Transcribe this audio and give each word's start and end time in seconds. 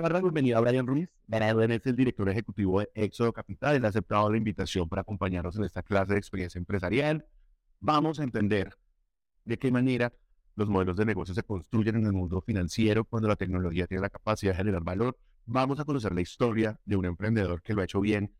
dar 0.00 0.12
la 0.12 0.20
bienvenida 0.20 0.56
a 0.56 0.60
Brian 0.60 0.86
Ruiz. 0.86 1.10
Brian 1.26 1.72
es 1.72 1.86
el 1.86 1.94
director 1.94 2.28
ejecutivo 2.28 2.80
de 2.80 2.90
Éxodo 2.94 3.32
Capital. 3.32 3.76
Él 3.76 3.84
ha 3.84 3.88
aceptado 3.88 4.30
la 4.30 4.38
invitación 4.38 4.88
para 4.88 5.02
acompañarnos 5.02 5.56
en 5.56 5.64
esta 5.64 5.82
clase 5.82 6.14
de 6.14 6.18
experiencia 6.18 6.58
empresarial. 6.58 7.26
Vamos 7.80 8.18
a 8.18 8.22
entender 8.22 8.74
de 9.44 9.58
qué 9.58 9.70
manera 9.70 10.12
los 10.56 10.68
modelos 10.68 10.96
de 10.96 11.04
negocio 11.04 11.34
se 11.34 11.42
construyen 11.42 11.96
en 11.96 12.06
el 12.06 12.12
mundo 12.12 12.40
financiero 12.40 13.04
cuando 13.04 13.28
la 13.28 13.36
tecnología 13.36 13.86
tiene 13.86 14.00
la 14.00 14.08
capacidad 14.08 14.52
de 14.52 14.56
generar 14.58 14.82
valor. 14.82 15.18
Vamos 15.44 15.78
a 15.80 15.84
conocer 15.84 16.14
la 16.14 16.22
historia 16.22 16.80
de 16.84 16.96
un 16.96 17.04
emprendedor 17.04 17.60
que 17.60 17.74
lo 17.74 17.82
ha 17.82 17.84
hecho 17.84 18.00
bien, 18.00 18.32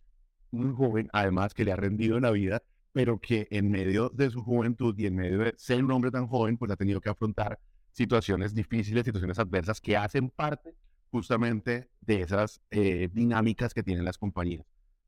un 0.53 0.75
joven 0.75 1.11
además 1.13 1.53
que 1.53 1.65
le 1.65 1.73
ha 1.73 1.77
rendido 1.77 2.17
en 2.17 2.23
la 2.23 2.31
vida, 2.31 2.63
pero 2.93 3.19
que 3.19 3.49
en 3.51 3.71
medio 3.71 4.09
de 4.09 4.31
su 4.31 4.43
juventud 4.43 4.99
y 4.99 5.07
en 5.07 5.17
medio 5.17 5.39
de 5.39 5.55
ser 5.59 5.85
un 5.85 5.91
hombre 5.93 6.11
tan 6.11 6.27
joven, 6.27 6.57
pues 6.57 6.71
ha 6.71 6.77
tenido 6.77 7.01
que 7.03 7.11
afrontar 7.11 7.59
situaciones 7.93 8.55
difíciles, 8.55 9.05
situaciones 9.05 9.39
adversas 9.39 9.81
que 9.81 9.97
hacen 9.97 10.31
parte 10.31 10.75
justamente 11.11 11.91
de 12.01 12.23
esas 12.23 12.61
eh, 12.71 13.09
dinámicas 13.13 13.75
que 13.75 13.83
tienen 13.83 14.05
las 14.05 14.19
compañías. 14.19 14.67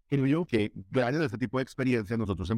Creo 0.08 0.26
yo 0.26 0.44
que 0.44 0.72
gracias 0.90 1.22
a 1.22 1.26
este 1.26 1.38
tipo 1.38 1.58
de 1.58 1.62
experiencias 1.62 2.18
nosotros 2.18 2.52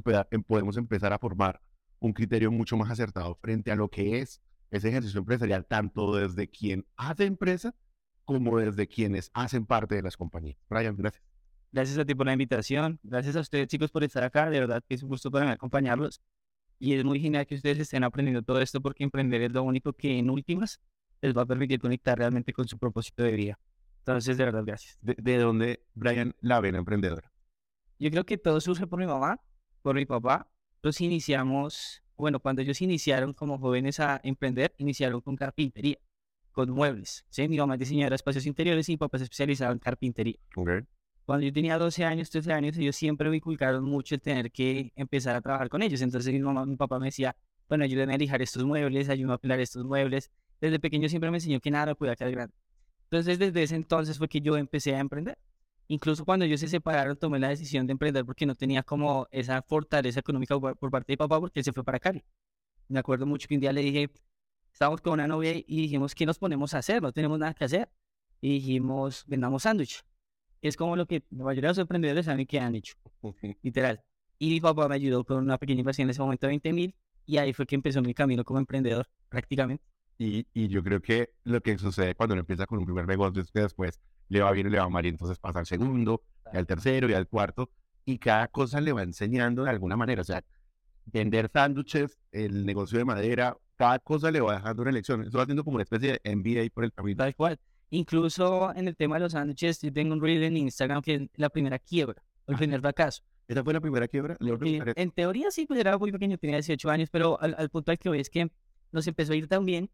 podemos 0.47 0.77
empezar 0.77 1.13
a 1.13 1.19
formar 1.19 1.61
un 2.01 2.13
criterio 2.13 2.51
mucho 2.51 2.77
más 2.77 2.91
acertado 2.91 3.37
frente 3.41 3.71
a 3.71 3.77
lo 3.77 3.89
que 3.89 4.19
es 4.19 4.43
ese 4.71 4.89
ejercicio 4.89 5.21
empresarial, 5.21 5.65
tanto 5.65 6.17
desde 6.17 6.49
quien 6.49 6.85
hace 6.97 7.27
empresa 7.27 7.75
como 8.25 8.59
desde 8.59 8.89
quienes 8.89 9.31
hacen 9.35 9.67
parte 9.67 9.95
de 9.95 10.03
las 10.03 10.17
compañías. 10.17 10.57
Brian, 10.69 10.97
gracias. 10.97 11.23
Gracias 11.71 11.99
a 11.99 12.05
ti 12.05 12.15
por 12.15 12.27
la 12.27 12.33
invitación. 12.33 13.01
Gracias 13.03 13.37
a 13.37 13.41
ustedes, 13.41 13.69
chicos, 13.69 13.91
por 13.91 14.05
estar 14.05 14.23
acá. 14.23 14.49
De 14.49 14.61
verdad 14.61 14.83
que 14.89 14.95
es 14.95 15.03
un 15.03 15.09
gusto 15.09 15.31
para 15.31 15.51
acompañarlos. 15.53 16.21
Y 16.79 16.95
es 16.95 17.05
muy 17.05 17.21
genial 17.21 17.47
que 17.47 17.55
ustedes 17.55 17.79
estén 17.79 18.05
aprendiendo 18.05 18.43
todo 18.43 18.61
esto 18.61 18.81
porque 18.81 19.05
emprender 19.05 19.43
es 19.43 19.53
lo 19.53 19.63
único 19.63 19.93
que 19.93 20.19
en 20.19 20.31
últimas 20.31 20.81
les 21.27 21.37
va 21.37 21.43
a 21.43 21.47
permitir 21.47 21.81
conectar 21.81 22.19
realmente 22.19 22.53
con 22.53 22.69
su 22.69 22.79
propósito 22.79 23.23
de 23.23 23.33
vida. 23.33 23.59
Entonces, 24.01 24.37
de 24.37 24.45
verdad, 24.45 24.63
gracias. 24.67 24.99
¿De, 25.01 25.39
dónde, 25.39 25.83
Brian, 25.95 26.35
la 26.41 26.61
ven 26.61 26.75
emprendedora? 26.75 27.33
Yo 27.99 28.11
creo 28.11 28.27
que 28.27 28.37
todo 28.37 28.61
surge 28.61 28.87
por 28.87 28.99
mi 28.99 29.07
mamá, 29.07 29.41
por 29.81 29.95
mi 29.95 30.05
papá. 30.05 30.51
Los 30.83 31.01
iniciamos, 31.01 32.03
bueno, 32.17 32.41
cuando 32.41 32.61
ellos 32.61 32.83
iniciaron 32.83 33.33
como 33.33 33.59
jóvenes 33.59 34.01
a 34.01 34.21
emprender, 34.23 34.75
iniciaron 34.77 35.23
con 35.23 35.37
carpintería, 35.37 35.97
con 36.53 36.71
muebles. 36.71 37.25
¿sí? 37.31 37.49
Mi 37.49 37.57
mamá 37.57 37.79
diseñadora 37.79 38.17
espacios 38.17 38.45
interiores 38.45 38.89
y 38.91 38.93
mi 38.93 38.97
papá 38.99 39.17
se 39.17 39.25
especializaba 39.25 39.73
en 39.73 39.79
carpintería. 39.79 40.37
Cuando 41.25 41.47
yo 41.47 41.53
tenía 41.55 41.79
12 41.79 42.05
años, 42.05 42.29
13 42.29 42.53
años, 42.53 42.77
ellos 42.77 42.97
siempre 42.97 43.31
me 43.31 43.37
inculcaron 43.37 43.83
mucho 43.85 44.15
el 44.15 44.21
tener 44.21 44.53
que 44.53 44.93
empezar 44.95 45.35
a 45.35 45.41
trabajar 45.41 45.71
con 45.71 45.81
ellos. 45.81 46.03
Entonces 46.03 46.31
mi 46.31 46.41
mamá, 46.41 46.67
mi 46.67 46.77
papá 46.77 46.99
me 46.99 47.07
decía, 47.07 47.35
bueno, 47.67 47.85
ayúdame 47.85 48.13
a 48.13 48.19
lijar 48.19 48.43
estos 48.43 48.65
muebles, 48.65 49.09
ayúdame 49.09 49.35
a 49.35 49.39
pelar 49.39 49.61
estos 49.61 49.85
muebles. 49.85 50.31
Desde 50.61 50.79
pequeño 50.79 51.09
siempre 51.09 51.31
me 51.31 51.39
enseñó 51.39 51.61
que 51.61 51.71
nada 51.71 51.95
podía 51.95 52.17
quedar 52.17 52.33
grande. 52.33 52.55
Entonces 53.05 53.39
desde 53.39 53.63
ese 53.63 53.77
entonces 53.77 54.19
fue 54.19 54.29
que 54.29 54.41
yo 54.41 54.57
empecé 54.57 54.95
a 54.95 55.01
emprender. 55.01 55.39
Incluso 55.89 56.25
cuando 56.25 56.45
ellos 56.47 56.61
se 56.61 56.69
separaron, 56.69 57.17
tomé 57.17 57.39
la 57.39 57.49
decisión 57.49 57.87
de 57.87 57.93
emprender 57.93 58.25
porque 58.25 58.47
no 58.47 58.55
tenía 58.55 58.83
como 58.83 59.27
esa 59.31 59.61
fortaleza 59.63 60.21
económica 60.21 60.59
por, 60.59 60.91
parte 60.91 61.13
de 61.13 61.17
papá 61.17 61.39
porque 61.39 61.61
él 61.61 61.65
se 61.65 61.73
fue 61.73 61.85
para 61.85 62.01
Cali. 62.01 62.25
Me 62.89 62.99
acuerdo 62.99 63.27
mucho 63.27 63.47
que 63.49 63.55
un 63.55 63.61
día 63.61 63.73
le 63.73 63.83
dije, 63.83 64.11
estábamos 64.73 65.01
con 65.01 65.15
una 65.15 65.27
novia 65.27 65.53
y 65.55 65.83
dijimos, 65.83 66.15
¿qué 66.15 66.27
nos 66.27 66.39
ponemos 66.39 66.75
a 66.75 66.79
hacer? 66.79 67.03
No 67.03 67.13
tenemos 67.13 67.39
nada 67.39 67.55
que 67.55 67.65
hacer. 67.65 67.91
Y 68.41 68.55
dijimos, 68.55 69.25
vendamos 69.27 69.63
sándwich 69.65 70.05
es 70.69 70.77
como 70.77 70.97
lo 70.97 71.07
que 71.07 71.23
la 71.31 71.45
mayoría 71.45 71.69
de 71.69 71.73
los 71.73 71.79
emprendedores 71.79 72.27
saben 72.27 72.47
que 72.47 72.59
han 72.59 72.75
hecho, 72.75 72.95
literal. 73.63 74.03
Y 74.39 74.51
mi 74.51 74.61
papá 74.61 74.89
me 74.89 74.95
ayudó 74.95 75.25
con 75.25 75.39
una 75.39 75.59
pequeña 75.59 75.81
inversión 75.81 76.07
en 76.07 76.11
ese 76.11 76.21
momento 76.21 76.47
de 76.47 76.53
20 76.53 76.73
mil 76.73 76.95
y 77.27 77.39
ahí 77.39 77.53
fue 77.53 77.67
que 77.67 77.75
empezó 77.75 78.03
mi 78.03 78.15
camino 78.15 78.45
como 78.45 78.59
emprendedor, 78.59 79.09
prácticamente. 79.29 79.85
Y, 80.19 80.47
y 80.55 80.69
yo 80.69 80.83
creo 80.83 81.01
que 81.01 81.33
lo 81.45 81.61
que 81.61 81.77
sucede 81.79 82.15
cuando 82.15 82.35
uno 82.35 82.41
empieza 82.41 82.67
con 82.67 82.79
un 82.79 82.85
primer 82.85 83.07
negocio 83.07 83.43
es 83.43 83.51
que 83.51 83.61
después 83.61 84.01
le 84.29 84.41
va 84.41 84.53
bien 84.53 84.69
y 84.69 84.71
le 84.71 84.79
va 84.79 84.89
mal 84.89 85.05
y 85.05 85.09
entonces 85.09 85.39
pasa 85.39 85.59
al 85.59 85.67
segundo, 85.67 86.23
y 86.53 86.57
al 86.57 86.67
tercero 86.67 87.09
y 87.09 87.15
al 87.15 87.27
cuarto 87.27 87.71
y 88.05 88.19
cada 88.19 88.49
cosa 88.49 88.81
le 88.81 88.93
va 88.93 89.03
enseñando 89.03 89.65
de 89.65 89.71
alguna 89.71 89.97
manera. 89.97 90.23
O 90.23 90.25
sea, 90.25 90.45
vender 91.07 91.51
sándwiches, 91.53 92.19
el 92.33 92.67
negocio 92.67 92.99
de 92.99 93.05
madera, 93.05 93.57
cada 93.77 93.99
cosa 93.99 94.31
le 94.31 94.41
va 94.41 94.57
dejando 94.57 94.83
una 94.83 94.93
lección. 94.93 95.23
Eso 95.23 95.37
va 95.37 95.45
haciendo 95.45 95.65
como 95.65 95.77
una 95.77 95.85
especie 95.85 96.21
de 96.23 96.35
MBA 96.35 96.71
por 96.73 96.85
el 96.85 96.93
camino. 96.93 97.19
Tal 97.19 97.35
cual. 97.35 97.59
Incluso 97.91 98.75
en 98.75 98.89
el 98.89 98.97
tema 98.97 99.17
de 99.17 99.21
los 99.21 99.33
sándwiches, 99.33 99.81
yo 99.81 99.93
tengo 99.93 100.15
un 100.15 100.21
reel 100.21 100.43
en 100.43 100.57
Instagram 100.57 101.03
que 101.03 101.15
es 101.15 101.23
la 101.37 101.49
primera 101.49 101.79
quiebra, 101.79 102.23
el 102.47 102.57
primer 102.57 102.81
fracaso. 102.81 103.23
¿Esa 103.47 103.63
fue 103.63 103.75
la 103.75 103.81
primera 103.81 104.09
quiebra? 104.09 104.37
en 104.41 105.11
teoría 105.11 105.51
sí, 105.51 105.67
pues 105.67 105.79
era 105.79 105.97
muy 105.99 106.11
pequeño, 106.11 106.39
tenía 106.39 106.57
18 106.57 106.91
años, 106.91 107.11
pero 107.11 107.39
al, 107.41 107.69
punto 107.69 107.91
al 107.91 107.99
que 107.99 108.09
hoy 108.09 108.21
es 108.21 108.31
que 108.31 108.51
nos 108.91 109.07
empezó 109.07 109.35
a 109.35 109.37
ir 109.37 109.49
tan 109.49 109.67
bien 109.67 109.91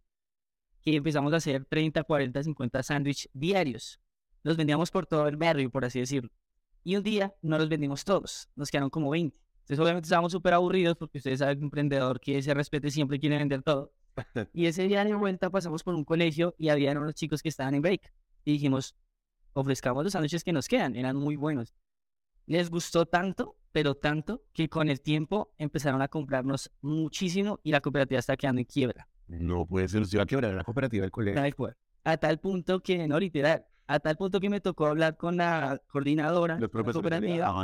que 0.83 0.97
empezamos 0.97 1.33
a 1.33 1.37
hacer 1.37 1.65
30, 1.65 2.05
40, 2.05 2.43
50 2.43 2.83
sándwiches 2.83 3.31
diarios. 3.33 4.01
Los 4.43 4.57
vendíamos 4.57 4.91
por 4.91 5.07
todo 5.07 5.29
el 5.29 5.37
barrio, 5.37 5.71
por 5.71 5.85
así 5.85 6.01
decirlo. 6.01 6.31
Y 6.83 6.97
un 6.97 7.03
día 7.03 7.35
no 7.43 7.59
los 7.59 7.69
vendimos 7.69 8.05
todos, 8.05 8.49
nos 8.57 8.71
quedaron 8.71 8.91
como 8.91 9.11
20. 9.11 9.39
Entonces 9.61 9.79
obviamente 9.79 10.07
estábamos 10.07 10.33
súper 10.33 10.55
aburridos 10.55 10.97
porque 10.97 11.19
ustedes 11.19 11.39
saben 11.39 11.57
que 11.57 11.61
un 11.61 11.67
emprendedor 11.67 12.21
que 12.21 12.43
se 12.43 12.55
respete 12.55 12.91
siempre 12.91 13.21
quiere 13.21 13.39
vender 13.39 13.63
todo. 13.63 13.93
Y 14.53 14.67
ese 14.67 14.89
día 14.89 15.05
de 15.05 15.15
vuelta 15.15 15.51
pasamos 15.51 15.85
por 15.85 15.95
un 15.95 16.05
colegio 16.05 16.55
y 16.59 16.69
había 16.71 16.93
unos 16.93 17.15
chicos 17.15 17.43
que 17.43 17.49
estaban 17.49 17.75
en 17.75 17.83
break. 17.83 18.13
Y 18.45 18.53
dijimos, 18.53 18.97
ofrezcamos 19.53 20.03
los 20.03 20.13
sándwiches 20.13 20.43
que 20.43 20.53
nos 20.53 20.67
quedan, 20.67 20.97
eran 20.97 21.17
muy 21.17 21.37
buenos. 21.37 21.75
Les 22.47 22.71
gustó 22.71 23.07
tanto, 23.07 23.57
pero 23.71 23.95
tanto, 23.95 24.43
que 24.53 24.69
con 24.69 24.89
el 24.89 25.01
tiempo 25.01 25.55
empezaron 25.59 26.03
a 26.03 26.09
comprarnos 26.09 26.73
muchísimo 26.81 27.61
y 27.63 27.71
la 27.71 27.81
cooperativa 27.81 28.19
está 28.19 28.37
quedando 28.37 28.61
en 28.61 28.67
quiebra. 28.67 29.09
No 29.39 29.67
puede 29.67 29.89
ser, 29.89 30.07
se 30.07 30.17
va 30.17 30.25
a 30.25 30.27
quebrar 30.27 30.55
la 30.55 30.65
cooperativa 30.65 31.03
del 31.03 31.11
colegio. 31.11 31.75
A 32.05 32.17
tal 32.17 32.39
punto 32.39 32.81
que, 32.81 33.07
no 33.07 33.19
literal, 33.19 33.65
a 33.87 34.01
tal 34.01 34.17
punto 34.17 34.41
que 34.41 34.49
me 34.49 34.61
tocó 34.61 34.87
hablar 34.87 35.17
con 35.17 35.37
la 35.37 35.81
coordinadora 35.89 36.57
de 36.57 36.63
la 36.63 36.93
cooperativa. 36.93 37.55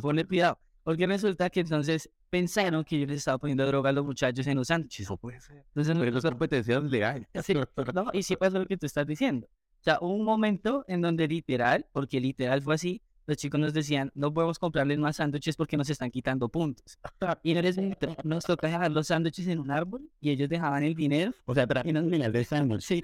Ponle 0.00 0.24
cuidado 0.24 0.58
porque 0.84 1.06
resulta 1.06 1.48
que 1.50 1.60
entonces 1.60 2.10
pensaron 2.28 2.84
que 2.84 2.98
yo 2.98 3.06
les 3.06 3.18
estaba 3.18 3.38
poniendo 3.38 3.66
droga 3.66 3.90
a 3.90 3.92
los 3.92 4.04
muchachos 4.04 4.46
en 4.46 4.56
los 4.56 4.68
sándwiches. 4.68 5.06
Eso 5.06 5.16
puede 5.16 5.40
ser. 5.40 5.64
Entonces, 5.68 5.96
Pero 5.98 6.10
las 6.10 6.24
competencias 6.24 6.82
leales. 6.84 7.28
Sí, 7.42 7.54
no, 7.54 8.10
y 8.12 8.22
sí 8.22 8.36
pasa 8.36 8.58
lo 8.58 8.66
que 8.66 8.76
tú 8.76 8.86
estás 8.86 9.06
diciendo. 9.06 9.46
O 9.46 9.84
sea, 9.84 9.98
hubo 10.00 10.14
un 10.14 10.24
momento 10.24 10.84
en 10.88 11.00
donde 11.00 11.26
literal, 11.26 11.86
porque 11.92 12.20
literal 12.20 12.62
fue 12.62 12.74
así, 12.74 13.02
los 13.26 13.36
chicos 13.36 13.60
nos 13.60 13.72
decían, 13.72 14.10
no 14.14 14.32
podemos 14.32 14.58
comprarles 14.58 14.98
más 14.98 15.16
sándwiches 15.16 15.56
porque 15.56 15.76
nos 15.76 15.88
están 15.90 16.10
quitando 16.10 16.48
puntos. 16.48 16.98
Y 17.42 17.52
en 17.52 17.64
ese 17.64 17.98
nos 18.24 18.44
toca 18.44 18.66
dejar 18.66 18.90
los 18.90 19.06
sándwiches 19.08 19.46
en 19.48 19.58
un 19.58 19.70
árbol 19.70 20.08
y 20.20 20.30
ellos 20.30 20.48
dejaban 20.48 20.82
el 20.82 20.94
dinero. 20.94 21.32
O 21.44 21.54
sea, 21.54 21.66
y 21.84 21.92
nos 21.92 22.10
de 22.10 22.44
sándwich. 22.44 22.82
Sí, 22.82 23.02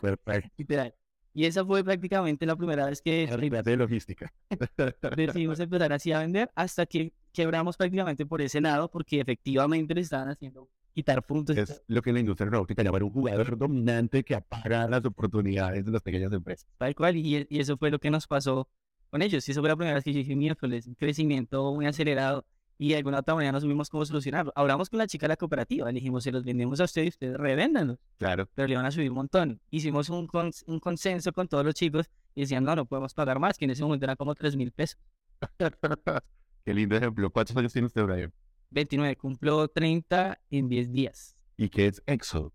literal. 0.57 0.95
Y 1.35 1.45
esa 1.45 1.65
fue 1.65 1.85
prácticamente 1.85 2.47
la 2.47 2.57
primera 2.57 2.87
vez 2.87 3.01
que... 3.01 3.27
de 3.27 3.77
logística. 3.77 4.33
decidimos 5.17 5.61
empezar 5.61 5.93
así 5.93 6.13
a 6.13 6.21
vender 6.21 6.51
hasta 6.55 6.87
que 6.87 7.13
quebramos 7.33 7.77
prácticamente 7.77 8.27
por 8.27 8.43
ese 8.43 8.61
lado 8.61 8.91
porque 8.91 9.21
efectivamente 9.21 9.95
le 9.95 10.01
estaban 10.01 10.29
haciendo 10.29 10.69
quitar 10.93 11.25
puntos. 11.25 11.57
Es 11.57 11.83
lo 11.87 12.03
que 12.03 12.11
en 12.11 12.15
la 12.15 12.21
industria 12.21 12.47
aeronáutica 12.47 12.83
llama 12.83 12.99
un 12.99 13.11
jugador 13.11 13.57
dominante 13.57 14.25
que 14.25 14.35
apaga 14.35 14.89
las 14.89 15.05
oportunidades 15.05 15.85
de 15.85 15.93
las 15.93 16.03
pequeñas 16.03 16.33
empresas. 16.33 16.69
Tal 16.77 16.95
cual, 16.97 17.17
y, 17.17 17.47
y 17.49 17.61
eso 17.61 17.77
fue 17.77 17.91
lo 17.93 18.01
que 18.01 18.11
nos 18.11 18.27
pasó 18.27 18.69
con 19.11 19.23
ellos. 19.23 19.47
Y 19.49 19.53
eso 19.53 19.61
fue 19.61 19.69
la 19.69 19.77
primera 19.77 19.95
vez 19.95 20.05
que 20.05 20.13
yo 20.13 20.19
dije, 20.19 20.37
miércoles, 20.37 20.87
un 20.87 20.95
crecimiento 20.95 21.75
muy 21.75 21.87
acelerado 21.87 22.45
y 22.79 22.91
de 22.91 22.97
alguna 22.97 23.19
otra 23.19 23.35
manera 23.35 23.53
no 23.53 23.61
supimos 23.61 23.91
cómo 23.91 24.05
solucionarlo. 24.05 24.53
Hablamos 24.55 24.89
con 24.89 24.99
la 24.99 25.07
chica 25.07 25.25
de 25.25 25.31
la 25.31 25.37
cooperativa, 25.37 25.89
le 25.89 25.95
dijimos, 25.95 26.23
se 26.23 26.31
los 26.31 26.45
vendemos 26.45 26.81
a 26.81 26.85
ustedes 26.85 27.07
y 27.07 27.09
ustedes 27.09 27.37
revéndanlos. 27.37 27.99
Claro. 28.19 28.49
Pero 28.55 28.69
le 28.69 28.77
van 28.77 28.87
a 28.87 28.91
subir 28.91 29.11
un 29.11 29.17
montón. 29.17 29.61
Hicimos 29.71 30.09
un, 30.11 30.29
un 30.67 30.81
consenso 30.81 31.33
con 31.33 31.49
todos 31.49 31.65
los 31.65 31.75
chicos 31.75 32.09
y 32.35 32.43
decían, 32.43 32.63
no, 32.63 32.77
no 32.77 32.87
podemos 32.87 33.15
pagar 33.15 33.41
más, 33.41 33.59
que 33.59 33.65
en 33.65 33.73
ese 33.73 33.83
momento 33.83 34.07
era 34.07 34.15
como 34.15 34.35
3 34.35 34.57
mil 34.57 34.71
pesos. 34.71 35.01
Qué 36.65 36.75
lindo 36.75 36.97
ejemplo. 36.97 37.31
¿Cuántos 37.31 37.57
años 37.57 37.73
tiene 37.73 37.87
usted, 37.87 38.05
Brian? 38.05 38.33
29, 38.71 39.17
cumplo 39.17 39.69
30 39.69 40.39
en 40.51 40.69
10 40.69 40.93
días. 40.93 41.37
¿Y 41.57 41.69
qué 41.71 41.87
es 41.87 42.03
Éxodo? 42.07 42.53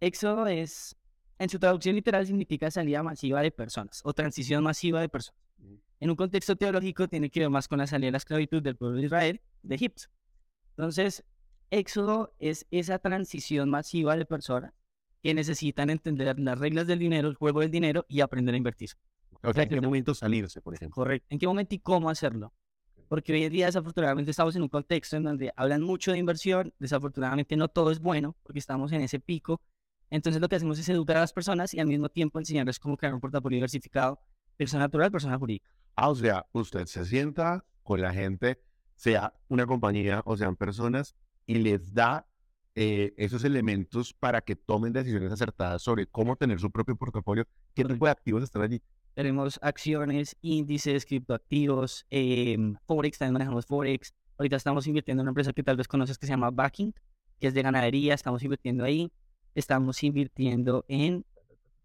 Éxodo 0.00 0.46
es, 0.46 0.96
en 1.38 1.48
su 1.48 1.58
traducción 1.58 1.94
literal, 1.94 2.26
significa 2.26 2.70
salida 2.70 3.02
masiva 3.02 3.40
de 3.40 3.50
personas 3.50 4.00
o 4.04 4.12
transición 4.12 4.64
masiva 4.64 5.00
de 5.00 5.08
personas. 5.08 5.40
En 6.00 6.10
un 6.10 6.16
contexto 6.16 6.56
teológico 6.56 7.08
tiene 7.08 7.30
que 7.30 7.40
ver 7.40 7.50
más 7.50 7.68
con 7.68 7.78
la 7.78 7.86
salida 7.86 8.08
de 8.08 8.12
la 8.12 8.18
esclavitud 8.18 8.62
del 8.62 8.76
pueblo 8.76 8.98
de 8.98 9.06
Israel 9.06 9.40
de 9.62 9.74
Egipto. 9.74 10.04
Entonces, 10.76 11.24
Éxodo 11.70 12.34
es 12.38 12.66
esa 12.70 12.98
transición 12.98 13.70
masiva 13.70 14.16
de 14.16 14.26
personas 14.26 14.72
que 15.22 15.34
necesitan 15.34 15.90
entender 15.90 16.38
las 16.38 16.58
reglas 16.58 16.86
del 16.86 16.98
dinero, 16.98 17.28
el 17.28 17.34
juego 17.34 17.60
del 17.60 17.70
dinero 17.70 18.04
y 18.08 18.20
aprender 18.20 18.54
a 18.54 18.58
invertir. 18.58 18.90
O 19.42 19.52
sea, 19.52 19.62
¿en 19.62 19.68
qué 19.68 19.80
momento 19.80 20.14
salirse, 20.14 20.60
por 20.60 20.74
ejemplo? 20.74 20.94
Correcto. 20.94 21.26
¿En 21.30 21.38
qué 21.38 21.46
momento 21.46 21.74
y 21.74 21.78
cómo 21.78 22.10
hacerlo? 22.10 22.52
Porque 23.08 23.32
hoy 23.32 23.44
en 23.44 23.52
día, 23.52 23.66
desafortunadamente, 23.66 24.30
estamos 24.30 24.56
en 24.56 24.62
un 24.62 24.68
contexto 24.68 25.16
en 25.16 25.22
donde 25.22 25.52
hablan 25.56 25.82
mucho 25.82 26.12
de 26.12 26.18
inversión. 26.18 26.74
Desafortunadamente, 26.78 27.56
no 27.56 27.68
todo 27.68 27.90
es 27.90 28.00
bueno 28.00 28.36
porque 28.42 28.58
estamos 28.58 28.92
en 28.92 29.02
ese 29.02 29.20
pico. 29.20 29.60
Entonces, 30.10 30.40
lo 30.40 30.48
que 30.48 30.56
hacemos 30.56 30.78
es 30.78 30.88
educar 30.88 31.16
a 31.16 31.20
las 31.20 31.32
personas 31.32 31.74
y 31.74 31.80
al 31.80 31.86
mismo 31.86 32.08
tiempo 32.08 32.38
enseñarles 32.38 32.78
cómo 32.78 32.96
crear 32.96 33.14
un 33.14 33.20
portafolio 33.20 33.56
diversificado, 33.56 34.20
persona 34.56 34.84
natural, 34.84 35.10
persona 35.10 35.38
jurídica. 35.38 35.70
Ah, 35.96 36.10
o 36.10 36.14
sea, 36.14 36.46
usted 36.52 36.86
se 36.86 37.04
sienta 37.04 37.64
con 37.82 38.00
la 38.00 38.12
gente, 38.12 38.60
sea 38.96 39.32
una 39.48 39.66
compañía 39.66 40.22
o 40.24 40.36
sean 40.36 40.56
personas, 40.56 41.14
y 41.46 41.56
les 41.56 41.94
da 41.94 42.26
eh, 42.74 43.14
esos 43.16 43.44
elementos 43.44 44.12
para 44.12 44.40
que 44.40 44.56
tomen 44.56 44.92
decisiones 44.92 45.30
acertadas 45.32 45.82
sobre 45.82 46.06
cómo 46.06 46.36
tener 46.36 46.58
su 46.58 46.70
propio 46.70 46.96
portafolio, 46.96 47.46
qué 47.74 47.84
tipo 47.84 48.06
de 48.06 48.10
activos 48.10 48.42
están 48.42 48.62
allí. 48.62 48.82
tenemos 49.14 49.60
acciones, 49.62 50.36
índices, 50.42 51.06
criptoactivos, 51.06 52.04
eh, 52.10 52.58
Forex, 52.86 53.18
también 53.18 53.34
manejamos 53.34 53.66
Forex. 53.66 54.12
Ahorita 54.36 54.56
estamos 54.56 54.86
invirtiendo 54.88 55.20
en 55.20 55.24
una 55.26 55.30
empresa 55.30 55.52
que 55.52 55.62
tal 55.62 55.76
vez 55.76 55.86
conoces 55.86 56.18
que 56.18 56.26
se 56.26 56.32
llama 56.32 56.50
Backing, 56.50 56.92
que 57.38 57.46
es 57.46 57.54
de 57.54 57.62
ganadería, 57.62 58.14
estamos 58.14 58.42
invirtiendo 58.42 58.84
ahí. 58.84 59.12
Estamos 59.54 60.02
invirtiendo 60.02 60.84
en... 60.88 61.24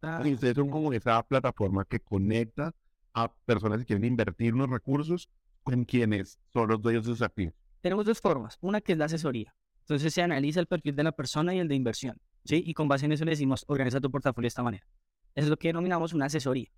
Ustedes 0.02 0.56
son 0.56 0.72
como 0.72 0.92
esa 0.92 1.22
plataforma 1.22 1.86
que 1.86 2.00
conecta 2.00 2.74
a 3.14 3.34
personas 3.46 3.80
que 3.80 3.86
quieren 3.86 4.06
invertir 4.06 4.54
unos 4.54 4.70
recursos 4.70 5.30
con 5.64 5.86
quienes 5.86 6.40
son 6.52 6.70
los 6.70 6.82
dueños 6.82 7.06
de 7.06 7.12
sus 7.12 7.22
activos. 7.22 7.54
Tenemos 7.82 8.06
dos 8.06 8.20
formas. 8.20 8.58
Una 8.62 8.82
que 8.82 8.94
es 8.94 8.98
la 8.98 9.06
asesoría. 9.06 9.56
Entonces 9.82 10.14
se 10.14 10.22
analiza 10.22 10.60
el 10.60 10.68
perfil 10.68 10.96
de 10.96 11.04
la 11.04 11.12
persona 11.12 11.54
y 11.56 11.60
el 11.60 11.68
de 11.68 11.76
inversión. 11.76 12.20
¿sí? 12.44 12.64
Y 12.66 12.74
con 12.74 12.88
base 12.88 13.06
en 13.06 13.12
eso 13.12 13.26
le 13.26 13.32
decimos, 13.32 13.66
organiza 13.68 14.00
tu 14.00 14.12
portafolio 14.12 14.46
de 14.46 14.50
esta 14.50 14.64
manera. 14.64 14.86
Eso 15.36 15.46
es 15.46 15.50
lo 15.50 15.58
que 15.58 15.70
denominamos 15.70 16.14
una 16.14 16.26
asesoría. 16.26 16.70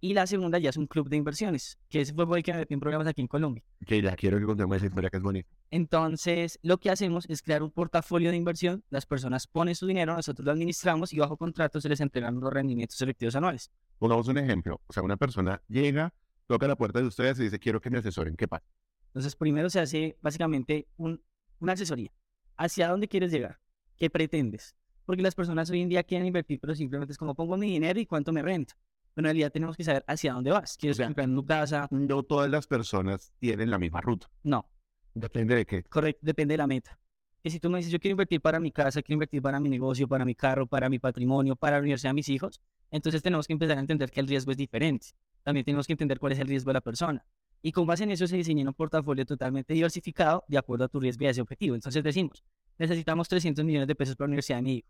Y 0.00 0.14
la 0.14 0.26
segunda 0.26 0.58
ya 0.58 0.70
es 0.70 0.76
un 0.76 0.86
club 0.86 1.08
de 1.08 1.16
inversiones, 1.16 1.78
que 1.88 2.00
ese 2.00 2.12
fue 2.14 2.36
el 2.38 2.42
que 2.44 2.52
me 2.52 2.58
metí 2.60 2.74
en 2.74 2.80
programas 2.80 3.06
aquí 3.08 3.20
en 3.20 3.26
Colombia. 3.28 3.64
Que 3.86 4.00
ya 4.02 4.14
quiero 4.16 4.38
que 4.38 4.44
contemos 4.44 4.76
esa 4.76 4.86
historia 4.86 5.10
que 5.10 5.16
es 5.16 5.22
bonita. 5.22 5.48
Entonces, 5.70 6.58
lo 6.62 6.78
que 6.78 6.90
hacemos 6.90 7.24
es 7.28 7.42
crear 7.42 7.62
un 7.62 7.70
portafolio 7.70 8.30
de 8.30 8.36
inversión. 8.36 8.84
Las 8.90 9.06
personas 9.06 9.46
ponen 9.46 9.74
su 9.74 9.86
dinero, 9.86 10.14
nosotros 10.14 10.44
lo 10.44 10.52
administramos 10.52 11.12
y 11.12 11.18
bajo 11.18 11.36
contrato 11.36 11.80
se 11.80 11.88
les 11.88 12.00
entregan 12.00 12.38
los 12.38 12.52
rendimientos 12.52 13.00
efectivos 13.00 13.34
anuales. 13.36 13.70
Pongamos 13.98 14.28
un 14.28 14.38
ejemplo. 14.38 14.80
O 14.86 14.92
sea, 14.92 15.02
una 15.02 15.16
persona 15.16 15.62
llega, 15.68 16.12
toca 16.46 16.68
la 16.68 16.76
puerta 16.76 17.00
de 17.00 17.06
ustedes 17.06 17.38
y 17.40 17.44
dice, 17.44 17.58
quiero 17.58 17.80
que 17.80 17.90
me 17.90 17.98
asesoren. 17.98 18.36
¿Qué 18.36 18.46
pasa? 18.46 18.66
Entonces, 19.08 19.34
primero 19.34 19.70
se 19.70 19.80
hace 19.80 20.16
básicamente 20.20 20.86
un- 20.96 21.22
una 21.60 21.72
asesoría. 21.72 22.12
¿Hacia 22.56 22.88
dónde 22.88 23.08
quieres 23.08 23.32
llegar? 23.32 23.58
¿Qué 23.96 24.10
pretendes? 24.10 24.76
Porque 25.06 25.22
las 25.22 25.34
personas 25.34 25.70
hoy 25.70 25.80
en 25.80 25.88
día 25.88 26.02
quieren 26.04 26.26
invertir, 26.26 26.60
pero 26.60 26.74
simplemente 26.74 27.12
es 27.12 27.18
como 27.18 27.34
pongo 27.34 27.56
mi 27.56 27.70
dinero 27.70 27.98
y 27.98 28.06
cuánto 28.06 28.32
me 28.32 28.42
renta. 28.42 28.76
Pero 29.18 29.30
en 29.30 29.34
realidad 29.34 29.50
tenemos 29.50 29.76
que 29.76 29.82
saber 29.82 30.04
hacia 30.06 30.32
dónde 30.32 30.52
vas. 30.52 30.76
¿Quieres 30.76 30.96
sea, 30.96 31.06
comprar 31.06 31.26
tu 31.28 31.44
casa? 31.44 31.88
No 31.90 32.22
todas 32.22 32.48
las 32.48 32.68
personas 32.68 33.32
tienen 33.40 33.68
la 33.68 33.76
misma 33.76 34.00
ruta. 34.00 34.30
No, 34.44 34.64
Depende 35.12 35.56
de 35.56 35.66
qué. 35.66 35.82
correcto, 35.82 36.20
depende 36.22 36.52
de 36.52 36.58
la 36.58 36.68
meta. 36.68 37.00
Que 37.42 37.50
si 37.50 37.58
tú 37.58 37.68
me 37.68 37.78
dices, 37.78 37.90
yo 37.90 37.98
quiero 37.98 38.12
invertir 38.12 38.40
para 38.40 38.60
mi 38.60 38.70
casa, 38.70 39.02
quiero 39.02 39.16
invertir 39.16 39.42
para 39.42 39.58
mi 39.58 39.68
negocio, 39.68 40.06
para 40.06 40.24
mi 40.24 40.36
carro, 40.36 40.68
para 40.68 40.88
mi 40.88 41.00
patrimonio, 41.00 41.56
para 41.56 41.78
la 41.78 41.80
universidad 41.80 42.10
de 42.10 42.14
mis 42.14 42.28
hijos, 42.28 42.60
entonces 42.92 43.20
tenemos 43.20 43.48
que 43.48 43.54
empezar 43.54 43.76
a 43.76 43.80
entender 43.80 44.08
que 44.12 44.20
el 44.20 44.28
riesgo 44.28 44.52
es 44.52 44.56
diferente. 44.56 45.08
También 45.42 45.64
tenemos 45.64 45.88
que 45.88 45.94
entender 45.94 46.20
cuál 46.20 46.30
es 46.34 46.38
el 46.38 46.46
riesgo 46.46 46.68
de 46.68 46.74
la 46.74 46.80
persona. 46.80 47.26
Y 47.60 47.72
con 47.72 47.88
base 47.88 48.04
en 48.04 48.12
eso 48.12 48.28
se 48.28 48.36
diseña 48.36 48.68
un 48.68 48.74
portafolio 48.74 49.26
totalmente 49.26 49.74
diversificado 49.74 50.44
de 50.46 50.58
acuerdo 50.58 50.84
a 50.84 50.88
tu 50.88 51.00
riesgo 51.00 51.24
y 51.24 51.26
a 51.26 51.30
ese 51.30 51.40
objetivo. 51.40 51.74
Entonces 51.74 52.04
decimos, 52.04 52.44
necesitamos 52.78 53.26
300 53.26 53.64
millones 53.64 53.88
de 53.88 53.96
pesos 53.96 54.14
para 54.14 54.26
la 54.26 54.30
universidad 54.30 54.58
de 54.58 54.62
mi 54.62 54.74
hijo. 54.76 54.88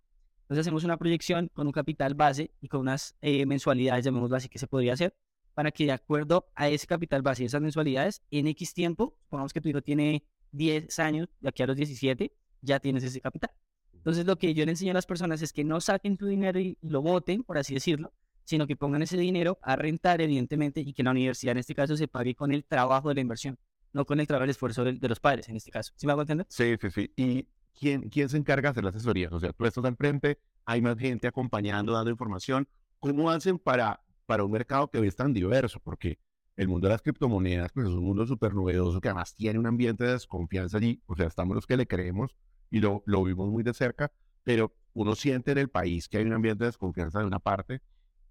Entonces 0.49 0.63
hacemos 0.67 0.85
una 0.85 0.97
proyección 0.97 1.49
con 1.53 1.67
un 1.67 1.73
capital 1.75 2.15
base 2.15 2.51
y 2.63 2.69
con 2.69 2.81
unas 2.81 3.15
eh, 3.21 3.45
mensualidades, 3.45 4.03
llamémoslo 4.07 4.35
así, 4.35 4.49
que 4.49 4.59
se 4.59 4.67
podría 4.67 4.95
hacer, 4.95 5.15
para 5.53 5.71
que 5.71 5.85
de 5.85 5.93
acuerdo 5.93 6.49
a 6.55 6.71
ese 6.71 6.87
capital 6.87 7.21
base 7.21 7.43
y 7.43 7.47
esas 7.47 7.61
mensualidades, 7.61 8.23
en 8.31 8.47
X 8.47 8.73
tiempo, 8.73 9.15
supongamos 9.25 9.53
que 9.53 9.61
tu 9.61 9.69
hijo 9.69 9.83
tiene 9.83 10.25
10 10.53 10.99
años, 11.01 11.29
de 11.41 11.51
aquí 11.51 11.63
a 11.63 11.67
los 11.67 11.77
17, 11.77 12.33
ya 12.63 12.81
tienes 12.81 13.05
ese 13.05 13.21
capital. 13.21 13.51
Entonces 13.93 14.25
lo 14.25 14.37
que 14.37 14.55
yo 14.55 14.65
le 14.65 14.71
enseño 14.71 14.93
a 14.93 14.95
las 14.95 15.05
personas 15.05 15.43
es 15.43 15.53
que 15.53 15.65
no 15.65 15.83
saquen 15.83 16.17
tu 16.17 16.25
dinero 16.27 16.59
y 16.59 16.79
lo 16.81 17.03
voten, 17.03 17.43
por 17.43 17.59
así 17.59 17.75
decirlo, 17.75 18.15
sino 18.45 18.67
que 18.67 18.75
pongan 18.75 19.03
ese 19.03 19.19
dinero 19.19 19.59
a 19.61 19.77
rentar, 19.77 20.23
evidentemente, 20.23 20.81
y 20.81 20.95
que 20.95 21.03
la 21.03 21.11
universidad 21.11 21.53
en 21.53 21.59
este 21.59 21.75
caso 21.75 21.95
se 21.95 22.09
pague 22.09 22.35
con 22.35 22.53
el 22.53 22.65
trabajo 22.65 23.11
de 23.11 23.17
la 23.17 23.21
inversión, 23.21 23.59
no 23.93 24.07
con 24.07 24.19
el 24.21 24.27
trabajo 24.27 24.45
del 24.45 24.51
esfuerzo 24.51 24.83
del- 24.85 24.99
de, 24.99 25.09
los 25.11 25.21
padres 25.21 25.47
en 25.51 25.57
este 25.57 25.71
caso. 25.71 25.93
¿Sí 25.97 26.07
me 26.07 26.13
hago 26.13 26.23
entender? 26.23 26.47
Sí, 26.49 26.75
sí, 26.81 26.91
sí. 26.91 27.13
¿Y 27.17 27.47
quién, 27.79 28.09
quién 28.11 28.29
se 28.29 28.37
encarga 28.37 28.69
de 28.69 28.71
hacer 28.71 28.85
la 28.85 28.91
asesoría? 28.91 29.29
O 29.31 29.41
sea, 29.41 29.53
tú 29.53 29.65
estás 29.65 29.85
al 29.85 29.97
frente, 29.97 30.39
hay 30.65 30.83
más 30.83 30.99
gente 30.99 31.27
acompañando, 31.27 31.93
dando 31.93 32.11
información. 32.11 32.69
¿Cómo 32.99 33.31
hacen 33.31 33.59
para, 33.59 34.03
para 34.27 34.45
un 34.45 34.51
mercado 34.51 34.91
que 34.91 35.07
es 35.07 35.17
tan 35.17 35.33
diverso? 35.33 35.81
Porque 35.81 36.19
el 36.57 36.69
mundo 36.69 36.89
de 36.89 36.95
las 36.95 37.03
criptomonedas 37.03 37.71
pues, 37.73 37.87
es 37.87 37.93
un 37.93 38.05
mundo 38.05 38.27
súper 38.27 38.55
novedoso 38.55 39.01
que 39.01 39.09
además 39.09 39.35
tiene 39.35 39.59
un 39.59 39.67
ambiente 39.67 40.05
de 40.05 40.13
desconfianza 40.13 40.79
allí. 40.79 41.03
O 41.07 41.15
sea, 41.15 41.27
estamos 41.27 41.55
los 41.55 41.67
que 41.67 41.77
le 41.77 41.87
creemos 41.87 42.35
y 42.71 42.81
lo, 42.81 43.03
lo 43.07 43.23
vimos 43.23 43.49
muy 43.49 43.63
de 43.63 43.73
cerca, 43.73 44.13
pero 44.43 44.75
uno 44.93 45.15
siente 45.15 45.53
en 45.53 45.59
el 45.59 45.71
país 45.71 46.09
que 46.09 46.19
hay 46.19 46.25
un 46.25 46.33
ambiente 46.33 46.65
de 46.65 46.69
desconfianza 46.69 47.21
de 47.21 47.27
una 47.27 47.39
parte, 47.39 47.81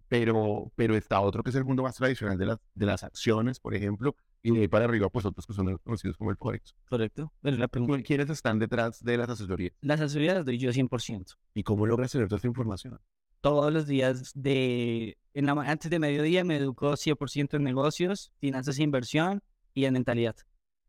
pero, 0.07 0.71
pero 0.75 0.95
está 0.95 1.19
otro 1.21 1.43
que 1.43 1.49
es 1.49 1.55
el 1.55 1.65
mundo 1.65 1.83
más 1.83 1.95
tradicional 1.95 2.37
de 2.37 2.45
las, 2.45 2.59
de 2.73 2.85
las 2.85 3.03
acciones, 3.03 3.59
por 3.59 3.75
ejemplo, 3.75 4.15
y 4.41 4.51
de 4.51 4.61
ahí 4.61 4.67
para 4.67 4.85
arriba, 4.85 5.09
pues 5.09 5.25
otros 5.25 5.45
que 5.45 5.53
son 5.53 5.77
conocidos 5.79 6.17
como 6.17 6.31
el 6.31 6.37
Forex. 6.37 6.75
Correcto. 6.89 7.33
Pero 7.41 7.57
la 7.57 7.67
pregunta, 7.67 8.01
¿Quiénes 8.03 8.29
están 8.29 8.59
detrás 8.59 9.03
de 9.03 9.17
las 9.17 9.29
asesorías? 9.29 9.73
las 9.81 9.99
asesorías 9.99 10.35
las 10.35 10.45
doy 10.45 10.57
yo 10.57 10.71
100%. 10.71 11.35
¿Y 11.53 11.63
cómo 11.63 11.85
logras 11.85 12.11
tener 12.11 12.27
toda 12.27 12.37
esta 12.37 12.47
información? 12.47 12.99
Todos 13.41 13.71
los 13.71 13.87
días 13.87 14.31
de, 14.35 15.17
en 15.33 15.45
la, 15.45 15.51
antes 15.53 15.91
de 15.91 15.99
mediodía 15.99 16.43
me 16.43 16.57
educo 16.57 16.93
100% 16.93 17.55
en 17.55 17.63
negocios, 17.63 18.31
finanzas 18.39 18.79
e 18.79 18.83
inversión 18.83 19.43
y 19.73 19.85
en 19.85 19.93
mentalidad. 19.93 20.35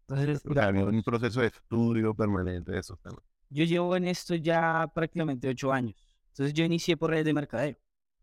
Entonces, 0.08 0.42
O 0.46 0.54
sea, 0.54 0.70
un 0.70 1.02
proceso 1.02 1.40
de 1.40 1.48
estudio 1.48 2.14
permanente 2.14 2.72
de 2.72 2.80
temas. 2.80 3.22
Yo 3.50 3.64
llevo 3.64 3.96
en 3.96 4.06
esto 4.08 4.34
ya 4.34 4.90
prácticamente 4.94 5.48
ocho 5.48 5.72
años. 5.72 5.96
Entonces 6.28 6.54
yo 6.54 6.64
inicié 6.64 6.96
por 6.96 7.10
redes 7.10 7.24
de 7.24 7.34
mercadeo. 7.34 7.76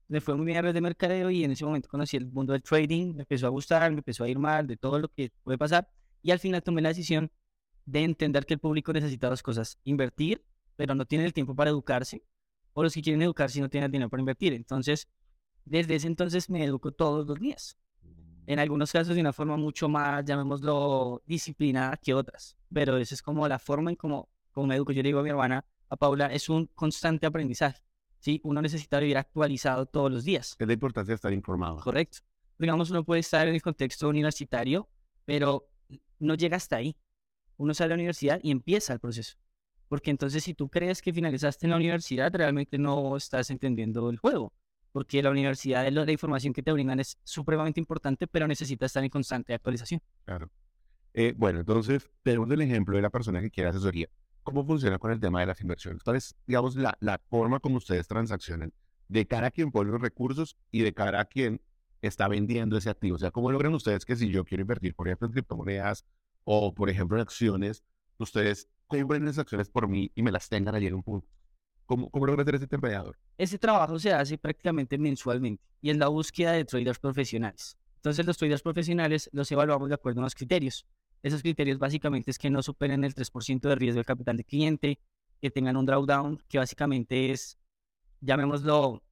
Me 0.08 0.22
fue 0.22 0.36
muy 0.36 0.46
bien 0.46 0.64
a 0.64 0.74
de 0.74 0.82
mercadeo 0.82 1.32
y 1.32 1.44
en 1.44 1.52
ese 1.52 1.66
momento 1.66 1.90
conocí 1.90 2.18
el 2.18 2.28
mundo 2.28 2.54
del 2.54 2.62
trading, 2.62 3.16
me 3.16 3.22
empezó 3.22 3.48
a 3.48 3.50
gustar, 3.50 3.92
me 3.92 3.98
empezó 3.98 4.24
a 4.24 4.30
ir 4.30 4.38
mal, 4.38 4.68
de 4.68 4.78
todo 4.78 5.00
lo 5.00 5.10
que 5.10 5.32
puede 5.44 5.58
pasar. 5.58 5.90
Y 6.22 6.32
al 6.32 6.40
final 6.40 6.62
tomé 6.62 6.82
la 6.82 6.90
decisión 6.90 7.32
de 7.86 8.04
entender 8.04 8.46
que 8.46 8.56
el 8.56 8.60
público 8.60 8.94
necesita 8.94 9.30
dos 9.30 9.42
cosas. 9.42 9.80
Invertir, 9.84 10.44
pero 10.76 10.96
no 10.96 11.06
tiene 11.06 11.26
el 11.26 11.34
tiempo 11.34 11.56
para 11.56 11.72
educarse. 11.72 12.24
O 12.74 12.84
los 12.84 12.94
que 12.94 13.02
quieren 13.02 13.22
educarse 13.22 13.60
no 13.62 13.70
tienen 13.70 13.86
el 13.86 13.92
dinero 13.92 14.10
para 14.10 14.22
invertir. 14.22 14.54
Entonces, 14.54 15.08
desde 15.66 15.96
ese 15.96 16.08
entonces 16.08 16.50
me 16.50 16.64
educo 16.64 16.92
todos 16.92 17.28
los 17.28 17.40
días. 17.40 17.78
En 18.48 18.60
algunos 18.60 18.92
casos 18.92 19.16
de 19.16 19.22
una 19.22 19.34
forma 19.34 19.58
mucho 19.58 19.90
más, 19.90 20.24
llamémoslo, 20.24 21.24
disciplinada 21.26 21.98
que 21.98 22.14
otras. 22.14 22.58
Pero 22.72 22.98
esa 22.98 23.16
es 23.16 23.22
como 23.22 23.48
la 23.48 23.58
forma 23.58 23.90
en 23.90 23.96
cómo 23.96 24.30
como 24.56 24.68
me 24.68 24.76
educo, 24.78 24.94
yo 24.94 25.04
le 25.04 25.10
digo 25.10 25.20
a 25.20 25.24
mi 25.24 25.30
hermana, 25.30 25.66
a 25.90 25.98
Paula, 25.98 26.28
es 26.28 26.48
un 26.48 26.68
constante 26.68 27.26
aprendizaje. 27.26 27.82
¿Sí? 28.26 28.42
Uno 28.44 28.60
necesita 28.60 29.00
vivir 29.00 29.18
actualizado 29.18 29.86
todos 29.86 30.12
los 30.12 30.26
días. 30.26 30.56
Es 30.58 30.68
la 30.68 30.74
importancia 30.74 31.12
de 31.12 31.16
estar 31.16 31.32
informado. 31.32 31.80
Correcto. 31.80 32.20
Digamos, 32.58 32.90
uno 32.90 33.04
puede 33.04 33.20
estar 33.22 33.48
en 33.48 33.54
el 33.54 33.62
contexto 33.62 34.10
universitario, 34.10 34.90
pero 35.26 35.70
no 36.18 36.34
llega 36.34 36.58
hasta 36.58 36.78
ahí. 36.78 36.98
Uno 37.58 37.76
sale 37.76 37.86
a 37.86 37.90
la 37.90 37.96
universidad 37.96 38.40
y 38.42 38.50
empieza 38.50 38.94
el 38.94 39.00
proceso. 39.00 39.38
Porque 39.88 40.10
entonces 40.10 40.44
si 40.44 40.56
tú 40.56 40.70
crees 40.70 41.04
que 41.04 41.14
finalizaste 41.14 41.68
en 41.68 41.70
la 41.70 41.76
universidad, 41.76 42.34
realmente 42.34 42.80
no 42.80 43.16
estás 43.16 43.52
entendiendo 43.52 44.10
el 44.10 44.18
juego. 44.18 44.54
Porque 44.92 45.22
la 45.22 45.30
universidad, 45.30 45.88
la 45.92 46.12
información 46.12 46.52
que 46.52 46.64
te 46.64 46.72
brindan 46.72 47.00
es 47.00 47.20
supremamente 47.24 47.80
importante, 47.80 48.26
pero 48.26 48.48
necesita 48.48 48.88
estar 48.88 49.04
en 49.04 49.10
constante 49.12 49.54
actualización. 49.54 50.02
Claro. 50.24 50.50
Eh, 51.14 51.34
bueno, 51.38 51.60
entonces, 51.60 52.10
tenemos 52.24 52.50
el 52.50 52.62
ejemplo 52.62 52.96
de 52.96 53.04
la 53.04 53.12
persona 53.12 53.40
que 53.40 53.52
quiere 53.52 53.70
asesoría. 53.70 54.10
¿Cómo 54.46 54.64
funciona 54.64 55.00
con 55.00 55.12
el 55.12 55.20
tema 55.20 55.40
de 55.40 55.48
las 55.48 55.60
inversiones? 55.60 56.04
¿Cuál 56.04 56.18
es, 56.18 56.36
digamos, 56.46 56.76
la, 56.76 56.96
la 57.00 57.20
forma 57.32 57.60
como 57.60 57.78
ustedes 57.78 58.08
transaccionan 58.08 58.72
de 59.08 59.26
cara 59.26 59.48
a 59.48 59.52
quien 59.52 59.72
pone 59.72 59.90
los 59.90 60.00
recursos 60.00 60.56
y 60.70 60.84
de 60.84 60.94
cara 60.94 61.20
a 61.20 61.26
quien 61.26 61.64
está 62.04 62.28
vendiendo 62.28 62.78
ese 62.78 62.92
activo? 62.92 63.16
O 63.16 63.18
sea, 63.18 63.32
¿cómo 63.32 63.52
logran 63.52 63.74
ustedes 63.74 64.06
que 64.06 64.16
si 64.16 64.30
yo 64.30 64.46
quiero 64.46 64.62
invertir, 64.62 64.94
por 64.94 65.08
ejemplo, 65.08 65.26
en 65.26 65.34
criptomonedas 65.34 66.06
o, 66.44 66.76
por 66.76 66.92
ejemplo, 66.92 67.18
en 67.18 67.24
acciones, 67.24 67.84
ustedes 68.20 68.70
compren 68.86 69.24
esas 69.24 69.40
acciones 69.40 69.68
por 69.68 69.88
mí 69.88 70.12
y 70.14 70.22
me 70.22 70.32
las 70.32 70.48
tengan 70.48 70.76
allí 70.76 70.86
en 70.86 70.94
un 70.94 71.02
punto? 71.02 71.28
¿Cómo, 71.88 72.12
cómo 72.12 72.28
logran 72.28 72.44
hacer 72.44 72.54
ese 72.54 72.66
intermediador? 72.66 73.18
Ese 73.40 73.58
trabajo 73.58 73.98
se 73.98 74.14
hace 74.14 74.38
prácticamente 74.38 75.00
mensualmente 75.00 75.64
y 75.82 75.90
es 75.90 75.98
la 75.98 76.08
búsqueda 76.10 76.52
de 76.52 76.66
traders 76.66 77.00
profesionales. 77.00 77.80
Entonces 77.96 78.24
los 78.24 78.38
traders 78.38 78.62
profesionales 78.62 79.28
los 79.34 79.52
evaluamos 79.52 79.90
de 79.90 79.96
acuerdo 79.96 80.20
a 80.20 80.22
unos 80.22 80.36
criterios. 80.36 80.86
Esos 81.24 81.42
criterios 81.42 81.80
básicamente 81.80 82.32
es 82.32 82.38
que 82.38 82.50
no 82.50 82.62
superen 82.62 83.04
el 83.04 83.16
3% 83.16 83.70
de 83.70 83.76
riesgo 83.76 83.98
del 83.98 84.06
capital 84.06 84.38
de 84.38 84.44
cliente, 84.44 85.00
que 85.42 85.52
tengan 85.52 85.78
un 85.78 85.86
drawdown, 85.86 86.42
que 86.48 86.58
básicamente 86.58 87.32
es, 87.32 87.58
llamémoslo, 88.22 89.04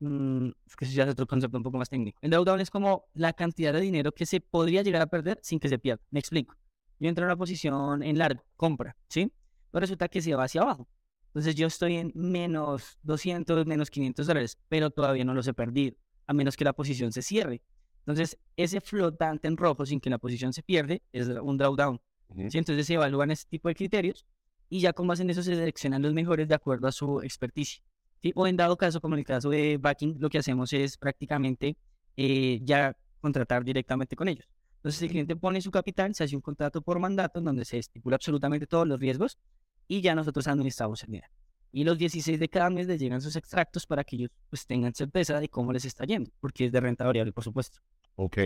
mm, 0.00 0.48
es 0.66 0.76
que 0.76 0.84
eso 0.84 0.94
ya 0.94 1.04
es 1.04 1.10
otro 1.10 1.26
concepto 1.26 1.56
un 1.56 1.62
poco 1.62 1.78
más 1.78 1.88
técnico. 1.88 2.18
El 2.22 2.30
drawdown 2.30 2.60
es 2.60 2.70
como 2.70 3.04
la 3.14 3.32
cantidad 3.32 3.72
de 3.72 3.80
dinero 3.80 4.12
que 4.12 4.26
se 4.26 4.40
podría 4.40 4.82
llegar 4.82 5.02
a 5.02 5.06
perder 5.06 5.38
sin 5.42 5.58
que 5.58 5.68
se 5.68 5.78
pierda. 5.78 6.02
Me 6.10 6.20
explico. 6.20 6.56
Yo 6.98 7.08
entro 7.08 7.24
en 7.24 7.30
una 7.30 7.36
posición 7.36 8.02
en 8.02 8.18
largo, 8.18 8.44
compra, 8.56 8.96
¿sí? 9.08 9.32
Pero 9.70 9.80
resulta 9.80 10.08
que 10.08 10.22
se 10.22 10.34
va 10.34 10.44
hacia 10.44 10.62
abajo. 10.62 10.88
Entonces 11.26 11.54
yo 11.54 11.66
estoy 11.66 11.96
en 11.96 12.12
menos 12.14 12.98
200, 13.02 13.66
menos 13.66 13.90
500 13.90 14.26
dólares, 14.26 14.58
pero 14.68 14.90
todavía 14.90 15.24
no 15.24 15.32
los 15.32 15.48
he 15.48 15.54
perdido, 15.54 15.96
a 16.26 16.34
menos 16.34 16.56
que 16.56 16.64
la 16.64 16.74
posición 16.74 17.10
se 17.10 17.22
cierre. 17.22 17.62
Entonces 18.02 18.38
ese 18.56 18.80
flotante 18.80 19.48
en 19.48 19.56
rojo 19.56 19.86
sin 19.86 20.00
que 20.00 20.10
la 20.10 20.18
posición 20.18 20.52
se 20.52 20.62
pierde 20.62 21.02
es 21.12 21.28
un 21.28 21.56
drawdown. 21.56 22.00
¿sí? 22.48 22.58
Entonces 22.58 22.86
se 22.86 22.94
evalúan 22.94 23.30
ese 23.30 23.46
tipo 23.48 23.68
de 23.68 23.74
criterios 23.74 24.26
y 24.68 24.80
ya 24.80 24.92
con 24.92 25.06
base 25.06 25.22
en 25.22 25.30
eso 25.30 25.42
se 25.42 25.54
seleccionan 25.54 26.02
los 26.02 26.12
mejores 26.12 26.48
de 26.48 26.54
acuerdo 26.54 26.88
a 26.88 26.92
su 26.92 27.20
experticia. 27.22 27.82
¿sí? 28.20 28.32
O 28.34 28.46
en 28.46 28.56
dado 28.56 28.76
caso, 28.76 29.00
como 29.00 29.14
en 29.14 29.20
el 29.20 29.24
caso 29.24 29.50
de 29.50 29.78
backing, 29.78 30.16
lo 30.18 30.28
que 30.28 30.38
hacemos 30.38 30.72
es 30.72 30.96
prácticamente 30.96 31.76
eh, 32.16 32.60
ya 32.62 32.96
contratar 33.20 33.64
directamente 33.64 34.16
con 34.16 34.28
ellos. 34.28 34.48
Entonces 34.76 35.00
el 35.02 35.10
cliente 35.10 35.36
pone 35.36 35.60
su 35.60 35.70
capital, 35.70 36.12
se 36.14 36.24
hace 36.24 36.34
un 36.34 36.42
contrato 36.42 36.82
por 36.82 36.98
mandato 36.98 37.38
en 37.38 37.44
donde 37.44 37.64
se 37.64 37.78
estipula 37.78 38.16
absolutamente 38.16 38.66
todos 38.66 38.86
los 38.86 38.98
riesgos 38.98 39.38
y 39.86 40.00
ya 40.00 40.14
nosotros 40.14 40.48
administramos 40.48 41.02
el 41.04 41.10
dinero. 41.12 41.28
Y 41.72 41.84
los 41.84 41.96
16 41.96 42.38
de 42.38 42.48
cada 42.48 42.68
mes 42.70 42.86
les 42.86 43.00
llegan 43.00 43.20
sus 43.20 43.34
extractos 43.34 43.86
para 43.86 44.04
que 44.04 44.16
ellos 44.16 44.30
pues, 44.50 44.66
tengan 44.66 44.94
certeza 44.94 45.40
de 45.40 45.48
cómo 45.48 45.72
les 45.72 45.86
está 45.86 46.04
yendo, 46.04 46.30
porque 46.38 46.66
es 46.66 46.72
de 46.72 46.80
renta 46.80 47.04
variable, 47.04 47.32
por 47.32 47.44
supuesto. 47.44 47.78
Ok. 48.16 48.38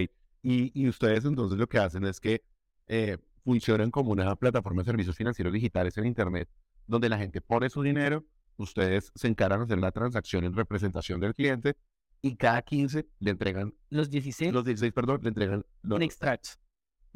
Y, 0.43 0.71
y 0.81 0.89
ustedes 0.89 1.25
entonces 1.25 1.59
lo 1.59 1.67
que 1.67 1.79
hacen 1.79 2.05
es 2.05 2.21
que 2.21 2.45
eh, 2.87 3.19
funcionan 3.45 3.91
como 3.91 4.13
una 4.13 4.37
plataforma 4.37 4.83
de 4.83 4.87
servicios 4.87 5.17
financieros 5.17 5.53
digitales 5.53 5.97
en 5.99 6.07
Internet, 6.07 6.49
donde 6.87 7.09
la 7.09 7.19
gente 7.19 7.41
pone 7.41 7.69
su 7.69 7.83
dinero, 7.83 8.25
ustedes 8.57 9.13
se 9.15 9.27
encargan 9.29 9.61
de 9.61 9.65
hacer 9.65 9.79
la 9.79 9.91
transacción 9.91 10.45
en 10.45 10.55
representación 10.55 11.21
del 11.21 11.35
cliente 11.35 11.77
y 12.23 12.37
cada 12.37 12.63
15 12.63 13.07
le 13.21 13.31
entregan, 13.31 13.75
Los 13.91 14.11
16 14.11 14.53
los 14.53 14.65
16, 14.65 14.93
perdón, 14.93 15.21
le 15.23 15.29
entregan 15.29 15.65
los 15.83 15.97
en 15.97 16.03
extractos. 16.03 16.59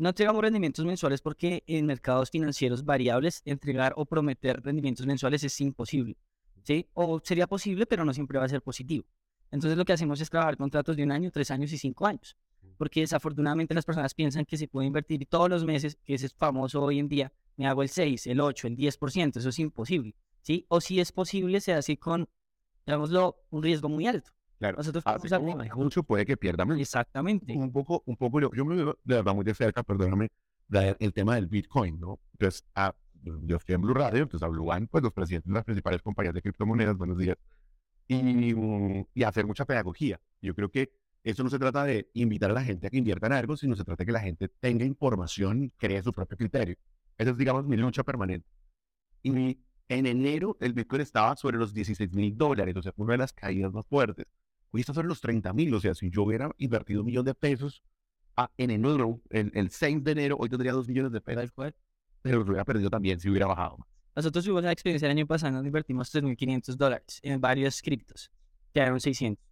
No 0.00 0.08
entregamos 0.08 0.40
rendimientos 0.40 0.86
mensuales 0.86 1.20
porque 1.20 1.62
en 1.66 1.84
mercados 1.84 2.30
financieros 2.30 2.86
variables 2.86 3.42
entregar 3.44 3.92
o 3.96 4.06
prometer 4.06 4.62
rendimientos 4.62 5.04
mensuales 5.04 5.44
es 5.44 5.60
imposible. 5.60 6.16
¿sí? 6.62 6.88
O 6.94 7.20
sería 7.22 7.46
posible, 7.46 7.84
pero 7.84 8.06
no 8.06 8.14
siempre 8.14 8.38
va 8.38 8.46
a 8.46 8.48
ser 8.48 8.62
positivo. 8.62 9.04
Entonces 9.50 9.76
lo 9.76 9.84
que 9.84 9.92
hacemos 9.92 10.18
es 10.22 10.30
trabajar 10.30 10.56
contratos 10.56 10.96
de 10.96 11.02
un 11.02 11.12
año, 11.12 11.30
tres 11.30 11.50
años 11.50 11.70
y 11.74 11.76
cinco 11.76 12.06
años. 12.06 12.34
Porque 12.78 13.00
desafortunadamente 13.00 13.74
las 13.74 13.84
personas 13.84 14.14
piensan 14.14 14.46
que 14.46 14.56
se 14.56 14.68
puede 14.68 14.86
invertir 14.86 15.26
todos 15.26 15.50
los 15.50 15.66
meses, 15.66 15.98
que 16.02 16.14
ese 16.14 16.24
es 16.24 16.32
famoso 16.32 16.82
hoy 16.82 16.98
en 16.98 17.06
día, 17.06 17.30
me 17.58 17.66
hago 17.66 17.82
el 17.82 17.90
6, 17.90 18.26
el 18.28 18.40
8, 18.40 18.68
el 18.68 18.76
10%, 18.78 19.36
eso 19.36 19.50
es 19.50 19.58
imposible. 19.58 20.14
¿sí? 20.40 20.64
O 20.68 20.80
si 20.80 20.98
es 20.98 21.12
posible, 21.12 21.60
se 21.60 21.74
hace 21.74 21.98
con, 21.98 22.26
digámoslo, 22.86 23.44
un 23.50 23.62
riesgo 23.62 23.90
muy 23.90 24.06
alto. 24.06 24.30
Claro. 24.60 24.76
Nosotros 24.76 25.02
Así 25.06 25.28
como 25.30 25.56
mucho 25.74 26.02
puede 26.02 26.26
que 26.26 26.36
pierda 26.36 26.66
más. 26.66 26.78
Exactamente. 26.78 27.56
un 27.56 27.72
poco, 27.72 28.02
un 28.04 28.16
poco, 28.16 28.40
yo, 28.42 28.50
yo 28.54 28.66
me 28.66 28.76
veo 28.76 28.98
de 29.02 29.14
verdad 29.14 29.34
muy 29.34 29.42
de 29.42 29.54
cerca, 29.54 29.82
perdóname, 29.82 30.28
el 30.70 31.12
tema 31.14 31.36
del 31.36 31.46
Bitcoin, 31.46 31.98
¿no? 31.98 32.20
Entonces, 32.32 32.62
ah, 32.74 32.94
yo 33.22 33.56
estoy 33.56 33.74
en 33.74 33.80
Blue 33.80 33.94
Radio, 33.94 34.22
entonces 34.22 34.46
a 34.46 34.48
Blue 34.48 34.70
One, 34.70 34.86
pues 34.86 35.02
los 35.02 35.14
presidentes 35.14 35.48
de 35.48 35.54
las 35.54 35.64
principales 35.64 36.02
compañías 36.02 36.34
de 36.34 36.42
criptomonedas, 36.42 36.94
buenos 36.94 37.16
días, 37.16 37.38
y, 38.06 38.54
mm, 38.54 39.06
y 39.14 39.22
hacer 39.22 39.46
mucha 39.46 39.64
pedagogía. 39.64 40.20
Yo 40.42 40.54
creo 40.54 40.70
que 40.70 40.92
eso 41.24 41.42
no 41.42 41.48
se 41.48 41.58
trata 41.58 41.84
de 41.84 42.10
invitar 42.12 42.50
a 42.50 42.54
la 42.54 42.62
gente 42.62 42.86
a 42.86 42.90
que 42.90 42.98
invierta 42.98 43.28
en 43.28 43.32
algo, 43.32 43.56
sino 43.56 43.74
se 43.76 43.84
trata 43.84 44.02
de 44.02 44.06
que 44.06 44.12
la 44.12 44.20
gente 44.20 44.48
tenga 44.60 44.84
información 44.84 45.64
y 45.64 45.70
cree 45.70 46.02
su 46.02 46.12
propio 46.12 46.36
criterio. 46.36 46.76
Esa 47.16 47.30
es, 47.30 47.38
digamos, 47.38 47.66
mi 47.66 47.78
lucha 47.78 48.04
permanente. 48.04 48.46
Y 49.22 49.58
en 49.88 50.06
enero 50.06 50.56
el 50.60 50.74
Bitcoin 50.74 51.00
estaba 51.02 51.34
sobre 51.36 51.56
los 51.56 51.72
16 51.72 52.12
mil 52.12 52.36
dólares, 52.36 52.76
o 52.76 52.82
sea, 52.82 52.92
fue 52.92 53.04
una 53.04 53.14
de 53.14 53.18
las 53.18 53.32
caídas 53.32 53.72
más 53.72 53.86
fuertes. 53.86 54.26
Hoy 54.72 54.80
está 54.80 54.94
sobre 54.94 55.08
los 55.08 55.20
30 55.20 55.52
mil, 55.52 55.74
o 55.74 55.80
sea, 55.80 55.94
si 55.94 56.10
yo 56.10 56.22
hubiera 56.22 56.50
invertido 56.58 57.00
un 57.00 57.06
millón 57.06 57.24
de 57.24 57.34
pesos 57.34 57.82
a- 58.36 58.50
en 58.56 58.70
enero, 58.70 59.20
el, 59.30 59.50
el 59.54 59.70
6 59.70 60.02
de 60.04 60.12
enero, 60.12 60.36
hoy 60.38 60.48
tendría 60.48 60.72
2 60.72 60.86
millones 60.88 61.12
de 61.12 61.20
pesos, 61.20 61.50
pero 62.22 62.38
los 62.38 62.48
hubiera 62.48 62.64
perdido 62.64 62.88
también 62.90 63.18
si 63.18 63.28
hubiera 63.28 63.46
bajado 63.46 63.78
más. 63.78 63.88
Nosotros 64.14 64.44
tuvimos 64.44 64.62
la 64.64 64.72
experiencia 64.72 65.06
el 65.06 65.12
año 65.12 65.26
pasado 65.26 65.54
donde 65.54 65.68
invertimos 65.68 66.10
3.500 66.10 66.76
dólares 66.76 67.20
en 67.22 67.40
varios 67.40 67.80
criptos. 67.82 68.30
Quedaron 68.72 69.00
600. 69.00 69.44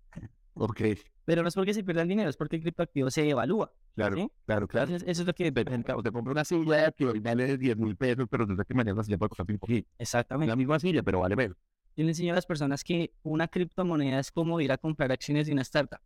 Ok, 0.54 0.80
Pero 1.24 1.42
no 1.42 1.48
es 1.48 1.54
porque 1.54 1.74
se 1.74 1.84
pierda 1.84 2.02
el 2.02 2.08
dinero, 2.08 2.28
es 2.30 2.36
porque 2.36 2.56
el 2.56 2.62
criptoactivo 2.62 3.10
se 3.10 3.28
evalúa. 3.28 3.72
claro, 3.94 4.16
¿sí? 4.16 4.30
claro, 4.46 4.66
claro. 4.66 4.86
Entonces, 4.86 5.08
eso 5.08 5.22
es 5.22 5.26
lo 5.26 5.34
que... 5.34 5.52
Te, 5.52 5.64
te 5.64 6.12
compro 6.12 6.32
una 6.32 6.44
silla 6.44 6.90
que 6.92 7.06
hoy 7.06 7.20
vale 7.20 7.56
10 7.56 7.76
mil 7.76 7.96
pesos, 7.96 8.26
pero 8.30 8.46
desde 8.46 8.64
que 8.64 8.74
mañana 8.74 8.96
la 8.98 9.04
silla 9.04 9.18
puede 9.18 9.30
costar 9.30 9.46
5 9.46 9.66
mil. 9.68 9.86
Exactamente. 9.98 10.48
La 10.50 10.56
misma 10.56 10.78
silla, 10.80 11.02
pero 11.02 11.20
vale 11.20 11.36
menos. 11.36 11.56
Yo 11.98 12.04
le 12.04 12.10
enseño 12.12 12.30
a 12.32 12.36
las 12.36 12.46
personas 12.46 12.84
que 12.84 13.12
una 13.24 13.48
criptomoneda 13.48 14.20
es 14.20 14.30
como 14.30 14.60
ir 14.60 14.70
a 14.70 14.78
comprar 14.78 15.10
acciones 15.10 15.48
de 15.48 15.52
una 15.52 15.62
startup. 15.62 15.98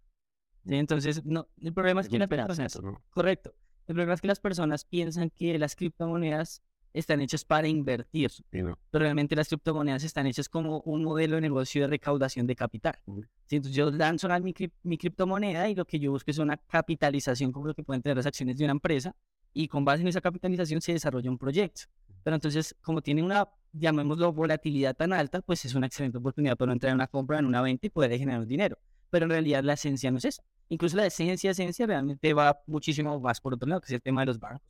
¿sí? 0.66 0.74
Entonces, 0.76 1.22
no, 1.26 1.48
el 1.60 1.74
problema 1.74 2.00
es 2.00 2.08
que 2.08 2.18
las 2.18 2.28
personas... 2.28 2.82
¿no? 2.82 3.02
Correcto. 3.10 3.54
El 3.86 3.94
problema 3.96 4.14
es 4.14 4.22
que 4.22 4.26
las 4.28 4.40
personas 4.40 4.86
piensan 4.86 5.28
que 5.28 5.58
las 5.58 5.76
criptomonedas 5.76 6.62
están 6.94 7.20
hechas 7.20 7.44
para 7.44 7.68
invertir, 7.68 8.30
Sí, 8.30 8.62
no. 8.62 8.78
pero 8.90 9.02
realmente 9.02 9.36
las 9.36 9.48
criptomonedas 9.48 10.02
están 10.04 10.26
hechas 10.26 10.48
como 10.48 10.80
un 10.86 11.04
modelo 11.04 11.34
de 11.36 11.42
negocio 11.42 11.82
de 11.82 11.88
recaudación 11.88 12.46
de 12.46 12.56
capital. 12.56 12.98
Ujú. 13.04 13.22
¿sí? 13.46 13.56
Entonces 13.56 13.76
yo 13.76 13.90
lanzo 13.90 14.28
la- 14.28 14.40
mi, 14.40 14.54
mi 14.84 14.96
criptomoneda 14.96 15.68
y 15.68 15.74
lo 15.74 15.84
que 15.84 15.98
yo 15.98 16.10
busco 16.10 16.30
es 16.30 16.38
una 16.38 16.56
capitalización 16.56 17.52
como 17.52 17.66
lo 17.66 17.74
que 17.74 17.82
pueden 17.82 18.00
tener 18.02 18.16
las 18.16 18.24
acciones 18.26 18.56
de 18.56 18.64
una 18.64 18.72
empresa 18.72 19.14
y 19.52 19.68
con 19.68 19.84
base 19.84 20.02
en 20.02 20.08
esa 20.08 20.20
capitalización 20.20 20.80
se 20.80 20.92
desarrolla 20.92 21.30
un 21.30 21.38
proyecto. 21.38 21.82
Pero 22.22 22.36
entonces, 22.36 22.76
como 22.80 23.02
tiene 23.02 23.22
una, 23.22 23.48
llamémoslo, 23.72 24.32
volatilidad 24.32 24.96
tan 24.96 25.12
alta, 25.12 25.42
pues 25.42 25.64
es 25.64 25.74
una 25.74 25.86
excelente 25.86 26.18
oportunidad 26.18 26.56
para 26.56 26.72
entrar 26.72 26.90
en 26.90 26.96
una 26.96 27.08
compra, 27.08 27.38
en 27.38 27.46
una 27.46 27.62
venta 27.62 27.86
y 27.86 27.90
poder 27.90 28.16
generar 28.16 28.46
dinero. 28.46 28.78
Pero 29.10 29.24
en 29.24 29.30
realidad 29.30 29.62
la 29.64 29.74
esencia 29.74 30.10
no 30.10 30.18
es 30.18 30.24
esa. 30.24 30.42
Incluso 30.68 30.96
la 30.96 31.06
esencia, 31.06 31.50
esencia 31.50 31.86
realmente 31.86 32.32
va 32.32 32.60
muchísimo 32.66 33.18
más 33.20 33.40
por 33.40 33.54
otro 33.54 33.68
lado, 33.68 33.80
que 33.80 33.86
es 33.86 33.92
el 33.92 34.02
tema 34.02 34.22
de 34.22 34.26
los 34.26 34.38
bancos. 34.38 34.66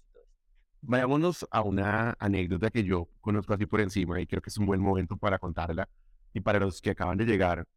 Vayámonos 0.81 1.47
a 1.51 1.61
una 1.61 2.17
anécdota 2.19 2.71
que 2.71 2.83
yo 2.83 3.09
conozco 3.21 3.55
así 3.55 3.67
por 3.67 3.81
encima 3.81 4.21
y 4.21 4.27
creo 4.27 4.43
que 4.43 4.51
es 4.51 4.59
un 4.59 4.67
buen 4.67 4.81
momento 4.81 5.17
para 5.17 5.39
contarla. 5.39 5.89
Y 6.35 6.41
para 6.41 6.59
los 6.59 6.81
que 6.81 6.91
acaban 6.91 7.19
de 7.19 7.25
llegar, 7.25 7.69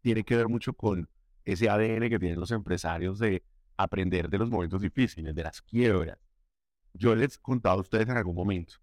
tiene 0.00 0.24
que 0.24 0.36
ver 0.36 0.48
mucho 0.48 0.72
con 0.72 1.08
ese 1.44 1.68
ADN 1.68 2.08
que 2.08 2.18
tienen 2.18 2.40
los 2.40 2.52
empresarios 2.52 3.18
de 3.18 3.42
aprender 3.76 4.30
de 4.30 4.38
los 4.38 4.50
momentos 4.50 4.80
difíciles, 4.80 5.34
de 5.34 5.42
las 5.42 5.60
quiebras. 5.60 6.18
Yo 6.94 7.14
les 7.14 7.36
he 7.36 7.38
contado 7.40 7.78
a 7.78 7.80
ustedes 7.80 8.08
en 8.08 8.16
algún 8.16 8.36
momento, 8.36 8.74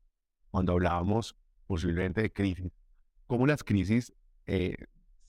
cuando 0.49 0.73
hablábamos 0.73 1.35
posiblemente 1.65 2.21
de 2.21 2.31
crisis, 2.31 2.71
cómo 3.25 3.47
las 3.47 3.63
crisis 3.63 4.13
eh, 4.45 4.75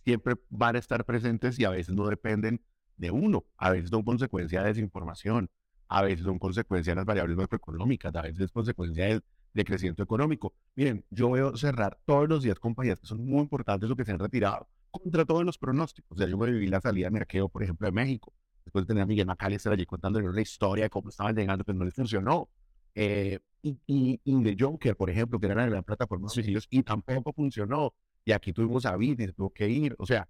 siempre 0.04 0.34
van 0.50 0.76
a 0.76 0.80
estar 0.80 1.04
presentes 1.04 1.58
y 1.58 1.64
a 1.64 1.70
veces 1.70 1.94
no 1.94 2.08
dependen 2.08 2.60
de 2.96 3.10
uno, 3.10 3.44
a 3.56 3.70
veces 3.70 3.90
son 3.90 4.02
consecuencia 4.02 4.62
de 4.62 4.68
desinformación, 4.68 5.48
a 5.88 6.02
veces 6.02 6.24
son 6.24 6.38
consecuencia 6.38 6.92
de 6.92 6.96
las 6.96 7.06
variables 7.06 7.36
macroeconómicas, 7.36 8.14
a 8.14 8.22
veces 8.22 8.40
es 8.40 8.50
consecuencia 8.50 9.06
del, 9.06 9.22
de 9.54 9.64
crecimiento 9.64 10.02
económico. 10.02 10.54
Miren, 10.74 11.04
yo 11.10 11.30
veo 11.30 11.56
cerrar 11.56 11.98
todos 12.04 12.28
los 12.28 12.42
días 12.42 12.58
compañías 12.58 12.98
que 12.98 13.06
son 13.06 13.24
muy 13.24 13.40
importantes 13.40 13.90
o 13.90 13.96
que 13.96 14.04
se 14.04 14.12
han 14.12 14.18
retirado 14.18 14.68
contra 14.90 15.24
todos 15.24 15.44
los 15.44 15.58
pronósticos. 15.58 16.16
O 16.16 16.18
sea, 16.18 16.26
yo 16.28 16.36
me 16.36 16.50
viví 16.50 16.66
la 16.66 16.80
salida 16.80 17.06
de 17.06 17.10
Merkeo, 17.12 17.48
por 17.48 17.62
ejemplo, 17.62 17.86
de 17.86 17.92
México. 17.92 18.32
Después 18.64 18.84
de 18.84 18.88
tener 18.88 19.02
a 19.02 19.06
Miguel 19.06 19.26
McAllister 19.26 19.72
allí 19.72 19.86
contándole 19.86 20.28
una 20.28 20.40
historia 20.40 20.84
de 20.84 20.90
cómo 20.90 21.08
estaban 21.08 21.34
llegando, 21.34 21.64
pero 21.64 21.78
no 21.78 21.84
les 21.84 21.94
funcionó. 21.94 22.48
Eh, 22.94 23.38
y, 23.62 23.78
y, 23.86 24.20
y 24.24 24.56
Joker, 24.58 24.96
por 24.96 25.10
ejemplo, 25.10 25.38
que 25.38 25.46
era 25.46 25.66
la 25.66 25.82
plataforma 25.82 26.26
de 26.26 26.34
suicidios, 26.34 26.66
y 26.70 26.82
tampoco 26.82 27.32
funcionó. 27.32 27.94
Y 28.24 28.32
aquí 28.32 28.52
tuvimos 28.52 28.86
a 28.86 28.96
Bit 28.96 29.20
y 29.20 29.32
tuvo 29.32 29.50
que 29.50 29.68
ir. 29.68 29.94
O 29.98 30.06
sea, 30.06 30.28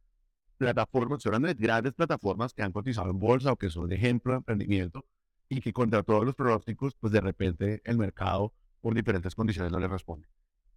plataformas, 0.57 1.19
estoy 1.19 1.31
hablando 1.31 1.49
de 1.49 1.54
grandes 1.54 1.92
plataformas 1.92 2.54
que 2.54 2.62
han 2.62 2.73
cotizado 2.73 3.11
en 3.11 3.19
bolsa 3.19 3.52
o 3.52 3.57
que 3.57 3.69
son 3.69 3.88
de 3.88 3.97
ejemplo 3.97 4.33
de 4.33 4.38
emprendimiento 4.38 5.04
y 5.49 5.61
que 5.61 5.73
contra 5.73 6.02
todos 6.02 6.25
los 6.25 6.35
pronósticos, 6.35 6.95
pues 6.95 7.12
de 7.12 7.21
repente 7.21 7.83
el 7.85 7.99
mercado 7.99 8.54
por 8.81 8.95
diferentes 8.95 9.35
condiciones 9.35 9.73
no 9.73 9.78
le 9.78 9.88
responde. 9.88 10.28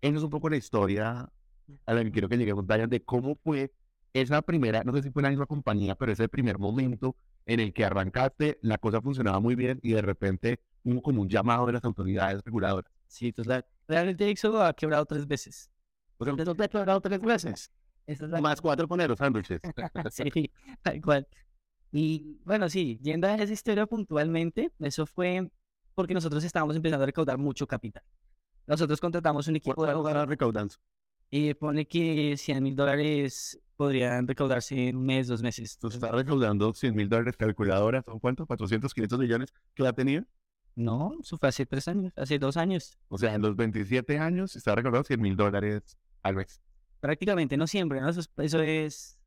Esa 0.02 0.18
es 0.18 0.24
un 0.24 0.30
poco 0.30 0.50
la 0.50 0.58
historia 0.58 1.30
a 1.86 1.94
la 1.94 2.04
que 2.04 2.12
quiero 2.12 2.30
que 2.30 2.38
lleguemos, 2.38 2.66
Brian, 2.66 2.90
de 2.90 3.04
cómo 3.04 3.36
fue 3.36 3.74
esa 4.14 4.42
primera, 4.42 4.84
no 4.84 4.94
sé 4.94 5.04
si 5.04 5.12
fue 5.12 5.24
la 5.24 5.30
misma 5.30 5.46
compañía, 5.46 5.96
pero 5.96 6.12
ese 6.12 6.28
primer 6.30 6.58
momento 6.58 7.16
en 7.46 7.60
el 7.60 7.74
que 7.74 7.86
arrancaste, 7.86 8.60
la 8.62 8.78
cosa 8.78 9.02
funcionaba 9.02 9.40
muy 9.40 9.56
bien 9.56 9.80
y 9.84 9.92
de 9.92 10.02
repente 10.02 10.60
hubo 10.86 11.02
como 11.02 11.22
un 11.22 11.30
llamado 11.30 11.66
de 11.66 11.74
las 11.74 11.84
autoridades 11.84 12.42
reguladoras. 12.44 12.92
Sí, 13.08 13.34
total. 13.34 13.66
Realmente 13.88 14.30
Éxodo 14.30 14.64
ha 14.64 14.74
quebrado 14.74 15.06
tres 15.06 15.28
veces. 15.28 15.70
No 16.20 16.56
te 16.56 16.64
ha 16.64 16.68
quebrado 16.68 17.02
tres 17.02 17.20
veces. 17.20 17.72
Es 18.08 18.22
la 18.22 18.40
Más 18.40 18.62
cuatro 18.62 18.88
con 18.88 19.00
los 19.00 19.18
sándwiches. 19.18 19.60
Sí, 20.12 20.52
tal 20.82 21.02
cual. 21.02 21.28
Y 21.92 22.40
bueno, 22.46 22.70
sí, 22.70 23.00
yendo 23.02 23.28
a 23.28 23.36
esa 23.36 23.52
historia 23.52 23.86
puntualmente, 23.86 24.72
eso 24.80 25.06
fue 25.06 25.50
porque 25.94 26.14
nosotros 26.14 26.44
estábamos 26.44 26.76
empezando 26.76 27.04
a 27.04 27.08
recaudar 27.08 27.38
mucho 27.38 27.66
capital. 27.66 28.04
Nosotros 28.68 29.00
contratamos 29.00 29.48
un 29.48 29.56
equipo 29.56 29.82
de 29.82 29.88
¿Cuánto 29.94 30.00
abogados 30.00 30.28
recaudando? 30.28 30.76
y 31.30 31.54
pone 31.54 31.88
que 31.88 32.38
100 32.38 32.64
mil 32.64 32.76
dólares 32.76 33.60
podrían 33.76 34.28
recaudarse 34.28 34.90
en 34.90 34.96
un 34.98 35.06
mes, 35.06 35.28
dos 35.28 35.42
meses. 35.42 35.76
Entonces 35.76 36.02
está 36.02 36.16
recaudando 36.16 36.74
100 36.74 36.96
mil 36.96 37.10
dólares 37.10 37.36
calculadora, 37.38 38.02
¿son 38.04 38.20
cuánto? 38.20 38.46
400, 38.46 38.94
500 38.94 39.20
millones 39.20 39.54
que 39.74 39.84
la 39.84 39.94
tenía. 39.94 40.26
No, 40.76 41.14
eso 41.22 41.38
fue 41.38 41.50
hace 41.50 41.66
tres 41.66 41.88
años, 41.88 42.12
hace 42.16 42.38
dos 42.38 42.58
años. 42.58 42.98
O 43.08 43.18
sea, 43.18 43.34
en 43.34 43.42
los 43.42 43.56
27 43.56 44.20
años 44.20 44.56
está 44.56 44.76
recaudando 44.76 45.06
100 45.06 45.22
mil 45.22 45.36
dólares 45.36 45.98
al 46.22 46.36
mes. 46.36 46.62
Prácticamente, 47.00 47.56
no 47.58 47.66
siempre, 47.68 48.02
¿no? 48.02 48.10
Eso 48.10 48.20
es... 48.20 48.30
Eso 48.38 48.62
es 48.62 49.18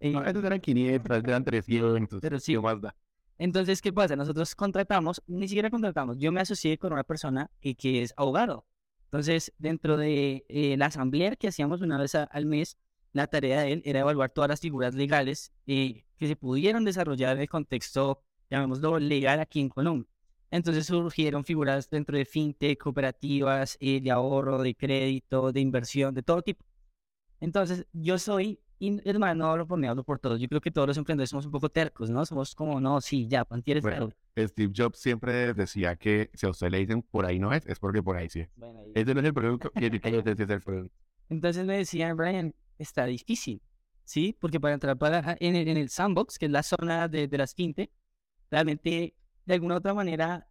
eh, 0.00 0.10
No, 0.10 0.24
esos 0.24 0.42
eran 0.44 0.60
500, 0.60 1.16
esos 1.18 1.28
eran 1.28 1.44
300. 1.44 2.20
Pero 2.20 2.40
sí. 2.40 2.52
¿qué 2.54 2.60
más 2.60 2.80
da? 2.80 2.96
Entonces, 3.38 3.80
¿qué 3.82 3.92
pasa? 3.92 4.16
Nosotros 4.16 4.54
contratamos, 4.54 5.22
ni 5.26 5.46
siquiera 5.46 5.70
contratamos, 5.70 6.18
yo 6.18 6.32
me 6.32 6.40
asocié 6.40 6.78
con 6.78 6.92
una 6.92 7.04
persona 7.04 7.50
que, 7.60 7.74
que 7.76 8.02
es 8.02 8.14
abogado. 8.16 8.66
Entonces, 9.04 9.52
dentro 9.58 9.96
de 9.96 10.44
eh, 10.48 10.76
la 10.78 10.86
asamblea 10.86 11.36
que 11.36 11.48
hacíamos 11.48 11.80
una 11.82 11.98
vez 11.98 12.14
a- 12.14 12.24
al 12.24 12.46
mes, 12.46 12.76
la 13.12 13.26
tarea 13.28 13.60
de 13.60 13.72
él 13.72 13.82
era 13.84 14.00
evaluar 14.00 14.30
todas 14.30 14.48
las 14.48 14.60
figuras 14.60 14.94
legales 14.94 15.52
eh, 15.66 16.04
que 16.16 16.26
se 16.26 16.34
pudieron 16.36 16.84
desarrollar 16.84 17.36
en 17.36 17.42
el 17.42 17.48
contexto, 17.48 18.22
llamémoslo, 18.50 18.98
legal 18.98 19.38
aquí 19.38 19.60
en 19.60 19.68
Colombia. 19.68 20.10
Entonces 20.56 20.86
surgieron 20.86 21.44
figuras 21.44 21.90
dentro 21.90 22.16
de 22.16 22.24
fintech, 22.24 22.78
cooperativas, 22.78 23.76
eh, 23.78 24.00
de 24.00 24.10
ahorro, 24.10 24.62
de 24.62 24.74
crédito, 24.74 25.52
de 25.52 25.60
inversión, 25.60 26.14
de 26.14 26.22
todo 26.22 26.40
tipo. 26.40 26.64
Entonces, 27.40 27.86
yo 27.92 28.18
soy, 28.18 28.58
hermano, 29.04 29.66
por 29.66 29.78
mí, 29.78 29.86
hablo 29.86 30.02
por 30.02 30.18
todos. 30.18 30.40
Yo 30.40 30.48
creo 30.48 30.62
que 30.62 30.70
todos 30.70 30.88
los 30.88 30.96
emprendedores 30.96 31.28
somos 31.28 31.44
un 31.44 31.52
poco 31.52 31.68
tercos, 31.68 32.08
¿no? 32.08 32.24
Somos 32.24 32.54
como, 32.54 32.80
no, 32.80 33.02
sí, 33.02 33.28
ya, 33.28 33.44
Pantier 33.44 33.76
es 33.76 33.82
Bueno. 33.82 34.10
Steve 34.38 34.72
Jobs 34.74 34.98
siempre 34.98 35.52
decía 35.52 35.96
que 35.96 36.30
si 36.32 36.46
a 36.46 36.50
usted 36.50 36.70
le 36.70 36.78
dicen 36.78 37.02
por 37.02 37.26
ahí 37.26 37.38
no 37.38 37.52
es, 37.52 37.66
es 37.66 37.78
porque 37.78 38.02
por 38.02 38.16
ahí 38.16 38.28
sí 38.30 38.40
es. 38.40 38.48
Bueno, 38.56 38.80
ahí- 38.80 38.92
Ese 38.94 39.12
no 39.14 39.20
es 39.20 39.26
el 39.26 39.34
producto 39.34 39.70
y 39.74 39.84
el 39.84 40.00
que 40.00 40.08
es 40.44 40.50
el 40.50 40.62
producto. 40.62 40.94
Entonces 41.28 41.66
me 41.66 41.76
decían, 41.76 42.16
Brian, 42.16 42.54
está 42.78 43.04
difícil, 43.04 43.60
¿sí? 44.04 44.34
Porque 44.38 44.58
para 44.60 44.74
entrar 44.74 44.96
para, 44.96 45.36
en, 45.40 45.56
el, 45.56 45.68
en 45.68 45.76
el 45.76 45.90
sandbox, 45.90 46.38
que 46.38 46.46
es 46.46 46.52
la 46.52 46.62
zona 46.62 47.08
de, 47.08 47.28
de 47.28 47.38
las 47.38 47.54
fintech, 47.54 47.90
realmente, 48.50 49.14
de 49.46 49.54
alguna 49.54 49.74
u 49.74 49.78
otra 49.78 49.94
manera, 49.94 50.46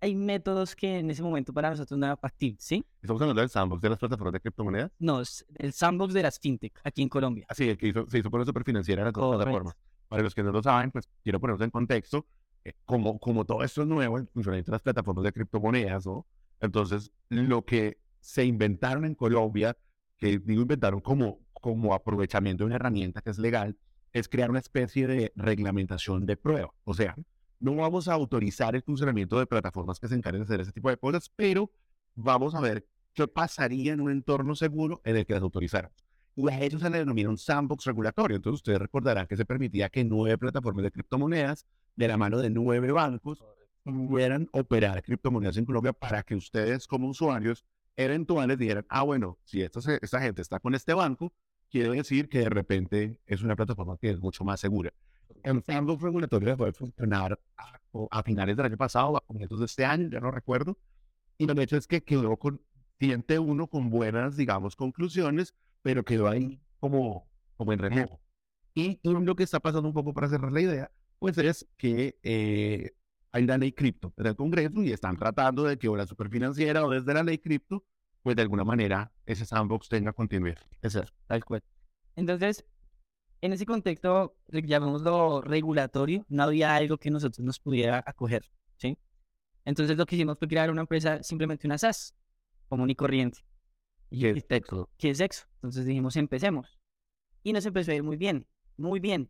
hay 0.00 0.14
métodos 0.16 0.74
que 0.74 0.98
en 0.98 1.10
ese 1.10 1.22
momento 1.22 1.52
para 1.52 1.70
nosotros 1.70 1.96
no 1.98 2.06
eran 2.06 2.18
factibles, 2.18 2.62
¿sí? 2.64 2.84
Estamos 3.00 3.22
hablando 3.22 3.40
del 3.40 3.48
sandbox 3.50 3.80
de 3.82 3.88
las 3.90 3.98
plataformas 3.98 4.32
de 4.32 4.40
criptomonedas. 4.40 4.90
No, 4.98 5.20
es 5.20 5.46
el 5.54 5.72
sandbox 5.72 6.12
de 6.12 6.22
las 6.24 6.40
fintech 6.40 6.80
aquí 6.82 7.02
en 7.02 7.08
Colombia. 7.08 7.46
Así, 7.48 7.68
el 7.68 7.78
que 7.78 7.88
hizo, 7.88 8.08
se 8.10 8.18
hizo 8.18 8.28
por 8.30 8.40
la 8.40 8.46
superfinanciera 8.46 9.02
de 9.02 9.06
las 9.06 9.12
dos 9.12 9.22
Correcto. 9.22 9.38
plataformas. 9.44 9.76
Para 10.08 10.22
los 10.24 10.34
que 10.34 10.42
no 10.42 10.50
lo 10.50 10.62
saben, 10.62 10.90
pues 10.90 11.08
quiero 11.22 11.40
ponernos 11.40 11.62
en 11.64 11.70
contexto. 11.70 12.26
eh, 12.64 12.74
como, 12.84 13.18
como 13.18 13.44
todo 13.44 13.62
esto 13.62 13.82
es 13.82 13.88
nuevo, 13.88 14.18
el 14.18 14.26
funcionamiento 14.28 14.70
de 14.72 14.74
las 14.76 14.82
plataformas 14.82 15.24
de 15.24 15.32
criptomonedas, 15.32 16.06
¿no? 16.06 16.26
Entonces, 16.60 17.10
lo 17.28 17.64
que 17.64 17.98
se 18.20 18.44
inventaron 18.44 19.04
en 19.04 19.14
Colombia, 19.16 19.76
que 20.16 20.38
digo 20.38 20.62
inventaron 20.62 21.00
como, 21.00 21.40
como 21.52 21.92
aprovechamiento 21.94 22.62
de 22.62 22.66
una 22.66 22.76
herramienta 22.76 23.20
que 23.20 23.30
es 23.30 23.38
legal, 23.38 23.76
es 24.12 24.28
crear 24.28 24.50
una 24.50 24.58
especie 24.60 25.06
de 25.08 25.32
reglamentación 25.34 26.24
de 26.26 26.36
prueba. 26.36 26.72
O 26.84 26.94
sea, 26.94 27.16
no 27.62 27.76
vamos 27.76 28.08
a 28.08 28.14
autorizar 28.14 28.74
el 28.74 28.82
funcionamiento 28.82 29.38
de 29.38 29.46
plataformas 29.46 30.00
que 30.00 30.08
se 30.08 30.16
encarguen 30.16 30.42
de 30.42 30.44
hacer 30.46 30.60
ese 30.60 30.72
tipo 30.72 30.90
de 30.90 30.96
cosas, 30.96 31.30
pero 31.34 31.70
vamos 32.14 32.54
a 32.54 32.60
ver 32.60 32.84
qué 33.14 33.28
pasaría 33.28 33.92
en 33.92 34.00
un 34.00 34.10
entorno 34.10 34.56
seguro 34.56 35.00
en 35.04 35.16
el 35.16 35.24
que 35.24 35.34
las 35.34 35.42
autorizaran. 35.42 35.92
Y 36.34 36.48
a 36.48 36.60
eso 36.60 36.78
se 36.78 36.90
le 36.90 36.98
denomina 36.98 37.28
un 37.28 37.38
sandbox 37.38 37.84
regulatorio. 37.84 38.36
Entonces, 38.36 38.58
ustedes 38.58 38.80
recordarán 38.80 39.26
que 39.26 39.36
se 39.36 39.44
permitía 39.44 39.88
que 39.90 40.02
nueve 40.02 40.38
plataformas 40.38 40.82
de 40.82 40.90
criptomonedas, 40.90 41.66
de 41.94 42.08
la 42.08 42.16
mano 42.16 42.38
de 42.38 42.50
nueve 42.50 42.90
bancos, 42.90 43.44
pudieran 43.84 44.48
operar 44.52 45.02
criptomonedas 45.02 45.56
en 45.56 45.64
Colombia 45.64 45.92
para 45.92 46.22
que 46.22 46.34
ustedes, 46.34 46.86
como 46.86 47.08
usuarios 47.08 47.64
eventuales, 47.96 48.58
dijeran: 48.58 48.86
Ah, 48.88 49.02
bueno, 49.02 49.38
si 49.44 49.62
esta, 49.62 49.80
esta 50.00 50.20
gente 50.20 50.42
está 50.42 50.58
con 50.58 50.74
este 50.74 50.94
banco, 50.94 51.32
quiere 51.70 51.90
decir 51.90 52.28
que 52.28 52.40
de 52.40 52.50
repente 52.50 53.20
es 53.26 53.42
una 53.42 53.54
plataforma 53.54 53.98
que 53.98 54.10
es 54.10 54.18
mucho 54.18 54.42
más 54.42 54.58
segura. 54.58 54.92
El 55.42 55.62
sandbox 55.62 56.02
regulatorio 56.02 56.50
dejó 56.50 56.64
de 56.66 56.72
funcionar 56.72 57.38
a, 57.56 57.80
a 58.10 58.22
finales 58.22 58.56
del 58.56 58.66
año 58.66 58.76
pasado, 58.76 59.16
a 59.16 59.20
comienzos 59.20 59.58
de 59.58 59.66
este 59.66 59.84
año, 59.84 60.08
ya 60.10 60.20
no 60.20 60.30
recuerdo. 60.30 60.78
Y 61.38 61.46
lo 61.46 61.60
hecho 61.60 61.76
es 61.76 61.86
que 61.86 62.02
quedó 62.02 62.36
con 62.36 62.60
cliente 62.98 63.38
uno 63.38 63.66
con 63.66 63.90
buenas, 63.90 64.36
digamos, 64.36 64.76
conclusiones, 64.76 65.54
pero 65.82 66.04
quedó 66.04 66.28
ahí 66.28 66.60
como, 66.78 67.28
como 67.56 67.72
en 67.72 67.78
remojo. 67.80 68.20
Y, 68.74 69.00
y 69.02 69.10
lo 69.10 69.34
que 69.34 69.42
está 69.42 69.60
pasando 69.60 69.88
un 69.88 69.94
poco 69.94 70.14
para 70.14 70.28
cerrar 70.28 70.52
la 70.52 70.60
idea, 70.60 70.90
pues 71.18 71.36
es 71.38 71.68
que 71.76 72.18
eh, 72.22 72.92
hay 73.32 73.46
la 73.46 73.58
ley 73.58 73.72
cripto 73.72 74.12
en 74.16 74.26
el 74.26 74.36
Congreso 74.36 74.82
y 74.82 74.92
están 74.92 75.16
tratando 75.16 75.64
de 75.64 75.78
que 75.78 75.88
o 75.88 75.96
la 75.96 76.06
superfinanciera 76.06 76.84
o 76.84 76.90
desde 76.90 77.12
la 77.12 77.22
ley 77.22 77.38
cripto, 77.38 77.84
pues 78.22 78.36
de 78.36 78.42
alguna 78.42 78.64
manera 78.64 79.12
ese 79.26 79.44
sandbox 79.44 79.88
tenga 79.88 80.12
continuidad. 80.12 80.58
Es 80.80 80.94
eso. 80.94 81.12
Tal 81.26 81.44
cual. 81.44 81.62
Entonces, 82.14 82.64
en 83.42 83.52
ese 83.52 83.66
contexto, 83.66 84.36
llamémoslo 84.48 85.42
regulatorio, 85.42 86.24
no 86.28 86.44
había 86.44 86.74
algo 86.74 86.96
que 86.96 87.10
nosotros 87.10 87.44
nos 87.44 87.58
pudiera 87.58 88.02
acoger, 88.06 88.44
¿sí? 88.76 88.96
Entonces, 89.64 89.96
lo 89.96 90.06
que 90.06 90.14
hicimos 90.14 90.38
fue 90.38 90.48
crear 90.48 90.70
una 90.70 90.82
empresa, 90.82 91.22
simplemente 91.22 91.66
una 91.66 91.76
SaaS, 91.76 92.14
común 92.68 92.88
y 92.88 92.94
corriente. 92.94 93.40
Y 94.10 94.26
es 94.26 94.46
texto. 94.46 94.88
¿Qué 94.96 95.10
es 95.10 95.18
sexo? 95.18 95.46
Entonces 95.56 95.84
dijimos, 95.86 96.16
empecemos. 96.16 96.78
Y 97.42 97.52
nos 97.52 97.66
empezó 97.66 97.90
a 97.90 97.94
ir 97.94 98.02
muy 98.02 98.16
bien, 98.16 98.46
muy 98.76 99.00
bien. 99.00 99.28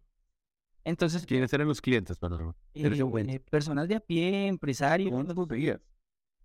Entonces, 0.84 1.24
¿Quiénes 1.24 1.52
eran 1.52 1.68
los 1.68 1.80
clientes? 1.80 2.18
Perdón. 2.18 2.54
Eh, 2.74 2.90
eh, 3.28 3.40
personas 3.40 3.88
de 3.88 3.94
a 3.94 4.00
pie, 4.00 4.46
empresarios, 4.46 5.10
¿Cómo 5.10 5.24
te 5.24 5.34
conseguías? 5.34 5.80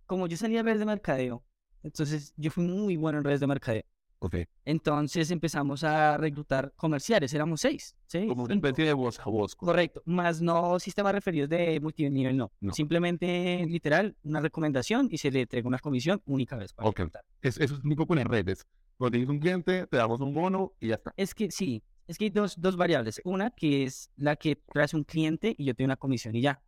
como 0.06 0.26
yo 0.26 0.38
salía 0.38 0.60
a 0.60 0.62
redes 0.62 0.78
de 0.78 0.86
mercadeo, 0.86 1.44
entonces 1.82 2.32
yo 2.36 2.50
fui 2.50 2.64
muy 2.64 2.96
bueno 2.96 3.18
en 3.18 3.24
redes 3.24 3.40
de 3.40 3.46
mercadeo. 3.46 3.84
Ok. 4.20 4.36
Entonces 4.64 5.30
empezamos 5.30 5.84
a 5.84 6.16
reclutar 6.16 6.72
comerciales, 6.76 7.32
éramos 7.34 7.60
seis, 7.60 7.96
¿sí? 8.06 8.26
Como 8.26 8.44
una 8.44 8.54
especie 8.54 8.84
de 8.84 8.92
voz 8.92 9.20
a 9.20 9.24
voz. 9.30 9.54
Correcto, 9.54 10.02
más 10.06 10.40
no 10.42 10.78
sistemas 10.80 11.12
referidos 11.12 11.48
de 11.48 11.78
multinivel, 11.80 12.36
no. 12.36 12.50
No. 12.60 12.72
Simplemente, 12.72 13.64
literal, 13.68 14.16
una 14.24 14.40
recomendación 14.40 15.08
y 15.10 15.18
se 15.18 15.30
le 15.30 15.42
entrega 15.42 15.68
una 15.68 15.78
comisión 15.78 16.20
única 16.26 16.56
vez. 16.56 16.72
para 16.72 16.88
Ok. 16.88 16.98
reclutar. 16.98 17.24
Es, 17.42 17.58
eso 17.58 17.74
es 17.76 17.84
un 17.84 17.94
poco 17.94 18.14
en 18.14 18.18
las 18.20 18.26
redes. 18.28 18.66
Cuando 18.96 19.12
tienes 19.12 19.30
un 19.30 19.38
cliente, 19.38 19.86
te 19.86 19.96
damos 19.96 20.20
un 20.20 20.34
bono 20.34 20.72
y 20.80 20.88
ya 20.88 20.96
está. 20.96 21.14
Es 21.16 21.32
que 21.32 21.50
sí, 21.52 21.82
es 22.08 22.18
que 22.18 22.24
hay 22.24 22.30
dos, 22.30 22.60
dos 22.60 22.76
variables. 22.76 23.20
Una 23.24 23.50
que 23.50 23.84
es 23.84 24.10
la 24.16 24.34
que 24.34 24.56
traes 24.56 24.94
un 24.94 25.04
cliente 25.04 25.54
y 25.56 25.64
yo 25.66 25.74
te 25.74 25.84
doy 25.84 25.86
una 25.86 25.96
comisión 25.96 26.34
y 26.34 26.40
ya. 26.42 26.60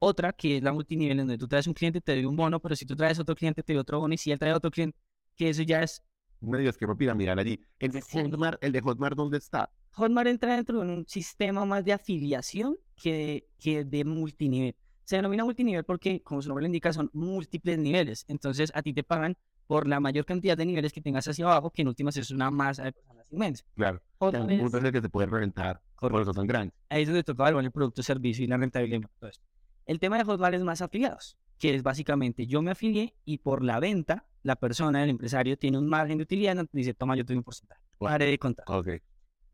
Otra 0.00 0.32
que 0.32 0.56
es 0.56 0.62
la 0.62 0.72
multinivel, 0.72 1.12
en 1.20 1.26
donde 1.28 1.38
tú 1.38 1.46
traes 1.46 1.66
un 1.68 1.72
cliente 1.74 2.00
te 2.00 2.12
doy 2.16 2.24
un 2.24 2.34
bono, 2.36 2.60
pero 2.60 2.74
si 2.74 2.84
tú 2.84 2.96
traes 2.96 3.18
otro 3.20 3.34
cliente 3.36 3.62
te 3.62 3.72
doy 3.72 3.80
otro 3.80 4.00
bono 4.00 4.12
y 4.12 4.18
si 4.18 4.32
él 4.32 4.38
trae 4.38 4.52
otro 4.52 4.70
cliente, 4.72 4.98
que 5.36 5.48
eso 5.50 5.62
ya 5.62 5.82
es... 5.82 6.02
medio 6.40 6.70
esquema 6.70 6.96
piramidal 6.96 7.38
allí. 7.38 7.60
El 7.78 7.92
de. 7.92 8.02
Hotmart, 8.02 8.62
el 8.62 8.72
de 8.72 8.80
Hotmart, 8.80 9.16
¿dónde 9.16 9.38
está? 9.38 9.70
Hotmart 9.92 10.28
entra 10.28 10.56
dentro 10.56 10.80
de 10.80 10.92
un 10.92 11.06
sistema 11.06 11.64
más 11.64 11.84
de 11.84 11.92
afiliación 11.92 12.76
que 12.96 13.12
de, 13.12 13.48
que 13.58 13.84
de 13.84 14.04
multinivel. 14.04 14.74
Se 15.04 15.16
denomina 15.16 15.44
multinivel 15.44 15.84
porque, 15.84 16.22
como 16.22 16.42
su 16.42 16.48
nombre 16.48 16.62
lo 16.62 16.66
indica, 16.66 16.92
son 16.92 17.10
múltiples 17.12 17.78
niveles. 17.78 18.24
Entonces, 18.28 18.72
a 18.74 18.82
ti 18.82 18.92
te 18.92 19.04
pagan 19.04 19.36
por 19.66 19.86
la 19.86 20.00
mayor 20.00 20.24
cantidad 20.24 20.56
de 20.56 20.66
niveles 20.66 20.92
que 20.92 21.00
tengas 21.00 21.26
hacia 21.28 21.44
abajo, 21.44 21.70
que 21.70 21.82
en 21.82 21.88
últimas 21.88 22.16
es 22.16 22.30
una 22.30 22.50
masa 22.50 22.84
de 22.84 22.92
personas 22.92 23.26
inmensa. 23.30 23.64
Claro. 23.74 24.02
Un 24.18 24.30
punto 24.30 24.78
en 24.78 24.86
el 24.86 24.92
que 24.92 25.00
se 25.00 25.08
puede 25.08 25.26
reventar 25.26 25.80
por 25.98 26.20
eso 26.20 26.32
tan 26.32 26.46
grande. 26.46 26.74
ahí 26.88 27.02
es 27.02 27.08
donde 27.08 27.24
toca 27.24 27.42
evaluar 27.44 27.64
el 27.64 27.72
producto, 27.72 28.02
servicio 28.02 28.44
y 28.44 28.48
la 28.48 28.56
rentabilidad. 28.56 29.08
esto. 29.22 29.44
El 29.86 29.98
tema 29.98 30.18
de 30.18 30.24
Hotmart 30.24 30.54
es 30.54 30.62
más 30.62 30.82
afiliados, 30.82 31.38
que 31.58 31.74
es 31.74 31.82
básicamente 31.82 32.46
yo 32.46 32.62
me 32.62 32.70
afilié 32.70 33.14
y 33.24 33.38
por 33.38 33.62
la 33.64 33.80
venta, 33.80 34.26
la 34.42 34.56
persona, 34.56 35.02
el 35.02 35.10
empresario, 35.10 35.56
tiene 35.58 35.78
un 35.78 35.88
margen 35.88 36.18
de 36.18 36.24
utilidad, 36.24 36.52
entonces 36.52 36.72
dice, 36.72 36.94
toma, 36.94 37.16
yo 37.16 37.24
te 37.24 37.32
doy 37.32 37.38
un 37.38 37.44
porcentaje. 37.44 37.80
Wow. 37.98 38.18
De 38.18 38.38
contar. 38.38 38.64
Ok. 38.68 38.88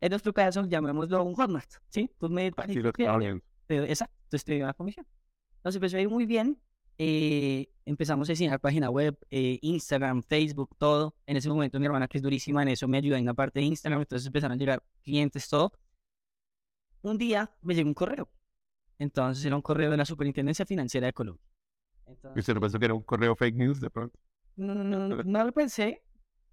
En 0.01 0.09
nuestro 0.09 0.33
caso, 0.33 0.65
llamémoslo 0.67 1.23
un 1.23 1.33
Hotmart, 1.33 1.69
¿sí? 1.89 2.09
Tú 2.19 2.29
me 2.29 2.51
Aquí 2.57 2.73
lo 2.79 2.91
doy- 3.79 3.89
exacto, 3.89 4.15
entonces 4.25 4.43
te 4.43 4.51
doy 4.53 4.61
una 4.63 4.73
comisión. 4.73 5.07
Entonces 5.57 5.77
empezó 5.77 5.97
a 5.97 6.01
ir 6.01 6.09
muy 6.09 6.25
bien. 6.25 6.59
eh, 6.97 7.69
empezamos 7.85 8.29
a 8.29 8.33
diseñar 8.33 8.59
página 8.59 8.89
web, 8.89 9.17
eh, 9.31 9.57
Instagram, 9.61 10.21
Facebook, 10.21 10.75
todo. 10.77 11.15
En 11.25 11.37
ese 11.37 11.49
momento 11.49 11.79
mi 11.79 11.85
hermana, 11.87 12.07
que 12.07 12.17
es 12.19 12.21
durísima 12.21 12.61
en 12.61 12.67
eso, 12.67 12.87
me 12.87 12.97
ayudó 12.99 13.15
en 13.15 13.25
la 13.25 13.33
parte 13.33 13.59
de 13.61 13.65
Instagram, 13.65 14.01
entonces 14.01 14.27
empezaron 14.27 14.53
a 14.53 14.57
llegar 14.59 14.83
clientes, 15.01 15.49
todo. 15.49 15.71
Un 17.01 17.17
día 17.17 17.49
me 17.61 17.73
llegó 17.73 17.87
un 17.89 17.93
correo. 17.93 18.29
Entonces 18.99 19.43
era 19.45 19.55
un 19.55 19.61
correo 19.61 19.89
de 19.89 19.97
la 19.97 20.05
Superintendencia 20.05 20.65
Financiera 20.65 21.07
de 21.07 21.13
Colombia. 21.13 21.43
¿Y 22.07 22.11
Entonces, 22.11 22.39
usted 22.39 22.53
no 22.53 22.61
pensó 22.61 22.79
que 22.79 22.85
era 22.85 22.93
un 22.93 23.03
correo 23.03 23.35
fake 23.35 23.55
news 23.55 23.79
de 23.79 23.89
pronto? 23.89 24.17
no, 24.55 24.75
no, 24.75 24.83
no, 24.83 25.07
no, 25.07 25.23
no 25.23 25.43
lo 25.43 25.51
pensé, 25.51 26.03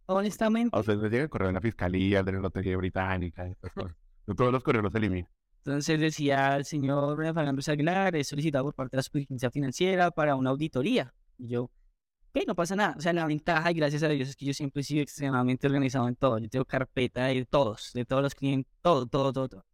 honestamente. 0.07 0.77
A 0.77 0.81
usted 0.81 0.97
le 0.97 1.11
llega 1.11 1.25
el 1.25 1.31
correo 1.31 1.49
de 1.49 1.55
la 1.55 1.61
Fiscalía, 1.61 2.23
de 2.23 2.33
la 2.33 2.41
Lotería 2.41 2.77
Británica, 2.77 3.47
y 3.47 3.53
estas 3.53 3.73
cosas. 3.73 3.97
No 4.27 4.35
todos 4.35 4.53
los 4.53 4.63
correos 4.63 4.85
los 4.85 4.95
eliminan. 4.95 5.29
Entonces 5.65 6.01
decía 6.01 6.57
el 6.57 6.65
señor 6.65 7.17
Fernando 7.19 7.61
Aguilar, 7.67 8.17
es 8.17 8.29
solicitado 8.29 8.65
por 8.65 8.75
parte 8.75 8.97
de 8.97 8.99
la 8.99 9.03
Superintendencia 9.03 9.51
Financiera 9.51 10.11
para 10.11 10.35
una 10.35 10.51
auditoría. 10.51 11.13
Y 11.37 11.49
yo, 11.49 11.65
ok, 11.65 12.47
no 12.47 12.55
pasa 12.55 12.77
nada. 12.77 12.95
O 12.97 13.01
sea, 13.01 13.13
la 13.13 13.27
ventaja, 13.27 13.71
y 13.71 13.75
gracias 13.75 14.03
a 14.03 14.09
Dios, 14.09 14.31
es 14.31 14.37
que 14.37 14.47
yo 14.47 14.55
siempre 14.55 14.81
he 14.81 14.85
sido 14.85 15.03
extremadamente 15.03 15.67
organizado 15.67 16.09
en 16.09 16.17
todo. 16.17 16.39
Yo 16.39 16.49
tengo 16.49 16.65
carpeta 16.65 17.27
de 17.27 17.45
todos, 17.45 17.91
de 17.93 18.07
todos 18.07 18.23
los 18.23 18.35
clientes, 18.35 18.73
todo, 18.81 19.07
todo, 19.07 19.33
todo, 19.33 19.49
todo. 19.49 19.67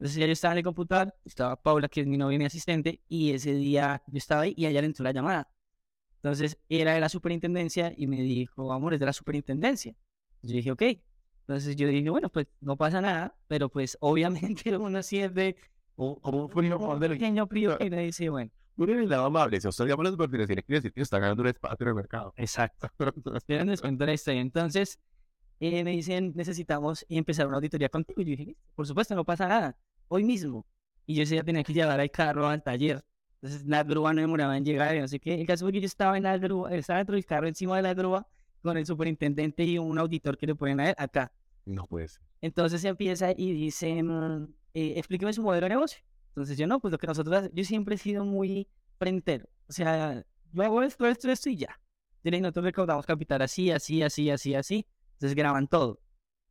Entonces 0.00 0.16
ya 0.18 0.24
yo 0.24 0.32
estaba 0.32 0.54
en 0.54 0.58
el 0.58 0.64
computador, 0.64 1.14
estaba 1.26 1.56
Paula, 1.56 1.86
que 1.86 2.00
es 2.00 2.06
mi 2.06 2.16
novia 2.16 2.36
y 2.36 2.38
mi 2.38 2.46
asistente, 2.46 3.02
y 3.06 3.32
ese 3.32 3.52
día 3.52 4.02
yo 4.06 4.16
estaba 4.16 4.42
ahí 4.42 4.54
y 4.56 4.64
allá 4.64 4.80
le 4.80 4.86
entró 4.86 5.04
la 5.04 5.12
llamada. 5.12 5.50
Entonces 6.22 6.58
era 6.70 6.94
de 6.94 7.00
la 7.00 7.10
superintendencia 7.10 7.92
y 7.94 8.06
me 8.06 8.22
dijo, 8.22 8.72
amor, 8.72 8.94
es 8.94 9.00
de 9.00 9.04
la 9.04 9.12
superintendencia. 9.12 9.94
Yo 10.40 10.54
dije, 10.54 10.70
ok. 10.70 10.82
Entonces 11.40 11.76
yo 11.76 11.86
dije, 11.86 12.08
bueno, 12.08 12.30
pues 12.30 12.46
no 12.62 12.78
pasa 12.78 13.02
nada, 13.02 13.36
pero 13.46 13.68
pues 13.68 13.98
obviamente 14.00 14.74
uno 14.74 15.02
siempre 15.02 15.56
Como 15.96 16.18
como 16.18 16.44
un 16.44 17.00
pequeño 17.00 17.46
frío 17.46 17.76
que 17.76 17.90
le 17.90 17.98
dice, 18.04 18.30
bueno, 18.30 18.50
Uno 18.78 18.92
en 18.94 19.00
el 19.00 19.08
lado 19.10 19.26
amable, 19.26 19.60
si 19.60 19.68
usted 19.68 19.84
llama 19.84 20.00
a 20.00 20.04
la 20.04 20.10
superfinanciera, 20.12 20.62
quiere 20.62 20.78
decir 20.78 20.94
que 20.94 21.02
está 21.02 21.18
ganando 21.18 21.42
un 21.42 21.48
espacio 21.48 21.76
en 21.78 21.88
el 21.88 21.94
mercado. 21.94 22.32
exacto. 22.38 22.88
Entonces 23.48 24.98
eh, 25.60 25.84
me 25.84 25.90
dicen, 25.90 26.32
necesitamos 26.34 27.04
empezar 27.10 27.46
una 27.46 27.56
auditoría 27.56 27.90
contigo. 27.90 28.22
Y 28.22 28.24
yo 28.24 28.30
dije, 28.30 28.44
"Listo, 28.46 28.62
por 28.74 28.86
supuesto, 28.86 29.14
no 29.14 29.24
pasa 29.26 29.46
nada, 29.46 29.76
hoy 30.10 30.24
mismo. 30.24 30.66
Y 31.06 31.14
yo 31.14 31.24
día 31.24 31.42
tenía 31.42 31.64
que 31.64 31.72
llevar 31.72 31.98
el 32.00 32.10
carro 32.10 32.46
al 32.46 32.62
taller. 32.62 33.02
Entonces 33.40 33.66
la 33.66 33.82
grúa 33.82 34.12
no 34.12 34.20
demoraba 34.20 34.56
en 34.56 34.64
llegar 34.64 34.94
y 34.94 35.00
no 35.00 35.08
sé 35.08 35.18
qué. 35.18 35.40
El 35.40 35.46
caso 35.46 35.64
fue 35.64 35.72
que 35.72 35.80
yo 35.80 35.86
estaba 35.86 36.16
en 36.16 36.24
la 36.24 36.36
grúa, 36.36 36.74
estaba 36.74 36.98
dentro 36.98 37.14
del 37.14 37.24
carro 37.24 37.48
encima 37.48 37.76
de 37.76 37.82
la 37.82 37.94
grúa 37.94 38.26
con 38.62 38.76
el 38.76 38.84
superintendente 38.84 39.64
y 39.64 39.78
un 39.78 39.98
auditor 39.98 40.36
que 40.36 40.46
le 40.46 40.54
ponen 40.54 40.80
a 40.80 40.90
él 40.90 40.94
acá. 40.98 41.32
No 41.64 41.86
puede 41.86 42.08
ser. 42.08 42.22
Entonces 42.42 42.84
empieza 42.84 43.32
y 43.34 43.52
dice, 43.52 44.02
mm, 44.02 44.44
eh, 44.74 44.94
explíqueme 44.96 45.32
su 45.32 45.42
modelo 45.42 45.64
de 45.64 45.70
negocio. 45.70 46.02
Entonces 46.28 46.58
yo 46.58 46.66
no, 46.66 46.80
pues 46.80 46.92
lo 46.92 46.98
que 46.98 47.06
nosotros, 47.06 47.50
yo 47.52 47.64
siempre 47.64 47.94
he 47.94 47.98
sido 47.98 48.24
muy 48.24 48.68
frentero. 48.98 49.48
O 49.68 49.72
sea, 49.72 50.24
yo 50.52 50.62
hago 50.62 50.82
esto, 50.82 51.06
esto, 51.06 51.30
esto 51.30 51.48
y 51.48 51.56
ya. 51.56 51.80
Yo 52.22 52.30
dije, 52.30 52.42
nosotros 52.42 52.66
recaudamos 52.66 53.06
capital 53.06 53.40
así, 53.42 53.70
así, 53.70 54.02
así, 54.02 54.30
así, 54.30 54.54
así. 54.54 54.86
Entonces 55.14 55.34
graban 55.34 55.66
todo. 55.66 56.00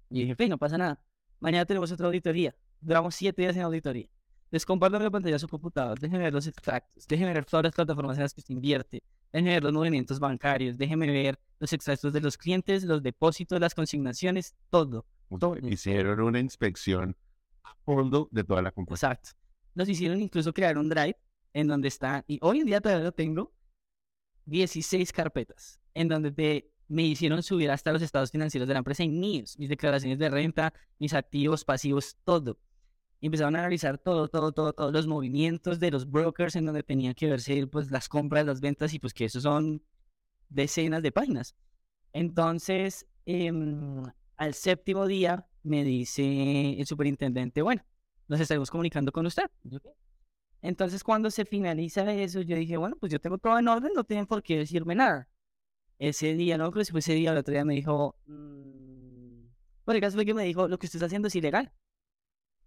Y 0.10 0.26
dije, 0.26 0.50
no 0.50 0.58
pasa 0.58 0.78
nada. 0.78 1.00
Mañana 1.40 1.66
tenemos 1.66 1.92
otra 1.92 2.08
auditoría. 2.08 2.56
Duramos 2.82 3.16
siete 3.16 3.42
días 3.42 3.56
en 3.56 3.64
auditoría. 3.64 4.08
les 4.52 4.66
comparto 4.66 4.98
la 4.98 5.12
pantalla 5.12 5.36
de 5.36 5.40
su 5.40 5.48
computador, 5.48 6.00
déjenme 6.00 6.24
ver 6.24 6.34
los 6.34 6.48
extractos, 6.48 7.06
déjenme 7.08 7.34
ver 7.34 7.46
todas 7.46 7.66
las 7.66 7.76
plataformas 7.76 8.18
en 8.18 8.24
las 8.24 8.34
que 8.34 8.42
usted 8.42 8.56
invierte, 8.56 9.04
déjenme 9.32 9.52
ver 9.52 9.64
los 9.64 9.74
movimientos 9.74 10.20
bancarios, 10.20 10.78
déjenme 10.78 11.08
ver 11.12 11.38
los 11.60 11.72
extractos 11.72 12.14
de 12.14 12.22
los 12.22 12.38
clientes, 12.38 12.84
los 12.84 13.04
depósitos, 13.04 13.60
las 13.60 13.76
consignaciones, 13.76 14.56
todo. 14.70 15.06
todo. 15.40 15.58
Hicieron 15.62 16.22
una 16.22 16.40
inspección 16.40 17.16
a 17.64 17.76
fondo 17.86 18.28
de 18.32 18.44
toda 18.44 18.62
la 18.62 18.72
compañía. 18.72 18.96
Exacto. 18.96 19.32
Nos 19.76 19.88
hicieron 19.88 20.20
incluso 20.20 20.52
crear 20.52 20.78
un 20.78 20.90
drive 20.90 21.18
en 21.54 21.68
donde 21.68 21.90
está, 21.90 22.24
y 22.28 22.40
hoy 22.42 22.62
en 22.62 22.66
día 22.66 22.82
todavía 22.82 23.04
lo 23.04 23.12
tengo, 23.12 23.54
16 24.46 25.12
carpetas, 25.12 25.80
en 25.94 26.08
donde 26.08 26.32
te, 26.32 26.72
me 26.88 27.04
hicieron 27.04 27.44
subir 27.44 27.70
hasta 27.70 27.92
los 27.94 28.02
estados 28.02 28.32
financieros 28.32 28.68
de 28.68 28.74
la 28.74 28.80
empresa 28.80 29.04
y 29.04 29.10
míos, 29.10 29.58
mis 29.60 29.70
declaraciones 29.70 30.18
de 30.18 30.30
renta, 30.30 30.74
mis 30.98 31.14
activos, 31.14 31.64
pasivos, 31.64 32.18
todo. 32.24 32.58
Y 33.22 33.28
empezaron 33.28 33.56
a 33.56 33.60
analizar 33.60 33.98
todo, 33.98 34.28
todo, 34.30 34.52
todo, 34.52 34.74
todos 34.74 34.94
los 34.94 35.08
movimientos 35.08 35.80
de 35.80 35.92
los 35.92 36.10
brokers 36.10 36.56
en 36.56 36.66
donde 36.66 36.84
tenían 36.84 37.14
que 37.14 37.30
verse 37.30 37.68
pues, 37.68 37.92
las 37.92 38.08
compras, 38.08 38.46
las 38.46 38.62
ventas 38.62 38.94
y 38.94 39.00
pues 39.00 39.14
que 39.14 39.26
eso 39.26 39.42
son 39.42 39.84
decenas 40.48 41.04
de 41.04 41.12
páginas. 41.12 41.56
Entonces, 42.14 43.06
em, 43.26 44.04
al 44.38 44.54
séptimo 44.54 45.06
día 45.06 45.46
me 45.64 45.84
dice 45.84 46.80
el 46.80 46.86
superintendente, 46.86 47.62
bueno, 47.62 47.84
nos 48.28 48.40
estaremos 48.40 48.72
comunicando 48.72 49.12
con 49.12 49.26
usted. 49.26 49.50
Entonces, 50.62 51.04
cuando 51.04 51.32
se 51.32 51.46
finaliza 51.46 52.12
eso, 52.14 52.42
yo 52.42 52.56
dije, 52.56 52.78
bueno, 52.78 52.96
pues 53.00 53.12
yo 53.12 53.20
tengo 53.20 53.38
todo 53.38 53.60
en 53.60 53.68
orden, 53.68 53.92
no 53.96 54.04
tienen 54.04 54.26
por 54.26 54.44
qué 54.44 54.58
decirme 54.58 54.96
nada. 54.96 55.28
Ese 56.00 56.34
día, 56.34 56.58
no 56.58 56.72
que 56.72 56.86
fue 56.86 57.00
ese 57.00 57.14
día, 57.14 57.32
el 57.32 57.38
otro 57.38 57.54
día 57.54 57.66
me 57.66 57.76
dijo, 57.76 58.16
mmm... 58.26 59.48
por 59.84 59.96
el 59.96 60.02
caso 60.02 60.16
fue 60.16 60.26
que 60.26 60.34
me 60.34 60.44
dijo, 60.44 60.68
lo 60.68 60.80
que 60.80 60.86
usted 60.88 60.98
está 60.98 61.08
haciendo 61.08 61.28
es 61.28 61.36
ilegal. 61.36 61.74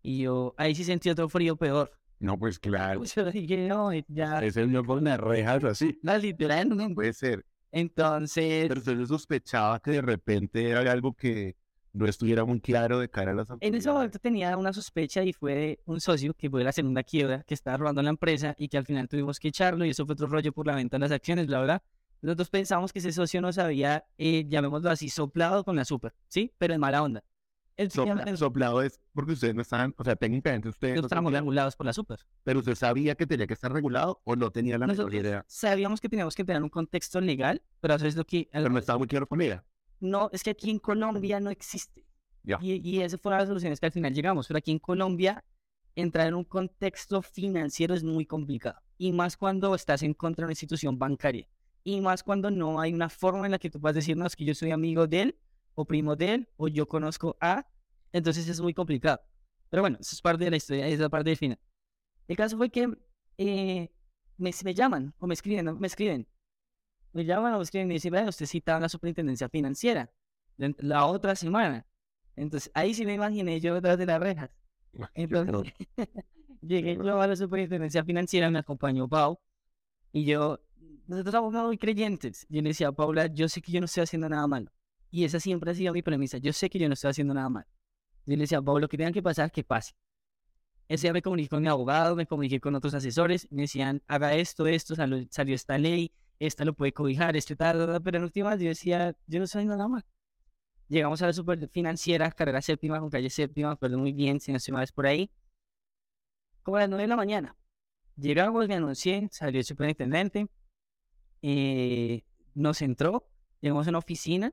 Y 0.03 0.23
yo, 0.23 0.55
ahí 0.59 0.75
sí 0.75 0.85
sentí 0.85 1.11
otro 1.11 1.29
frío 1.29 1.57
peor. 1.57 1.93
No, 2.19 2.39
pues 2.39 2.59
claro. 2.59 3.01
Pues 3.01 3.15
yo 3.15 3.31
dije, 3.31 3.69
no, 3.69 3.91
ya. 4.09 4.43
Es 4.43 4.57
el 4.57 4.71
yo 4.71 4.85
con 4.85 5.05
las 5.05 5.19
rejas 5.21 5.65
así. 5.65 5.99
No, 6.03 6.17
literal, 6.19 6.69
no. 6.69 6.95
Puede 6.95 7.13
ser. 7.13 7.45
Entonces. 7.71 8.69
Pero 8.69 8.81
usted 8.81 9.05
sospechaba 9.07 9.81
que 9.81 9.93
de 9.93 10.03
repente 10.03 10.69
era 10.69 10.91
algo 10.93 11.15
que 11.15 11.57
no 11.93 12.07
estuviera 12.07 12.45
muy 12.45 12.61
claro 12.61 12.99
de 12.99 13.09
cara 13.09 13.33
a 13.33 13.35
las 13.35 13.49
En 13.61 13.75
ese 13.75 13.91
momento 13.91 14.19
tenía 14.19 14.57
una 14.57 14.73
sospecha 14.73 15.23
y 15.23 15.33
fue 15.33 15.81
un 15.85 16.01
socio 16.01 16.33
que 16.35 16.49
fue 16.49 16.65
la 16.65 16.73
segunda 16.73 17.03
quiebra, 17.03 17.43
que 17.43 17.55
estaba 17.55 17.77
robando 17.77 18.03
la 18.03 18.11
empresa 18.11 18.55
y 18.59 18.69
que 18.69 18.79
al 18.79 18.87
final 18.87 19.09
tuvimos 19.09 19.39
que 19.39 19.49
echarlo 19.49 19.85
y 19.85 19.91
eso 19.91 20.07
fue 20.07 20.15
otro 20.15 20.27
rollo 20.27 20.53
por 20.53 20.67
la 20.67 20.75
venta 20.75 20.97
de 20.97 21.01
las 21.01 21.13
acciones, 21.13 21.47
bla, 21.47 21.63
bla. 21.63 21.83
Nosotros 22.23 22.51
pensamos 22.51 22.93
que 22.93 23.01
ese 23.01 23.13
socio 23.13 23.41
nos 23.41 23.59
había, 23.59 24.07
eh, 24.17 24.47
llamémoslo 24.49 24.91
así, 24.91 25.09
soplado 25.09 25.65
con 25.65 25.77
la 25.77 25.85
super, 25.85 26.15
¿sí? 26.29 26.53
Pero 26.57 26.73
en 26.73 26.81
mala 26.81 27.03
onda. 27.03 27.25
El 27.83 28.39
soplado 28.39 28.83
es 28.83 29.01
porque 29.13 29.33
ustedes 29.33 29.55
no 29.55 29.63
estaban, 29.63 29.95
o 29.97 30.05
sea, 30.05 30.17
técnicamente 30.17 30.69
ustedes... 30.69 30.97
No 30.97 31.03
estábamos 31.03 31.33
regulados 31.33 31.77
por 31.77 31.87
la 31.87 31.93
super. 31.93 32.21
Pero 32.45 32.61
usted 32.61 32.75
sabía 32.75 33.15
que 33.15 33.27
tenía 33.27 33.47
que 33.47 33.55
estar 33.55 33.73
regulado 33.73 34.21
o 34.25 34.37
no 34.37 34.51
tenía 34.51 34.79
la 34.79 34.87
menor 34.87 35.15
idea. 35.15 35.45
Sabíamos 35.49 36.01
que 36.01 36.09
teníamos 36.09 36.35
que 36.35 36.45
tener 36.45 36.63
un 36.63 36.69
contexto 36.69 37.21
legal, 37.21 37.63
pero 37.81 37.95
eso 37.95 38.07
es 38.07 38.17
lo 38.17 38.25
que... 38.25 38.49
Pero 38.53 38.71
no 38.71 38.79
estaba 38.79 38.99
muy 38.99 39.09
claro 39.09 39.27
con 39.27 39.41
ella. 39.41 39.65
No, 40.01 40.31
es 40.33 40.43
que 40.43 40.51
aquí 40.51 40.71
en 40.71 40.79
Colombia 40.79 41.41
no 41.41 41.51
existe. 41.51 42.07
Y, 42.61 42.89
y 42.89 43.03
esa 43.03 43.19
fue 43.19 43.33
las 43.33 43.47
soluciones 43.47 43.79
que 43.79 43.87
al 43.87 43.93
final 43.93 44.13
llegamos. 44.13 44.49
Pero 44.49 44.59
aquí 44.59 44.73
en 44.73 44.79
Colombia, 44.79 45.45
entrar 45.95 46.27
en 46.27 46.35
un 46.35 46.45
contexto 46.45 47.23
financiero 47.23 47.95
es 47.95 48.03
muy 48.03 48.27
complicado. 48.27 48.81
Y 48.99 49.13
más 49.13 49.37
cuando 49.37 49.75
estás 49.75 50.03
en 50.03 50.15
contra 50.15 50.43
de 50.43 50.47
una 50.47 50.53
institución 50.53 50.99
bancaria. 50.99 51.49
Y 51.85 52.01
más 52.01 52.23
cuando 52.23 52.51
no 52.51 52.81
hay 52.81 52.93
una 52.95 53.09
forma 53.09 53.47
en 53.47 53.53
la 53.53 53.59
que 53.59 53.71
tú 53.71 53.81
puedas 53.81 53.95
decir, 53.95 54.17
no, 54.17 54.27
es 54.27 54.37
que 54.37 54.45
yo 54.45 54.55
soy 54.55 54.71
amigo 54.71 55.07
de 55.07 55.23
él, 55.23 55.39
o 55.75 55.85
primo 55.85 56.17
de 56.17 56.35
él, 56.35 56.49
o 56.57 56.69
yo 56.69 56.87
conozco 56.87 57.37
a. 57.41 57.67
Entonces 58.13 58.49
es 58.49 58.61
muy 58.61 58.75
complicado. 58.75 59.21
Pero 59.71 59.83
bueno, 59.83 59.99
eso 60.01 60.15
es 60.15 60.21
parte 60.21 60.45
de 60.45 60.51
la 60.51 60.57
historia, 60.57 60.87
esa 60.87 60.95
es 60.95 61.01
la 61.01 61.09
parte 61.09 61.31
del 61.31 61.37
final. 61.37 61.59
El 62.29 62.37
caso 62.37 62.57
fue 62.57 62.71
que 62.71 62.89
eh, 63.39 63.91
me, 64.37 64.51
me, 64.65 64.75
llaman 64.75 65.15
o 65.19 65.27
me 65.27 65.35
escriben, 65.35 65.79
me 65.79 65.87
escriben. 65.87 66.29
Me 67.13 67.25
llaman 67.25 67.55
o 67.55 67.59
me 67.59 67.63
escriben 67.63 67.87
y 67.87 67.89
me 67.89 67.95
dicen, 67.95 68.13
vea, 68.13 68.29
usted 68.29 68.47
cita 68.47 68.77
a 68.77 68.81
la 68.81 68.89
superintendencia 68.89 69.49
financiera 69.49 70.11
la 70.57 71.07
otra 71.07 71.35
semana. 71.35 71.87
Entonces 72.37 72.71
ahí 72.75 72.95
sí 72.95 73.05
me 73.05 73.15
imaginé 73.15 73.61
yo 73.61 73.75
detrás 73.75 73.99
de 73.99 74.07
las 74.07 74.21
rejas. 74.21 74.51
Entonces 75.15 75.73
llegué 76.61 76.97
yo 76.97 77.21
a 77.21 77.27
la 77.27 77.37
superintendencia 77.37 78.05
financiera, 78.05 78.51
me 78.51 78.59
acompañó 78.59 79.09
Pau 79.09 79.39
y 80.13 80.25
yo, 80.25 80.61
nosotros 81.07 81.33
somos 81.33 81.53
muy 81.55 81.79
creyentes. 81.79 82.47
Yo 82.49 82.63
le 82.63 82.71
decía 82.71 82.89
a 82.89 82.93
Paula, 82.93 83.27
yo 83.27 83.49
sé 83.49 83.63
que 83.63 83.73
yo 83.73 83.81
no 83.81 83.87
estoy 83.87 84.03
haciendo 84.03 84.29
nada 84.29 84.47
malo. 84.47 84.71
Y 85.11 85.25
esa 85.25 85.41
siempre 85.41 85.71
ha 85.71 85.75
sido 85.75 85.93
mi 85.93 86.03
premisa. 86.03 86.39
Yo 86.39 86.53
sé 86.53 86.71
que 86.71 86.79
yo 86.79 86.89
no 86.89 86.95
estoy 86.95 87.11
haciendo 87.11 87.35
nada 87.35 87.49
mal. 87.49 87.67
Yo 88.27 88.37
le 88.37 88.43
decía 88.43 88.61
lo 88.61 88.89
que 88.89 88.97
tenga 88.97 89.13
que 89.13 89.23
pasar, 89.23 89.51
que 89.51 89.65
pase. 89.65 89.95
Ese 90.89 91.07
día 91.07 91.13
me 91.13 91.23
comuniqué 91.23 91.49
con 91.49 91.63
mi 91.63 91.69
abogado, 91.69 92.15
me 92.17 92.27
comuniqué 92.27 92.61
con 92.61 92.75
otros 92.75 92.95
asesores, 92.95 93.49
me 93.51 93.63
decían, 93.63 94.03
haga 94.07 94.35
esto, 94.35 94.67
esto, 94.67 94.95
salió, 94.95 95.27
salió 95.31 95.55
esta 95.55 95.79
ley, 95.79 96.13
esta 96.39 96.65
lo 96.65 96.75
puede 96.75 96.93
cobijar, 96.93 97.37
este 97.37 97.57
tal, 97.57 98.01
pero 98.03 98.19
en 98.19 98.25
últimas 98.25 98.61
yo 98.61 98.69
decía, 98.69 99.17
yo 99.27 99.39
no 99.39 99.45
haciendo 99.45 99.77
nada 99.77 99.89
mal. 99.89 100.05
Llegamos 100.89 101.23
a 101.23 101.27
la 101.27 101.33
super 101.33 101.69
financiera, 101.71 102.31
carrera 102.33 102.61
séptima, 102.61 103.01
con 103.01 103.09
calle 103.11 103.31
séptima, 103.31 103.77
perdón 103.77 104.01
muy 104.01 104.13
bien, 104.13 104.41
si 104.41 104.53
no 104.53 104.59
estoy 104.59 104.73
mal, 104.73 104.87
por 104.95 105.07
ahí. 105.07 105.31
Como 106.63 106.77
a 106.77 106.81
las 106.81 106.89
nueve 106.91 107.05
de 107.05 107.09
la 107.09 107.17
mañana. 107.17 107.57
Llegamos, 108.17 108.69
me 108.69 108.75
anuncié, 108.75 109.29
salió 109.33 109.59
el 109.61 109.65
superintendente, 109.65 110.49
eh, 111.41 112.23
nos 112.55 112.83
entró, 112.83 113.27
llegamos 113.61 113.87
a 113.87 113.91
una 113.91 113.99
oficina, 113.99 114.53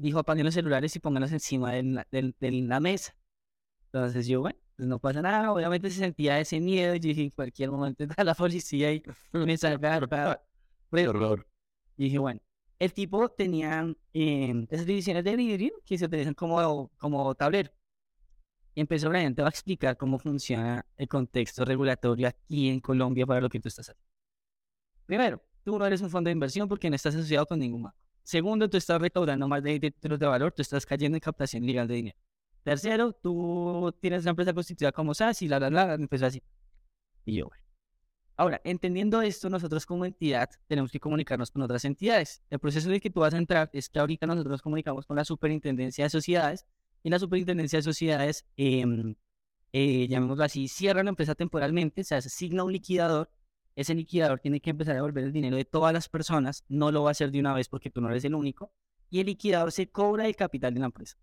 dijo 0.00 0.18
apaguen 0.18 0.44
los 0.44 0.54
celulares 0.54 0.94
y 0.96 1.00
pónganlos 1.00 1.32
encima 1.32 1.72
de 1.72 1.82
la, 1.82 2.06
de, 2.10 2.32
la 2.50 2.80
mesa. 2.80 3.14
Entonces 3.86 4.26
yo, 4.26 4.40
bueno, 4.40 4.58
pues 4.76 4.88
no 4.88 4.98
pasa 4.98 5.22
nada, 5.22 5.52
obviamente 5.52 5.90
se 5.90 5.98
sentía 5.98 6.38
ese 6.40 6.60
miedo, 6.60 6.94
y 6.94 6.98
dije, 7.00 7.22
en 7.22 7.30
cualquier 7.30 7.70
momento 7.70 8.04
está 8.04 8.24
la 8.24 8.34
policía 8.36 8.92
y 8.92 9.02
me 9.32 9.56
salga. 9.56 9.98
Horror. 10.92 11.46
Y 11.96 12.04
dije, 12.04 12.18
bueno, 12.18 12.40
el 12.78 12.92
tipo 12.92 13.28
tenía 13.28 13.94
eh, 14.14 14.66
esas 14.70 14.86
divisiones 14.86 15.22
de 15.24 15.36
vidrio 15.36 15.72
que 15.84 15.98
se 15.98 16.06
utilizan 16.06 16.34
como, 16.34 16.90
como 16.96 17.34
tablero. 17.34 17.70
Y 18.74 18.80
empezó 18.80 19.10
la 19.10 19.20
gente 19.20 19.42
a 19.42 19.48
explicar 19.48 19.96
cómo 19.96 20.18
funciona 20.18 20.86
el 20.96 21.08
contexto 21.08 21.64
regulatorio 21.64 22.28
aquí 22.28 22.68
en 22.68 22.80
Colombia 22.80 23.26
para 23.26 23.40
lo 23.40 23.48
que 23.48 23.60
tú 23.60 23.68
estás 23.68 23.90
haciendo. 23.90 24.08
Primero, 25.04 25.42
tú 25.64 25.78
no 25.78 25.84
eres 25.84 26.00
un 26.00 26.08
fondo 26.08 26.28
de 26.28 26.32
inversión 26.32 26.68
porque 26.68 26.88
no 26.88 26.96
estás 26.96 27.14
asociado 27.14 27.44
con 27.46 27.58
ningún 27.58 27.82
banco. 27.82 27.98
Segundo, 28.22 28.68
tú 28.68 28.76
estás 28.76 29.00
recaudando 29.00 29.48
más 29.48 29.62
de 29.62 29.80
títulos 29.80 30.18
de 30.18 30.26
valor, 30.26 30.52
tú 30.52 30.62
estás 30.62 30.86
cayendo 30.86 31.16
en 31.16 31.20
captación 31.20 31.64
ilegal 31.64 31.88
de 31.88 31.94
dinero. 31.94 32.18
Tercero, 32.62 33.12
tú 33.12 33.94
tienes 34.00 34.22
una 34.22 34.30
empresa 34.30 34.52
constituida 34.52 34.92
como 34.92 35.14
SAS 35.14 35.42
y 35.42 35.48
la, 35.48 35.58
la, 35.58 35.70
la, 35.70 35.94
empezó 35.94 36.26
así. 36.26 36.42
Y 37.24 37.36
yo, 37.36 37.46
bueno. 37.46 37.64
Ahora, 38.36 38.58
entendiendo 38.64 39.20
esto, 39.20 39.50
nosotros 39.50 39.84
como 39.84 40.06
entidad 40.06 40.48
tenemos 40.66 40.90
que 40.90 40.98
comunicarnos 40.98 41.50
con 41.50 41.60
otras 41.60 41.84
entidades. 41.84 42.42
El 42.48 42.58
proceso 42.58 42.88
de 42.88 42.98
que 42.98 43.10
tú 43.10 43.20
vas 43.20 43.34
a 43.34 43.36
entrar 43.36 43.68
es 43.74 43.90
que 43.90 43.98
ahorita 43.98 44.26
nosotros 44.26 44.52
nos 44.52 44.62
comunicamos 44.62 45.04
con 45.04 45.16
la 45.16 45.26
Superintendencia 45.26 46.04
de 46.04 46.10
Sociedades 46.10 46.64
y 47.02 47.10
la 47.10 47.18
Superintendencia 47.18 47.78
de 47.78 47.82
Sociedades, 47.82 48.46
eh, 48.56 48.82
eh, 49.72 50.08
llamémoslo 50.08 50.42
así, 50.42 50.68
cierra 50.68 51.02
la 51.02 51.10
empresa 51.10 51.34
temporalmente, 51.34 52.02
se 52.02 52.14
asigna 52.14 52.64
un 52.64 52.72
liquidador. 52.72 53.30
Ese 53.80 53.94
liquidador 53.94 54.40
tiene 54.40 54.60
que 54.60 54.68
empezar 54.68 54.92
a 54.92 54.96
devolver 54.96 55.24
el 55.24 55.32
dinero 55.32 55.56
de 55.56 55.64
todas 55.64 55.94
las 55.94 56.06
personas, 56.06 56.66
no 56.68 56.92
lo 56.92 57.02
va 57.02 57.08
a 57.08 57.12
hacer 57.12 57.30
de 57.30 57.40
una 57.40 57.54
vez 57.54 57.66
porque 57.66 57.88
tú 57.88 58.02
no 58.02 58.10
eres 58.10 58.26
el 58.26 58.34
único, 58.34 58.74
y 59.08 59.20
el 59.20 59.26
liquidador 59.26 59.72
se 59.72 59.88
cobra 59.88 60.26
el 60.26 60.36
capital 60.36 60.74
de 60.74 60.80
la 60.80 60.86
empresa. 60.86 61.16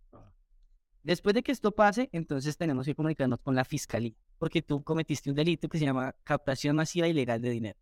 Después 1.04 1.36
de 1.36 1.44
que 1.44 1.52
esto 1.52 1.72
pase, 1.72 2.10
entonces 2.14 2.58
tenemos 2.58 2.88
que 2.88 2.96
comunicarnos 2.96 3.42
con 3.42 3.54
la 3.54 3.64
fiscalía, 3.64 4.16
porque 4.40 4.64
tú 4.64 4.84
cometiste 4.84 5.30
un 5.30 5.36
delito 5.36 5.70
que 5.70 5.78
se 5.78 5.86
llama 5.86 6.16
captación 6.24 6.76
masiva 6.76 7.08
ilegal 7.08 7.44
de 7.44 7.52
dinero. 7.52 7.80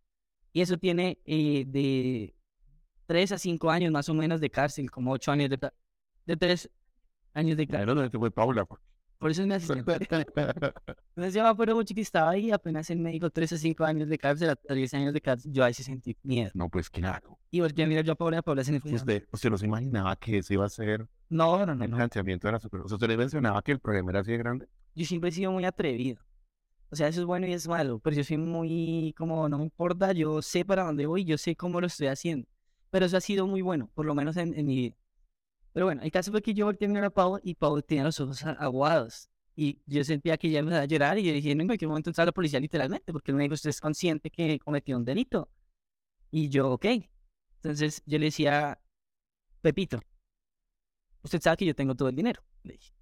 Y 0.52 0.60
eso 0.60 0.76
tiene 0.76 1.20
eh, 1.24 1.64
de 1.66 2.34
3 3.06 3.32
a 3.32 3.38
5 3.38 3.70
años 3.70 3.90
más 3.90 4.10
o 4.10 4.14
menos 4.14 4.42
de 4.42 4.50
cárcel, 4.50 4.90
como 4.90 5.10
8 5.12 5.32
años 5.32 5.48
de, 5.48 5.70
de 6.26 6.36
3 6.36 6.70
años 7.32 7.56
de 7.56 7.66
cárcel. 7.66 7.94
No, 7.94 8.10
fue 8.10 8.30
Paula. 8.30 8.68
Por 9.18 9.30
eso 9.30 9.42
es 9.42 9.48
mi 9.48 9.54
asistente. 9.54 9.92
Entonces 11.16 11.34
yo 11.34 11.42
me 11.42 11.48
acuerdo 11.48 11.74
mucho 11.74 11.94
que 11.94 12.02
estaba 12.02 12.30
ahí, 12.30 12.50
apenas 12.50 12.90
él 12.90 12.98
me 12.98 13.10
dijo 13.10 13.30
3 13.30 13.52
a 13.52 13.58
5 13.58 13.84
años 13.84 14.08
de 14.08 14.18
cárcel, 14.18 14.50
a 14.50 14.74
10 14.74 14.94
años 14.94 15.14
de 15.14 15.20
cárcel, 15.20 15.52
yo 15.52 15.64
ahí 15.64 15.72
se 15.72 15.82
sentí 15.82 16.16
miedo. 16.22 16.50
No, 16.54 16.68
pues 16.68 16.90
claro. 16.90 17.38
Y 17.50 17.60
volví 17.60 17.82
a 17.82 17.86
mirar 17.86 18.04
yo 18.04 18.12
a 18.12 18.16
Paula, 18.16 18.38
a 18.38 18.42
Paula 18.42 18.62
se 18.62 18.72
me 18.72 18.80
fue. 18.80 18.92
Usted, 18.92 19.26
usted 19.32 19.50
no 19.50 19.58
se 19.58 19.66
imaginaba 19.66 20.14
que 20.16 20.38
ese 20.38 20.54
iba 20.54 20.66
a 20.66 20.68
ser 20.68 21.08
no, 21.28 21.64
no, 21.64 21.74
no. 21.74 21.84
el 21.84 21.90
financiamiento 21.90 22.46
de 22.46 22.52
la 22.52 22.60
super. 22.60 22.80
O 22.80 22.88
sea, 22.88 22.96
usted 22.96 23.08
le 23.08 23.16
mencionaba 23.16 23.62
que 23.62 23.72
el 23.72 23.80
problema 23.80 24.10
era 24.10 24.20
así 24.20 24.32
de 24.32 24.38
grande. 24.38 24.68
Yo 24.94 25.04
siempre 25.06 25.30
he 25.30 25.32
sido 25.32 25.50
muy 25.52 25.64
atrevido. 25.64 26.22
O 26.90 26.96
sea, 26.96 27.08
eso 27.08 27.20
es 27.20 27.26
bueno 27.26 27.46
y 27.46 27.52
es 27.52 27.66
malo, 27.66 27.98
pero 27.98 28.14
yo 28.14 28.22
soy 28.22 28.38
muy, 28.38 29.12
como, 29.18 29.48
no 29.48 29.58
me 29.58 29.64
importa, 29.64 30.12
yo 30.12 30.40
sé 30.40 30.64
para 30.64 30.84
dónde 30.84 31.06
voy, 31.06 31.24
yo 31.24 31.36
sé 31.36 31.56
cómo 31.56 31.80
lo 31.80 31.88
estoy 31.88 32.06
haciendo. 32.06 32.46
Pero 32.90 33.06
eso 33.06 33.16
ha 33.16 33.20
sido 33.20 33.46
muy 33.46 33.60
bueno, 33.60 33.90
por 33.94 34.06
lo 34.06 34.14
menos 34.14 34.36
en, 34.36 34.56
en 34.56 34.66
mi 34.66 34.76
vida. 34.76 34.96
Pero 35.76 35.84
bueno, 35.84 36.00
el 36.00 36.10
caso 36.10 36.30
fue 36.30 36.40
que 36.40 36.54
yo 36.54 36.64
volteé 36.64 36.86
a 36.86 36.88
mirar 36.88 37.04
a 37.04 37.10
Pau 37.10 37.38
y 37.42 37.54
Pau 37.54 37.82
tenía 37.82 38.02
los 38.02 38.18
ojos 38.18 38.42
aguados. 38.46 39.28
Y 39.54 39.82
yo 39.84 40.02
sentía 40.04 40.38
que 40.38 40.48
ya 40.48 40.62
me 40.62 40.70
iba 40.70 40.80
a 40.80 40.86
llorar 40.86 41.18
y 41.18 41.24
yo 41.24 41.34
dije, 41.34 41.54
no, 41.54 41.60
en 41.60 41.68
cualquier 41.68 41.90
momento 41.90 42.08
entra 42.08 42.24
la 42.24 42.32
policía 42.32 42.58
literalmente, 42.58 43.12
porque 43.12 43.30
el 43.30 43.36
médico 43.36 43.56
usted 43.56 43.68
es 43.68 43.80
consciente 43.82 44.30
que 44.30 44.58
cometió 44.58 44.96
un 44.96 45.04
delito. 45.04 45.50
Y 46.30 46.48
yo, 46.48 46.70
ok. 46.70 46.86
Entonces 47.56 48.02
yo 48.06 48.18
le 48.18 48.24
decía, 48.24 48.80
Pepito, 49.60 50.00
usted 51.22 51.42
sabe 51.42 51.58
que 51.58 51.66
yo 51.66 51.74
tengo 51.74 51.94
todo 51.94 52.08
el 52.08 52.16
dinero. 52.16 52.42
Le 52.62 52.72
dije, 52.72 52.94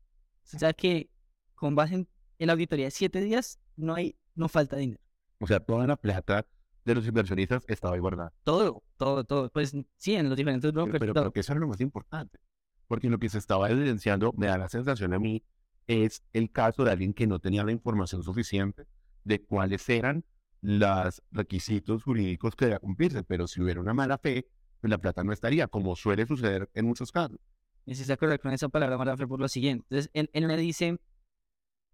usted 0.42 0.58
sabe 0.58 0.74
que 0.74 1.10
con 1.54 1.76
base 1.76 1.94
en, 1.94 2.08
la 2.38 2.54
auditoría 2.54 2.86
de 2.86 2.90
siete 2.90 3.20
días, 3.20 3.60
no 3.76 3.94
hay, 3.94 4.16
no 4.34 4.48
falta 4.48 4.74
dinero. 4.74 5.00
O 5.38 5.46
sea, 5.46 5.60
toda 5.60 5.86
la 5.86 5.94
plata 5.94 6.44
de 6.84 6.94
los 6.96 7.06
inversionistas 7.06 7.64
estaba 7.68 7.94
ahí 7.94 8.00
guardada. 8.00 8.32
Todo, 8.42 8.82
todo, 8.96 9.22
todo. 9.22 9.48
Pues 9.50 9.76
sí, 9.96 10.16
en 10.16 10.28
los 10.28 10.36
diferentes 10.36 10.72
Pero, 10.72 10.82
brokers. 10.82 10.98
pero 10.98 11.14
todo. 11.14 11.22
creo 11.22 11.32
que 11.34 11.38
eso 11.38 11.52
era 11.52 11.60
lo 11.60 11.68
más 11.68 11.80
importante. 11.80 12.40
Porque 12.86 13.08
lo 13.08 13.18
que 13.18 13.28
se 13.28 13.38
estaba 13.38 13.70
evidenciando, 13.70 14.32
me 14.36 14.46
da 14.46 14.58
la 14.58 14.68
sensación 14.68 15.14
a 15.14 15.18
mí, 15.18 15.42
es 15.86 16.22
el 16.32 16.50
caso 16.50 16.84
de 16.84 16.92
alguien 16.92 17.12
que 17.12 17.26
no 17.26 17.38
tenía 17.38 17.64
la 17.64 17.72
información 17.72 18.22
suficiente 18.22 18.86
de 19.24 19.42
cuáles 19.42 19.88
eran 19.88 20.24
los 20.60 21.22
requisitos 21.30 22.04
jurídicos 22.04 22.56
que 22.56 22.66
debía 22.66 22.78
cumplirse. 22.78 23.22
Pero 23.22 23.46
si 23.46 23.60
hubiera 23.60 23.80
una 23.80 23.94
mala 23.94 24.18
fe, 24.18 24.48
pues 24.80 24.90
la 24.90 24.98
plata 24.98 25.24
no 25.24 25.32
estaría, 25.32 25.66
como 25.68 25.96
suele 25.96 26.26
suceder 26.26 26.70
en 26.74 26.86
muchos 26.86 27.12
casos. 27.12 27.38
Se 27.86 28.10
acuerda 28.12 28.38
con 28.38 28.52
esa 28.52 28.68
palabra 28.68 28.96
mala 28.96 29.16
fe 29.16 29.26
por 29.26 29.40
lo 29.40 29.48
siguiente. 29.48 29.84
Entonces, 29.90 30.10
él, 30.14 30.30
él 30.32 30.46
me 30.46 30.56
dice, 30.56 30.98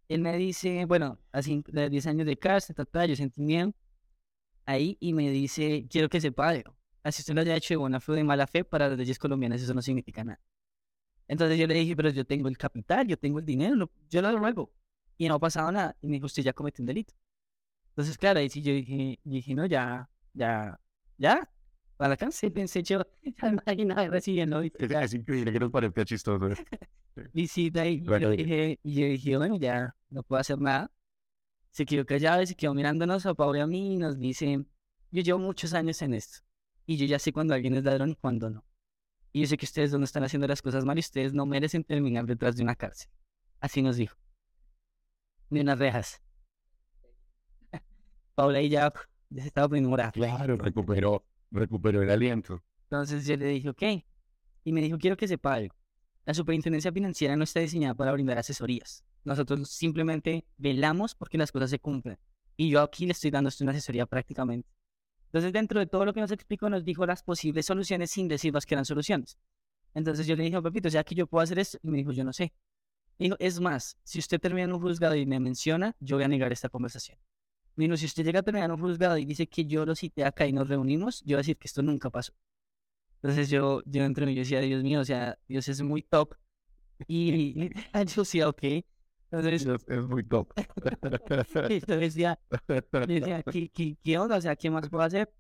él 0.09 0.20
me 0.20 0.37
dice, 0.37 0.85
bueno, 0.85 1.18
así 1.33 1.64
de 1.68 1.90
10 1.90 2.07
años 2.07 2.26
de 2.26 2.37
cárcel, 2.37 2.76
ta, 2.76 2.85
ta, 2.85 3.07
yo 3.07 3.16
sentí 3.16 3.42
miedo 3.42 3.72
ahí 4.66 4.96
y 5.00 5.12
me 5.12 5.31
dice, 5.31 5.87
quiero 5.90 6.09
que 6.09 6.20
sepa 6.20 6.48
algo. 6.48 6.76
Así 7.03 7.22
usted 7.22 7.35
lo 7.35 7.40
haya 7.40 7.57
hecho 7.57 7.74
de 7.74 7.79
buena 7.79 8.00
fe 8.00 8.12
o 8.12 8.14
de 8.14 8.24
mala 8.24 8.46
fe, 8.46 8.64
para 8.64 8.88
las 8.88 8.98
leyes 8.98 9.18
colombianas 9.18 9.62
eso 9.62 9.74
no 9.74 9.83
significa 9.83 10.22
nada. 10.22 10.40
Entonces 11.30 11.58
yo 11.58 11.66
le 11.66 11.74
dije, 11.74 11.94
pero 11.96 12.10
yo 12.10 12.24
tengo 12.24 12.48
el 12.48 12.58
capital, 12.58 13.06
yo 13.06 13.16
tengo 13.18 13.38
el 13.38 13.44
dinero, 13.46 13.74
lo- 13.76 13.90
yo 14.10 14.20
lo 14.22 14.28
devuelvo. 14.30 14.72
Y 15.16 15.28
no 15.28 15.34
ha 15.36 15.38
pasado 15.38 15.70
nada. 15.72 15.96
Y 16.02 16.08
me 16.08 16.14
dijo, 16.14 16.26
usted 16.26 16.42
ya 16.42 16.52
cometió 16.52 16.82
un 16.82 16.86
delito. 16.86 17.14
Entonces, 17.90 18.18
claro, 18.18 18.40
ahí 18.40 18.48
sí 18.50 18.62
yo 18.62 18.72
dije, 18.72 19.18
dije, 19.24 19.54
no, 19.54 19.66
ya, 19.66 20.08
ya, 20.34 20.78
ya, 21.18 21.48
para 21.96 22.10
la 22.10 22.16
cárcel, 22.16 22.52
pensé 22.52 22.82
yo, 22.82 23.02
ya 23.22 23.48
imaginaba 23.48 24.06
recibiendo 24.08 24.62
Es, 24.78 24.90
es 24.90 25.14
increíble 25.14 25.52
que 25.52 25.60
nos 25.60 25.70
parezca 25.70 26.04
chistoso. 26.04 26.48
¿eh? 26.48 26.56
visita 27.32 27.86
y 27.86 28.00
Bueno, 28.00 28.18
yo 28.20 28.30
dije, 28.30 28.78
y 28.82 28.94
yo 28.94 29.06
dije, 29.06 29.36
bueno, 29.36 29.56
ya 29.58 29.94
no 30.10 30.22
puedo 30.22 30.40
hacer 30.40 30.58
nada. 30.60 30.90
Se 31.70 31.84
quedó 31.86 32.04
callado 32.06 32.42
y 32.42 32.46
se 32.46 32.54
quedó 32.56 32.74
mirándonos 32.74 33.26
a 33.26 33.34
Pablo 33.34 33.58
y 33.58 33.60
a 33.60 33.66
mí 33.66 33.94
y 33.94 33.96
nos 33.98 34.18
dice, 34.18 34.64
yo 35.10 35.22
llevo 35.22 35.38
muchos 35.38 35.74
años 35.74 36.02
en 36.02 36.14
esto 36.14 36.40
y 36.86 36.96
yo 36.96 37.06
ya 37.06 37.18
sé 37.18 37.32
cuando 37.32 37.54
alguien 37.54 37.74
es 37.76 37.84
ladrón 37.84 38.10
y 38.10 38.14
cuando 38.16 38.50
no. 38.50 38.64
Y 39.32 39.42
yo 39.42 39.46
sé 39.46 39.56
que 39.56 39.64
ustedes 39.64 39.92
no 39.92 40.04
están 40.04 40.24
haciendo 40.24 40.46
las 40.48 40.60
cosas 40.60 40.84
mal 40.84 40.96
y 40.96 41.00
ustedes 41.00 41.32
no 41.32 41.46
merecen 41.46 41.84
terminar 41.84 42.26
detrás 42.26 42.56
de 42.56 42.62
una 42.62 42.74
cárcel. 42.74 43.10
Así 43.60 43.82
nos 43.82 43.96
dijo. 43.96 44.16
De 45.50 45.60
unas 45.60 45.78
rejas. 45.78 46.20
Paula 48.34 48.60
y 48.60 48.68
ya, 48.68 48.92
ya 49.30 49.42
se 49.42 49.48
estaba 49.48 49.68
poniendo. 49.68 49.96
Claro, 50.12 50.56
recuperó, 50.56 51.24
recuperó 51.50 52.02
el 52.02 52.10
aliento. 52.10 52.62
Entonces 52.84 53.26
yo 53.26 53.36
le 53.36 53.46
dije, 53.46 53.68
ok. 53.68 53.82
Y 54.64 54.72
me 54.72 54.80
dijo, 54.80 54.98
quiero 54.98 55.16
que 55.16 55.28
sepa 55.28 55.54
algo. 55.54 55.74
La 56.24 56.34
superintendencia 56.34 56.92
financiera 56.92 57.36
no 57.36 57.44
está 57.44 57.60
diseñada 57.60 57.94
para 57.94 58.12
brindar 58.12 58.38
asesorías. 58.38 59.04
Nosotros 59.24 59.70
simplemente 59.70 60.46
velamos 60.56 61.14
porque 61.14 61.38
las 61.38 61.52
cosas 61.52 61.70
se 61.70 61.78
cumplen. 61.78 62.18
Y 62.56 62.70
yo 62.70 62.82
aquí 62.82 63.06
le 63.06 63.12
estoy 63.12 63.30
dando 63.30 63.50
una 63.60 63.70
asesoría 63.70 64.06
prácticamente. 64.06 64.68
Entonces, 65.32 65.52
dentro 65.52 65.78
de 65.78 65.86
todo 65.86 66.04
lo 66.04 66.12
que 66.12 66.20
nos 66.20 66.32
explicó, 66.32 66.68
nos 66.68 66.84
dijo 66.84 67.06
las 67.06 67.22
posibles 67.22 67.66
soluciones 67.66 68.10
sin 68.10 68.26
decirnos 68.26 68.66
que 68.66 68.74
eran 68.74 68.84
soluciones. 68.84 69.38
Entonces 69.94 70.26
yo 70.26 70.36
le 70.36 70.44
dije, 70.44 70.60
Pepito, 70.60 70.88
o 70.88 70.90
sea 70.90 71.04
que 71.04 71.14
yo 71.14 71.26
puedo 71.26 71.42
hacer 71.42 71.58
esto. 71.58 71.78
Y 71.82 71.88
me 71.88 71.98
dijo, 71.98 72.12
yo 72.12 72.24
no 72.24 72.32
sé. 72.32 72.52
Me 73.18 73.24
dijo, 73.26 73.36
es 73.38 73.60
más, 73.60 73.96
si 74.02 74.18
usted 74.18 74.40
termina 74.40 74.64
en 74.64 74.72
un 74.72 74.80
juzgado 74.80 75.14
y 75.14 75.26
me 75.26 75.38
menciona, 75.40 75.94
yo 76.00 76.16
voy 76.16 76.24
a 76.24 76.28
negar 76.28 76.52
esta 76.52 76.68
conversación. 76.68 77.18
Me 77.76 77.84
dijo, 77.84 77.96
si 77.96 78.06
usted 78.06 78.24
llega 78.24 78.40
a 78.40 78.42
terminar 78.42 78.70
en 78.70 78.74
un 78.74 78.80
juzgado 78.80 79.18
y 79.18 79.24
dice 79.24 79.46
que 79.46 79.64
yo 79.64 79.86
lo 79.86 79.94
cité 79.94 80.24
acá 80.24 80.46
y 80.46 80.52
nos 80.52 80.68
reunimos, 80.68 81.20
yo 81.20 81.28
voy 81.28 81.34
a 81.34 81.38
decir 81.38 81.56
que 81.56 81.68
esto 81.68 81.82
nunca 81.82 82.10
pasó. 82.10 82.32
Entonces 83.22 83.50
yo, 83.50 83.82
yo 83.84 84.04
entre 84.04 84.26
mí 84.26 84.34
yo 84.34 84.40
decía, 84.40 84.60
Dios 84.60 84.82
mío, 84.82 85.00
o 85.00 85.04
sea, 85.04 85.38
Dios 85.46 85.68
es 85.68 85.80
muy 85.82 86.02
top. 86.02 86.34
Y 87.06 87.54
literal, 87.54 88.06
yo 88.06 88.22
decía, 88.22 88.48
ok. 88.48 88.62
Entonces, 89.30 89.66
Es, 89.66 89.84
es 89.88 90.06
muy 90.06 90.24
top. 90.24 90.52
yo 91.86 91.96
decía, 91.96 92.38
yo 92.68 93.06
decía, 93.06 93.42
¿qué, 93.44 93.68
qué, 93.70 93.96
qué 94.02 94.18
onda? 94.18 94.36
O 94.36 94.40
sea, 94.40 94.56
¿qué 94.56 94.70
más 94.70 94.88
puedo 94.88 95.04
hacer? 95.04 95.32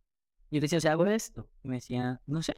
Y 0.50 0.56
yo 0.56 0.60
decía, 0.60 0.78
o 0.78 0.80
sea, 0.80 0.92
hago 0.92 1.06
esto. 1.06 1.48
Y 1.62 1.68
me 1.68 1.76
decía, 1.76 2.20
no 2.26 2.42
sé. 2.42 2.54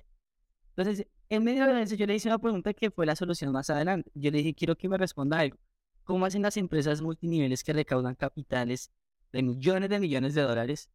Entonces, 0.77 1.07
en 1.29 1.45
medio 1.45 1.67
de 1.67 1.83
eso, 1.83 1.95
yo 1.95 2.07
le 2.07 2.15
hice 2.15 2.29
una 2.29 2.39
pregunta 2.39 2.73
que 2.75 2.91
fue 2.91 3.07
la 3.07 3.17
solución 3.17 3.53
más 3.53 3.71
adelante. 3.71 4.11
Yo 4.15 4.31
le 4.31 4.39
dije, 4.39 4.55
quiero 4.55 4.77
que 4.77 4.89
me 4.89 4.99
responda 4.99 5.39
algo. 5.39 5.59
¿Cómo 6.05 6.27
hacen 6.27 6.43
las 6.43 6.57
empresas 6.57 7.01
multiniveles 7.01 7.63
que 7.63 7.73
recaudan 7.73 8.15
capitales 8.15 8.91
de 9.33 9.43
millones 9.43 9.89
de 9.89 10.01
millones 10.01 10.35
de 10.35 10.43
dólares 10.43 10.91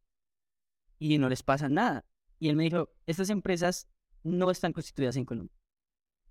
y 0.98 1.18
no 1.18 1.28
les 1.28 1.42
pasa 1.42 1.68
nada? 1.68 2.04
Y 2.38 2.48
él 2.48 2.56
me 2.56 2.64
dijo, 2.64 2.90
estas 3.06 3.30
empresas 3.30 3.88
no 4.22 4.50
están 4.50 4.72
constituidas 4.72 5.16
en 5.16 5.24
Colombia. 5.24 5.57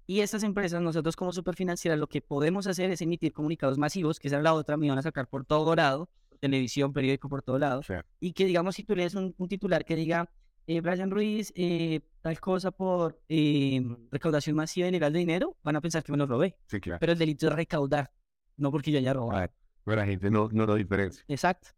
Y 0.07 0.21
estas 0.21 0.43
empresas, 0.43 0.81
nosotros 0.81 1.15
como 1.15 1.33
superfinanciera, 1.33 1.97
lo 1.97 2.07
que 2.07 2.21
podemos 2.21 2.65
hacer 2.65 2.89
es 2.91 3.01
emitir 3.01 3.33
comunicados 3.33 3.77
masivos, 3.77 4.19
que 4.19 4.29
esa 4.29 4.37
es 4.37 4.43
la 4.43 4.53
otra, 4.53 4.77
me 4.77 4.89
van 4.89 4.97
a 4.97 5.01
sacar 5.01 5.27
por 5.27 5.45
todo 5.45 5.75
lado, 5.75 6.09
televisión, 6.39 6.93
periódico, 6.93 7.29
por 7.29 7.41
todo 7.41 7.59
lado 7.59 7.81
y 8.19 8.33
que 8.33 8.45
digamos 8.45 8.75
si 8.75 8.83
tú 8.83 8.95
lees 8.95 9.15
un, 9.15 9.33
un 9.37 9.47
titular 9.47 9.83
que 9.83 9.95
diga 9.95 10.29
eh, 10.67 10.81
Brian 10.81 11.09
Ruiz 11.09 11.51
eh, 11.55 12.01
tal 12.21 12.39
cosa 12.39 12.71
por 12.71 13.21
eh, 13.29 13.81
recaudación 14.11 14.55
masiva 14.55 14.87
ilegal 14.87 15.13
de 15.13 15.19
dinero, 15.19 15.57
van 15.63 15.77
a 15.77 15.81
pensar 15.81 16.03
que 16.03 16.11
me 16.11 16.17
lo 16.17 16.25
robé. 16.25 16.57
sí, 16.67 16.79
claro. 16.79 16.99
Pero 16.99 17.13
el 17.13 17.17
delito 17.17 17.47
es 17.47 17.53
recaudar, 17.53 18.11
no 18.57 18.71
porque 18.71 18.91
yo 18.91 18.99
haya 18.99 19.13
robado. 19.13 19.39
Ah, 19.39 19.51
Pero 19.85 19.97
la 19.97 20.05
gente 20.05 20.29
no, 20.29 20.49
no 20.51 20.65
lo 20.65 20.75
diferencia. 20.75 21.23
Exacto. 21.27 21.69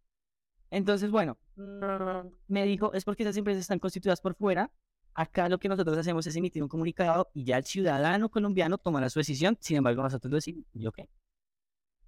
Entonces, 0.71 1.11
bueno, 1.11 1.37
mm, 1.55 2.27
me 2.47 2.65
dijo, 2.65 2.93
es 2.93 3.05
porque 3.05 3.23
esas 3.23 3.37
empresas 3.37 3.61
están 3.61 3.79
constituidas 3.79 4.21
por 4.21 4.35
fuera. 4.35 4.71
Acá 5.19 5.49
lo 5.49 5.60
que 5.60 5.67
nosotros 5.67 5.97
hacemos 5.97 6.25
es 6.27 6.36
emitir 6.38 6.63
un 6.63 6.69
comunicado 6.69 7.29
y 7.34 7.43
ya 7.43 7.58
el 7.58 7.65
ciudadano 7.65 8.29
colombiano 8.29 8.77
tomará 8.77 9.10
su 9.10 9.19
decisión. 9.19 9.58
Sin 9.60 9.75
embargo, 9.75 10.01
nosotros 10.01 10.32
decimos. 10.32 10.63
Yo, 10.71 10.93
¿qué? 10.93 11.10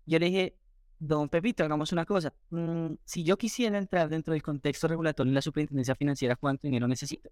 Yo 0.05 0.17
le 0.17 0.27
dije, 0.27 0.57
don 0.97 1.27
Pepito, 1.27 1.65
hagamos 1.65 1.91
una 1.91 2.05
cosa. 2.05 2.33
Mm, 2.51 2.93
si 3.03 3.25
yo 3.25 3.37
quisiera 3.37 3.77
entrar 3.77 4.07
dentro 4.07 4.31
del 4.31 4.41
contexto 4.41 4.87
regulatorio 4.87 5.29
de 5.29 5.35
la 5.35 5.41
superintendencia 5.41 5.93
financiera, 5.93 6.37
¿cuánto 6.37 6.69
dinero 6.69 6.87
necesito? 6.87 7.29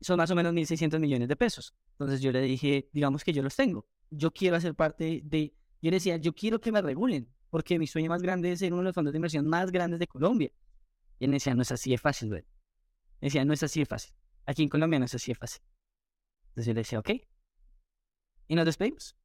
Son 0.00 0.16
más 0.16 0.30
o 0.30 0.34
menos 0.34 0.54
1.600 0.54 0.98
millones 0.98 1.28
de 1.28 1.36
pesos. 1.36 1.74
Entonces 1.90 2.22
yo 2.22 2.32
le 2.32 2.40
dije, 2.40 2.88
digamos 2.94 3.24
que 3.24 3.34
yo 3.34 3.42
los 3.42 3.54
tengo. 3.54 3.86
Yo 4.08 4.30
quiero 4.30 4.56
hacer 4.56 4.74
parte 4.74 5.20
de... 5.22 5.52
Yo 5.82 5.90
le 5.90 5.96
decía, 5.96 6.16
yo 6.16 6.34
quiero 6.34 6.62
que 6.62 6.72
me 6.72 6.80
regulen, 6.80 7.28
porque 7.50 7.78
mi 7.78 7.86
sueño 7.86 8.08
más 8.08 8.22
grande 8.22 8.52
es 8.52 8.60
ser 8.60 8.72
uno 8.72 8.80
de 8.80 8.86
los 8.86 8.94
fondos 8.94 9.12
de 9.12 9.18
inversión 9.18 9.46
más 9.46 9.70
grandes 9.70 10.00
de 10.00 10.06
Colombia. 10.06 10.50
Y 11.18 11.26
él 11.26 11.30
decía, 11.30 11.54
no 11.54 11.60
es 11.60 11.70
así 11.72 11.90
de 11.90 11.98
fácil, 11.98 12.30
güey. 12.30 12.44
Decía, 13.20 13.44
no 13.44 13.52
es 13.52 13.62
así 13.62 13.80
de 13.80 13.84
fácil. 13.86 14.14
Aquí 14.46 14.62
en 14.62 14.68
Colombia 14.68 14.98
no 14.98 15.04
es 15.04 15.14
así 15.14 15.32
de 15.32 15.36
fácil. 15.36 15.62
Entonces 16.48 16.66
yo 16.66 16.74
le 16.74 16.80
decía, 16.80 16.98
ok. 16.98 17.10
Y 18.48 18.54
nos 18.54 18.64
despedimos. 18.64 19.16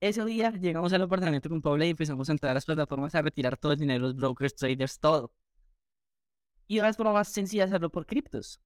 Ese 0.00 0.24
día 0.24 0.50
llegamos 0.50 0.92
al 0.92 1.02
apartamento 1.02 1.48
con 1.48 1.62
Paula 1.62 1.86
y 1.86 1.90
empezamos 1.90 2.28
a 2.28 2.32
entrar 2.32 2.50
a 2.50 2.54
las 2.54 2.64
plataformas 2.64 3.14
a 3.14 3.22
retirar 3.22 3.56
todo 3.56 3.72
el 3.72 3.78
dinero, 3.78 4.00
los 4.00 4.16
brokers, 4.16 4.54
traders, 4.54 4.98
todo. 4.98 5.32
Y 6.66 6.78
ahora 6.78 6.90
es 6.90 6.96
forma 6.96 7.12
más 7.12 7.28
sencilla 7.28 7.64
hacerlo 7.64 7.90
por 7.90 8.06
criptos. 8.06 8.60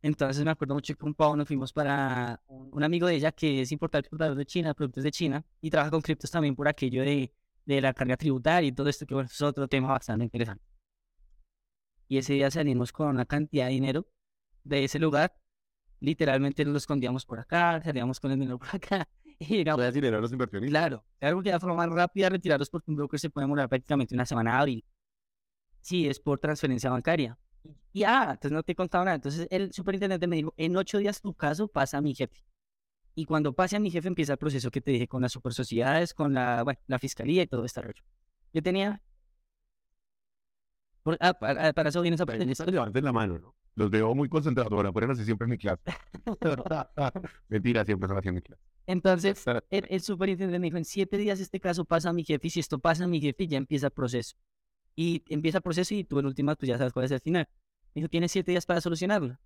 Entonces 0.00 0.44
me 0.44 0.50
acuerdo 0.50 0.74
mucho 0.74 0.94
que 0.94 0.98
con 0.98 1.14
Pau 1.14 1.36
nos 1.36 1.48
fuimos 1.48 1.72
para 1.72 2.40
un 2.46 2.82
amigo 2.82 3.06
de 3.06 3.16
ella 3.16 3.32
que 3.32 3.62
es 3.62 3.72
importador 3.72 4.34
de 4.36 4.46
China, 4.46 4.74
productos 4.74 5.04
de 5.04 5.10
China, 5.10 5.44
y 5.60 5.70
trabaja 5.70 5.90
con 5.90 6.00
criptos 6.00 6.30
también 6.30 6.54
por 6.54 6.68
aquello 6.68 7.02
de, 7.02 7.34
de 7.64 7.80
la 7.80 7.92
carga 7.92 8.16
tributaria 8.16 8.68
y 8.68 8.72
todo 8.72 8.88
esto, 8.88 9.06
que 9.06 9.14
bueno, 9.14 9.28
es 9.30 9.42
otro 9.42 9.68
tema 9.68 9.88
bastante 9.88 10.24
interesante. 10.24 10.64
Y 12.06 12.18
ese 12.18 12.34
día 12.34 12.50
salimos 12.50 12.92
con 12.92 13.08
una 13.08 13.26
cantidad 13.26 13.66
de 13.66 13.72
dinero 13.72 14.06
de 14.68 14.84
ese 14.84 14.98
lugar. 14.98 15.34
Literalmente 16.00 16.64
lo 16.64 16.76
escondíamos 16.76 17.26
por 17.26 17.40
acá, 17.40 17.80
salíamos 17.82 18.20
con 18.20 18.30
el 18.30 18.38
dinero 18.38 18.58
por 18.58 18.68
acá. 18.74 19.08
Y 19.40 19.58
llegamos, 19.58 19.76
¿Puede 19.78 19.86
decir 19.90 20.02
dinero 20.02 20.18
a 20.18 20.20
los 20.20 20.32
inversionistas? 20.32 20.72
claro, 20.72 21.04
algo 21.20 21.42
que 21.42 21.50
la 21.50 21.60
forma 21.60 21.76
más 21.76 21.88
rápida 21.90 22.28
retirarlos 22.28 22.70
porque 22.70 22.90
un 22.90 22.96
broker 22.96 23.20
se 23.20 23.30
puede 23.30 23.44
demorar 23.44 23.68
prácticamente 23.68 24.12
una 24.12 24.26
semana 24.26 24.58
hábil. 24.58 24.84
Sí, 25.80 26.08
es 26.08 26.18
por 26.18 26.40
transferencia 26.40 26.90
bancaria. 26.90 27.38
Y 27.92 28.02
ah, 28.02 28.30
entonces 28.32 28.50
no 28.50 28.64
te 28.64 28.72
he 28.72 28.74
contado 28.74 29.04
nada. 29.04 29.14
Entonces 29.14 29.46
el 29.50 29.72
superintendente 29.72 30.26
me 30.26 30.34
dijo, 30.34 30.54
en 30.56 30.76
ocho 30.76 30.98
días 30.98 31.20
tu 31.20 31.34
caso 31.34 31.68
pasa 31.68 31.98
a 31.98 32.00
mi 32.00 32.16
jefe. 32.16 32.44
Y 33.14 33.26
cuando 33.26 33.52
pase 33.52 33.76
a 33.76 33.80
mi 33.80 33.92
jefe 33.92 34.08
empieza 34.08 34.32
el 34.32 34.38
proceso 34.38 34.72
que 34.72 34.80
te 34.80 34.90
dije 34.90 35.06
con 35.06 35.22
las 35.22 35.30
super 35.30 35.52
sociedades, 35.52 36.14
con 36.14 36.34
la, 36.34 36.64
bueno, 36.64 36.80
la 36.88 36.98
fiscalía 36.98 37.42
y 37.42 37.46
todo 37.46 37.64
este 37.64 37.80
rollo. 37.80 38.02
Yo 38.52 38.60
tenía... 38.60 39.00
por- 41.04 41.16
ah, 41.20 41.34
para, 41.34 41.72
para 41.72 41.88
eso 41.90 42.02
viene 42.02 42.16
esa 42.16 42.26
parte. 42.26 42.44
La 43.02 43.12
mano, 43.12 43.38
¿no? 43.38 43.54
Los 43.74 43.90
veo 43.90 44.14
muy 44.14 44.28
concentrados. 44.28 44.72
Ahora, 44.72 44.90
ponen 44.92 45.10
así 45.10 45.24
siempre 45.24 45.44
en 45.46 45.50
mi 45.50 45.58
clase. 45.58 45.82
Mentira, 47.48 47.84
siempre 47.84 48.08
son 48.08 48.18
así 48.18 48.28
en 48.28 48.34
mi 48.34 48.42
clase. 48.42 48.62
Entonces, 48.86 49.44
el, 49.70 49.86
el 49.90 50.00
superintendente 50.00 50.58
me 50.58 50.66
dijo, 50.66 50.78
en 50.78 50.84
siete 50.84 51.18
días 51.18 51.40
este 51.40 51.60
caso 51.60 51.84
pasa 51.84 52.08
a 52.08 52.12
mi 52.12 52.24
jefe 52.24 52.46
y 52.46 52.50
si 52.50 52.60
esto 52.60 52.78
pasa 52.78 53.04
a 53.04 53.06
mi 53.06 53.20
jefe 53.20 53.46
ya 53.46 53.58
empieza 53.58 53.86
el 53.88 53.92
proceso. 53.92 54.36
Y 54.96 55.22
empieza 55.28 55.58
el 55.58 55.62
proceso 55.62 55.94
y 55.94 56.04
tú 56.04 56.18
en 56.18 56.26
últimas 56.26 56.56
pues 56.56 56.68
ya 56.70 56.78
sabes 56.78 56.92
cuál 56.92 57.04
es 57.04 57.10
el 57.12 57.20
final. 57.20 57.46
Me 57.94 58.00
dijo, 58.00 58.08
tienes 58.08 58.32
siete 58.32 58.50
días 58.52 58.64
para 58.66 58.80
solucionarlo. 58.80 59.38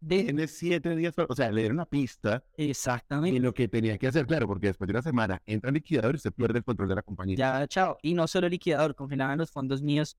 De... 0.00 0.24
Tienes 0.24 0.56
siete 0.56 0.94
días, 0.94 1.14
para- 1.14 1.26
o 1.30 1.34
sea, 1.34 1.50
le 1.50 1.62
dieron 1.62 1.78
una 1.78 1.86
pista 1.86 2.44
Exactamente. 2.56 3.36
y 3.36 3.40
lo 3.40 3.52
que 3.54 3.66
tenía 3.66 3.96
que 3.98 4.06
hacer, 4.06 4.26
claro, 4.26 4.46
porque 4.46 4.68
después 4.68 4.86
de 4.86 4.92
una 4.92 5.02
semana 5.02 5.42
entra 5.46 5.70
el 5.70 5.74
liquidador 5.74 6.14
y 6.14 6.18
se 6.18 6.30
pierde 6.30 6.58
el 6.58 6.64
control 6.64 6.88
de 6.90 6.94
la 6.96 7.02
compañía. 7.02 7.36
Ya, 7.36 7.66
chao. 7.66 7.98
Y 8.02 8.14
no 8.14 8.26
solo 8.28 8.46
el 8.46 8.52
liquidador, 8.52 8.94
congelaban 8.94 9.38
los 9.38 9.50
fondos 9.50 9.82
míos, 9.82 10.16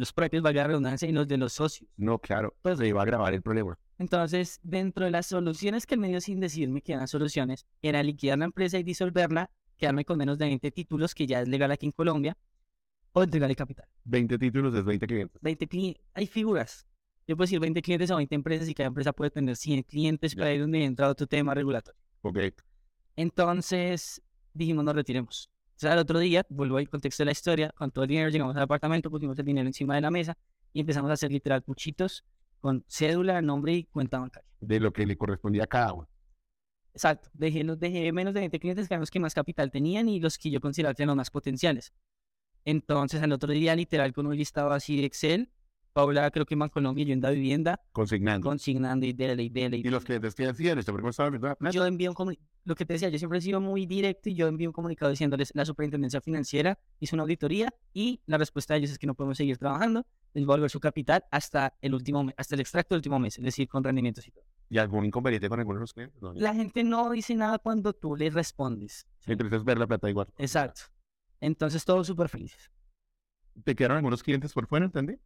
los 0.00 0.12
propios, 0.12 0.42
valga 0.42 0.62
la 0.62 0.68
redundancia, 0.68 1.08
y 1.08 1.12
los 1.12 1.28
de 1.28 1.36
los 1.36 1.52
socios. 1.52 1.88
No, 1.96 2.18
claro, 2.18 2.54
pues 2.62 2.78
se 2.78 2.88
iba 2.88 3.00
a 3.00 3.02
agravar 3.04 3.34
el 3.34 3.42
problema. 3.42 3.78
Entonces, 3.98 4.58
dentro 4.62 5.04
de 5.04 5.10
las 5.10 5.26
soluciones 5.26 5.86
que 5.86 5.94
él 5.94 6.00
me 6.00 6.08
dio 6.08 6.20
sin 6.20 6.40
decirme 6.40 6.82
que 6.82 6.94
eran 6.94 7.06
soluciones, 7.06 7.66
era 7.82 8.02
liquidar 8.02 8.38
la 8.38 8.46
empresa 8.46 8.78
y 8.78 8.82
disolverla, 8.82 9.50
quedarme 9.76 10.04
con 10.04 10.18
menos 10.18 10.38
de 10.38 10.46
20 10.46 10.70
títulos, 10.70 11.14
que 11.14 11.26
ya 11.26 11.40
es 11.40 11.48
legal 11.48 11.70
aquí 11.70 11.86
en 11.86 11.92
Colombia, 11.92 12.36
o 13.12 13.22
entregar 13.22 13.50
el 13.50 13.56
capital. 13.56 13.86
20 14.04 14.38
títulos 14.38 14.74
es 14.74 14.84
20 14.84 15.06
clientes. 15.06 15.42
20 15.42 15.66
clientes, 15.68 16.02
hay 16.14 16.26
figuras. 16.26 16.86
Yo 17.26 17.36
puedo 17.36 17.44
decir 17.46 17.60
20 17.60 17.82
clientes 17.82 18.10
o 18.10 18.16
20 18.16 18.34
empresas 18.34 18.68
y 18.68 18.74
cada 18.74 18.88
empresa 18.88 19.12
puede 19.12 19.30
tener 19.30 19.54
100 19.54 19.82
clientes, 19.84 20.36
ahí 20.38 20.56
es 20.56 20.60
donde 20.60 20.84
entra 20.84 21.08
otro 21.08 21.26
tema 21.26 21.54
regulatorio. 21.54 22.00
Ok. 22.22 22.38
Entonces 23.16 24.22
dijimos, 24.52 24.84
nos 24.84 24.94
retiremos. 24.94 25.50
Sea, 25.80 25.94
el 25.94 25.98
otro 25.98 26.18
día, 26.18 26.44
vuelvo 26.50 26.76
al 26.76 26.90
contexto 26.90 27.22
de 27.22 27.24
la 27.24 27.32
historia, 27.32 27.72
con 27.74 27.90
todo 27.90 28.04
el 28.04 28.08
dinero 28.08 28.28
llegamos 28.28 28.54
al 28.54 28.64
apartamento, 28.64 29.10
pusimos 29.10 29.38
el 29.38 29.46
dinero 29.46 29.66
encima 29.66 29.94
de 29.94 30.02
la 30.02 30.10
mesa 30.10 30.36
y 30.74 30.80
empezamos 30.80 31.10
a 31.10 31.14
hacer 31.14 31.32
literal 31.32 31.62
puchitos 31.62 32.22
con 32.60 32.84
cédula, 32.86 33.40
nombre 33.40 33.72
y 33.72 33.84
cuenta 33.84 34.18
bancaria. 34.18 34.46
De 34.60 34.78
lo 34.78 34.92
que 34.92 35.06
le 35.06 35.16
correspondía 35.16 35.64
a 35.64 35.66
cada 35.66 35.94
uno. 35.94 36.08
Exacto, 36.92 37.30
dejé, 37.32 37.64
los, 37.64 37.78
dejé 37.78 38.12
menos 38.12 38.34
de 38.34 38.40
20 38.40 38.60
clientes 38.60 38.88
que 38.88 38.92
eran 38.92 39.00
los 39.00 39.10
que 39.10 39.20
más 39.20 39.32
capital 39.32 39.70
tenían 39.70 40.10
y 40.10 40.20
los 40.20 40.36
que 40.36 40.50
yo 40.50 40.60
consideraba 40.60 40.92
que 40.92 41.02
eran 41.02 41.12
los 41.12 41.16
más 41.16 41.30
potenciales. 41.30 41.94
Entonces, 42.66 43.22
al 43.22 43.32
otro 43.32 43.50
día, 43.50 43.74
literal, 43.74 44.12
con 44.12 44.26
un 44.26 44.36
listado 44.36 44.72
así 44.72 44.98
de 44.98 45.06
Excel, 45.06 45.50
Paula, 45.92 46.30
creo 46.30 46.46
que 46.46 46.54
en 46.54 46.68
Colombia, 46.68 47.04
yo 47.04 47.12
en 47.12 47.20
la 47.20 47.30
vivienda, 47.30 47.80
Consignando. 47.92 48.48
consignando 48.48 49.06
y 49.06 49.12
dele, 49.12 49.42
y 49.42 49.48
dele. 49.48 49.76
y 49.78 49.80
Y 49.80 49.90
los 49.90 50.04
clientes 50.04 50.34
que 50.34 50.46
decían, 50.46 50.78
esto 50.78 50.96
estaba 51.08 51.56
yo 51.72 51.84
envío 51.86 52.10
un 52.10 52.14
comunicado, 52.14 52.48
lo 52.64 52.74
que 52.74 52.84
te 52.84 52.92
decía, 52.94 53.08
yo 53.08 53.18
siempre 53.18 53.38
he 53.38 53.42
sido 53.42 53.60
muy 53.60 53.86
directo 53.86 54.28
y 54.28 54.34
yo 54.34 54.46
envío 54.46 54.68
un 54.68 54.72
comunicado 54.72 55.10
diciéndoles, 55.10 55.50
la 55.54 55.64
superintendencia 55.64 56.20
financiera 56.20 56.78
hizo 57.00 57.16
una 57.16 57.22
auditoría 57.22 57.74
y 57.92 58.20
la 58.26 58.38
respuesta 58.38 58.74
de 58.74 58.78
ellos 58.80 58.90
es 58.90 58.98
que 58.98 59.06
no 59.06 59.14
podemos 59.14 59.36
seguir 59.36 59.58
trabajando, 59.58 60.06
les 60.34 60.44
va 60.44 60.54
a 60.54 60.56
volver 60.56 60.70
su 60.70 60.80
capital 60.80 61.24
hasta 61.30 61.74
el 61.80 61.94
último 61.94 62.22
mes, 62.22 62.34
hasta 62.38 62.54
el 62.54 62.60
extracto 62.60 62.94
del 62.94 62.98
último 63.00 63.18
mes, 63.18 63.38
es 63.38 63.44
decir, 63.44 63.68
con 63.68 63.82
rendimientos 63.82 64.26
y 64.28 64.30
todo. 64.30 64.44
¿Y 64.68 64.78
algún 64.78 65.04
inconveniente 65.04 65.48
con 65.48 65.58
alguno 65.58 65.78
de 65.78 65.80
los 65.80 65.92
clientes? 65.92 66.22
No, 66.22 66.32
La 66.34 66.54
gente 66.54 66.84
no 66.84 67.10
dice 67.10 67.34
nada 67.34 67.58
cuando 67.58 67.92
tú 67.92 68.14
les 68.14 68.32
respondes. 68.32 69.06
Entonces 69.26 69.58
es 69.58 69.64
ver 69.64 69.78
la 69.78 69.86
plata 69.88 70.08
igual. 70.08 70.28
Exacto. 70.38 70.82
Entonces 71.40 71.84
todos 71.84 72.06
súper 72.06 72.28
felices. 72.28 72.70
¿Te 73.64 73.74
quedaron 73.74 73.96
algunos 73.96 74.22
clientes 74.22 74.52
por 74.52 74.66
fuera, 74.68 74.84
entendí? 74.86 75.16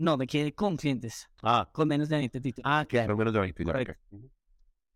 No, 0.00 0.16
me 0.16 0.26
quedé 0.26 0.54
con 0.54 0.78
clientes, 0.78 1.28
Ah, 1.42 1.68
con 1.70 1.86
menos 1.86 2.08
de 2.08 2.16
20 2.16 2.40
títulos. 2.40 2.64
ah, 2.64 2.86
quedaron 2.88 3.18
menos 3.18 3.34
de 3.34 3.40
20. 3.40 3.62
ya, 3.62 3.70
Correcto. 3.70 3.92
ok. 4.06 4.12
Ujú. 4.18 4.30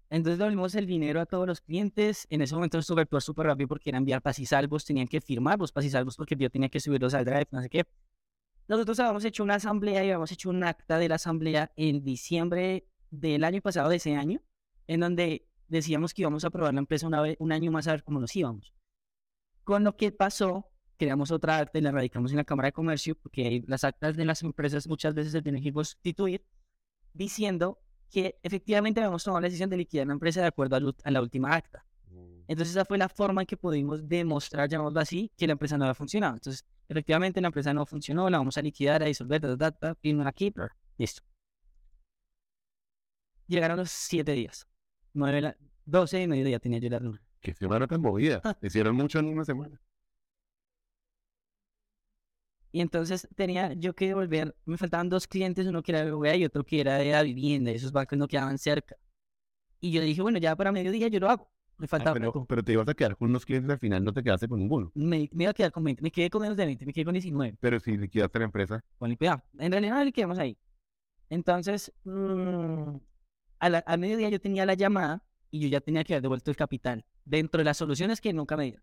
Entonces 0.08 0.38
devolvimos 0.38 0.74
el 0.76 0.86
dinero 0.86 1.20
a 1.20 1.26
todos 1.26 1.46
los 1.46 1.60
clientes. 1.60 2.26
En 2.30 2.40
ese 2.40 2.54
momento 2.54 2.78
estuve 2.78 3.02
actuar 3.02 3.20
súper 3.20 3.46
rápido 3.48 3.68
porque 3.68 3.90
era 3.90 3.98
enviar 3.98 4.22
pasisalvos, 4.22 4.82
tenían 4.86 5.06
que 5.06 5.20
firmar 5.20 5.58
los 5.58 5.72
pasisalvos 5.72 6.16
porque 6.16 6.36
yo 6.36 6.48
tenía 6.48 6.70
que 6.70 6.80
subirlos 6.80 7.12
al 7.12 7.26
drive, 7.26 7.48
no 7.50 7.60
sé 7.60 7.68
qué. 7.68 7.84
Nosotros 8.66 8.98
habíamos 8.98 9.24
hecho 9.26 9.42
una 9.42 9.56
asamblea 9.56 10.00
y 10.02 10.06
habíamos 10.06 10.32
hecho 10.32 10.48
un 10.48 10.64
acta 10.64 10.96
de 10.96 11.08
la 11.10 11.16
asamblea 11.16 11.70
en 11.76 12.02
diciembre 12.02 12.86
del 13.10 13.44
año 13.44 13.60
pasado, 13.60 13.90
de 13.90 13.96
ese 13.96 14.16
año, 14.16 14.40
en 14.86 15.00
donde 15.00 15.46
decíamos 15.68 16.14
que 16.14 16.22
íbamos 16.22 16.46
a 16.46 16.50
probar 16.50 16.72
la 16.72 16.80
empresa 16.80 17.06
una 17.06 17.20
vez, 17.20 17.36
un 17.40 17.52
año 17.52 17.70
más 17.70 17.88
a 17.88 17.92
ver 17.92 18.04
cómo 18.04 18.20
nos 18.20 18.34
íbamos. 18.34 18.72
Con 19.64 19.84
lo 19.84 19.96
que 19.98 20.12
pasó, 20.12 20.70
creamos 20.96 21.30
otra 21.30 21.58
acta 21.58 21.78
y 21.78 21.82
la 21.82 21.92
radicamos 21.92 22.30
en 22.30 22.38
la 22.38 22.44
Cámara 22.44 22.68
de 22.68 22.72
Comercio, 22.72 23.14
porque 23.16 23.62
las 23.66 23.84
actas 23.84 24.16
de 24.16 24.24
las 24.24 24.42
empresas 24.42 24.86
muchas 24.86 25.14
veces 25.14 25.32
se 25.32 25.42
tienen 25.42 25.62
que 25.62 25.72
constituir, 25.72 26.44
diciendo 27.12 27.78
que 28.10 28.38
efectivamente 28.42 29.00
habíamos 29.00 29.24
tomado 29.24 29.40
la 29.40 29.46
decisión 29.48 29.70
de 29.70 29.76
liquidar 29.76 30.06
la 30.06 30.12
empresa 30.12 30.40
de 30.40 30.46
acuerdo 30.46 30.76
a, 30.76 31.10
la 31.10 31.20
última 31.20 31.54
acta. 31.54 31.84
Entonces 32.46 32.76
esa 32.76 32.84
fue 32.84 32.98
la 32.98 33.08
forma 33.08 33.42
en 33.42 33.46
que 33.46 33.56
pudimos 33.56 34.06
demostrar, 34.06 34.68
llamémoslo 34.68 35.00
así, 35.00 35.32
que 35.36 35.46
la 35.46 35.52
empresa 35.52 35.78
no 35.78 35.84
había 35.84 35.94
funcionado. 35.94 36.34
Entonces, 36.34 36.64
efectivamente 36.88 37.40
la 37.40 37.48
empresa 37.48 37.72
no 37.72 37.86
funcionó, 37.86 38.28
la 38.28 38.38
vamos 38.38 38.58
a 38.58 38.62
liquidar, 38.62 39.02
a 39.02 39.06
disolver, 39.06 39.40
ta, 39.40 39.56
ta, 39.56 39.70
ta, 39.72 39.94
firma 39.94 40.28
aquí, 40.28 40.52
listo. 40.98 41.22
Llegaron 43.46 43.78
los 43.78 43.90
siete 43.90 44.32
días. 44.32 44.66
Nueve, 45.12 45.56
doce 45.84 46.22
y 46.22 46.26
mediodía 46.26 46.58
tenía 46.58 46.78
yo 46.78 46.90
la 46.90 47.00
luna. 47.00 47.22
Que 47.40 47.54
semana 47.54 47.86
tan 47.86 48.00
movida. 48.00 48.40
Ah. 48.44 48.56
Hicieron 48.62 48.96
mucho 48.96 49.18
en 49.18 49.26
una 49.26 49.44
semana. 49.44 49.80
Y 52.74 52.80
entonces 52.80 53.28
tenía 53.36 53.72
yo 53.74 53.94
que 53.94 54.08
devolver, 54.08 54.52
me 54.64 54.76
faltaban 54.76 55.08
dos 55.08 55.28
clientes, 55.28 55.64
uno 55.64 55.80
que 55.80 55.92
era 55.92 56.04
de 56.04 56.10
BBVA 56.10 56.34
y 56.34 56.44
otro 56.44 56.64
que 56.64 56.80
era 56.80 56.96
de 56.98 57.12
la 57.12 57.22
vivienda, 57.22 57.70
esos 57.70 57.92
bancos 57.92 58.18
no 58.18 58.26
quedaban 58.26 58.58
cerca. 58.58 58.96
Y 59.80 59.92
yo 59.92 60.02
dije, 60.02 60.20
bueno, 60.22 60.38
ya 60.38 60.56
para 60.56 60.72
mediodía 60.72 61.06
yo 61.06 61.20
lo 61.20 61.30
hago. 61.30 61.48
Me 61.78 61.84
Ah, 61.84 61.88
faltaba 61.88 62.14
pero, 62.48 62.64
te 62.64 62.72
ibas 62.72 62.88
a 62.88 62.94
quedar 62.94 63.16
con 63.16 63.30
unos 63.30 63.46
clientes 63.46 63.70
al 63.70 63.78
final, 63.78 64.02
no 64.02 64.12
te 64.12 64.24
quedaste 64.24 64.48
con 64.48 64.58
ninguno. 64.58 64.90
Me, 64.96 65.30
me 65.32 65.44
iba 65.44 65.50
a 65.52 65.54
quedar 65.54 65.70
con 65.70 65.84
20, 65.84 66.02
me 66.02 66.10
quedé 66.10 66.28
con 66.30 66.42
menos 66.42 66.56
de 66.56 66.66
20, 66.66 66.84
me 66.84 66.92
quedé 66.92 67.04
con 67.04 67.12
19. 67.14 67.56
Pero 67.60 67.78
si 67.78 67.96
liquidaste 67.96 68.40
la 68.40 68.46
empresa, 68.46 68.84
Ponle 68.98 69.16
cuidado. 69.16 69.44
En 69.56 69.70
realidad 69.70 69.94
no 69.94 70.04
le 70.04 70.10
quedamos 70.12 70.40
ahí. 70.40 70.58
Entonces, 71.30 71.92
mm, 72.02 72.96
a 73.60 73.68
la- 73.68 73.78
al 73.78 74.00
mediodía 74.00 74.30
yo 74.30 74.40
tenía 74.40 74.66
la 74.66 74.74
llamada 74.74 75.22
y 75.52 75.60
yo 75.60 75.68
ya 75.68 75.80
tenía 75.80 76.02
que 76.02 76.14
haber 76.14 76.22
devuelto 76.22 76.50
el 76.50 76.56
capital 76.56 77.04
dentro 77.24 77.58
de 77.58 77.66
las 77.66 77.76
soluciones 77.76 78.20
que 78.20 78.32
nunca 78.32 78.56
me 78.56 78.64
dieron. 78.64 78.82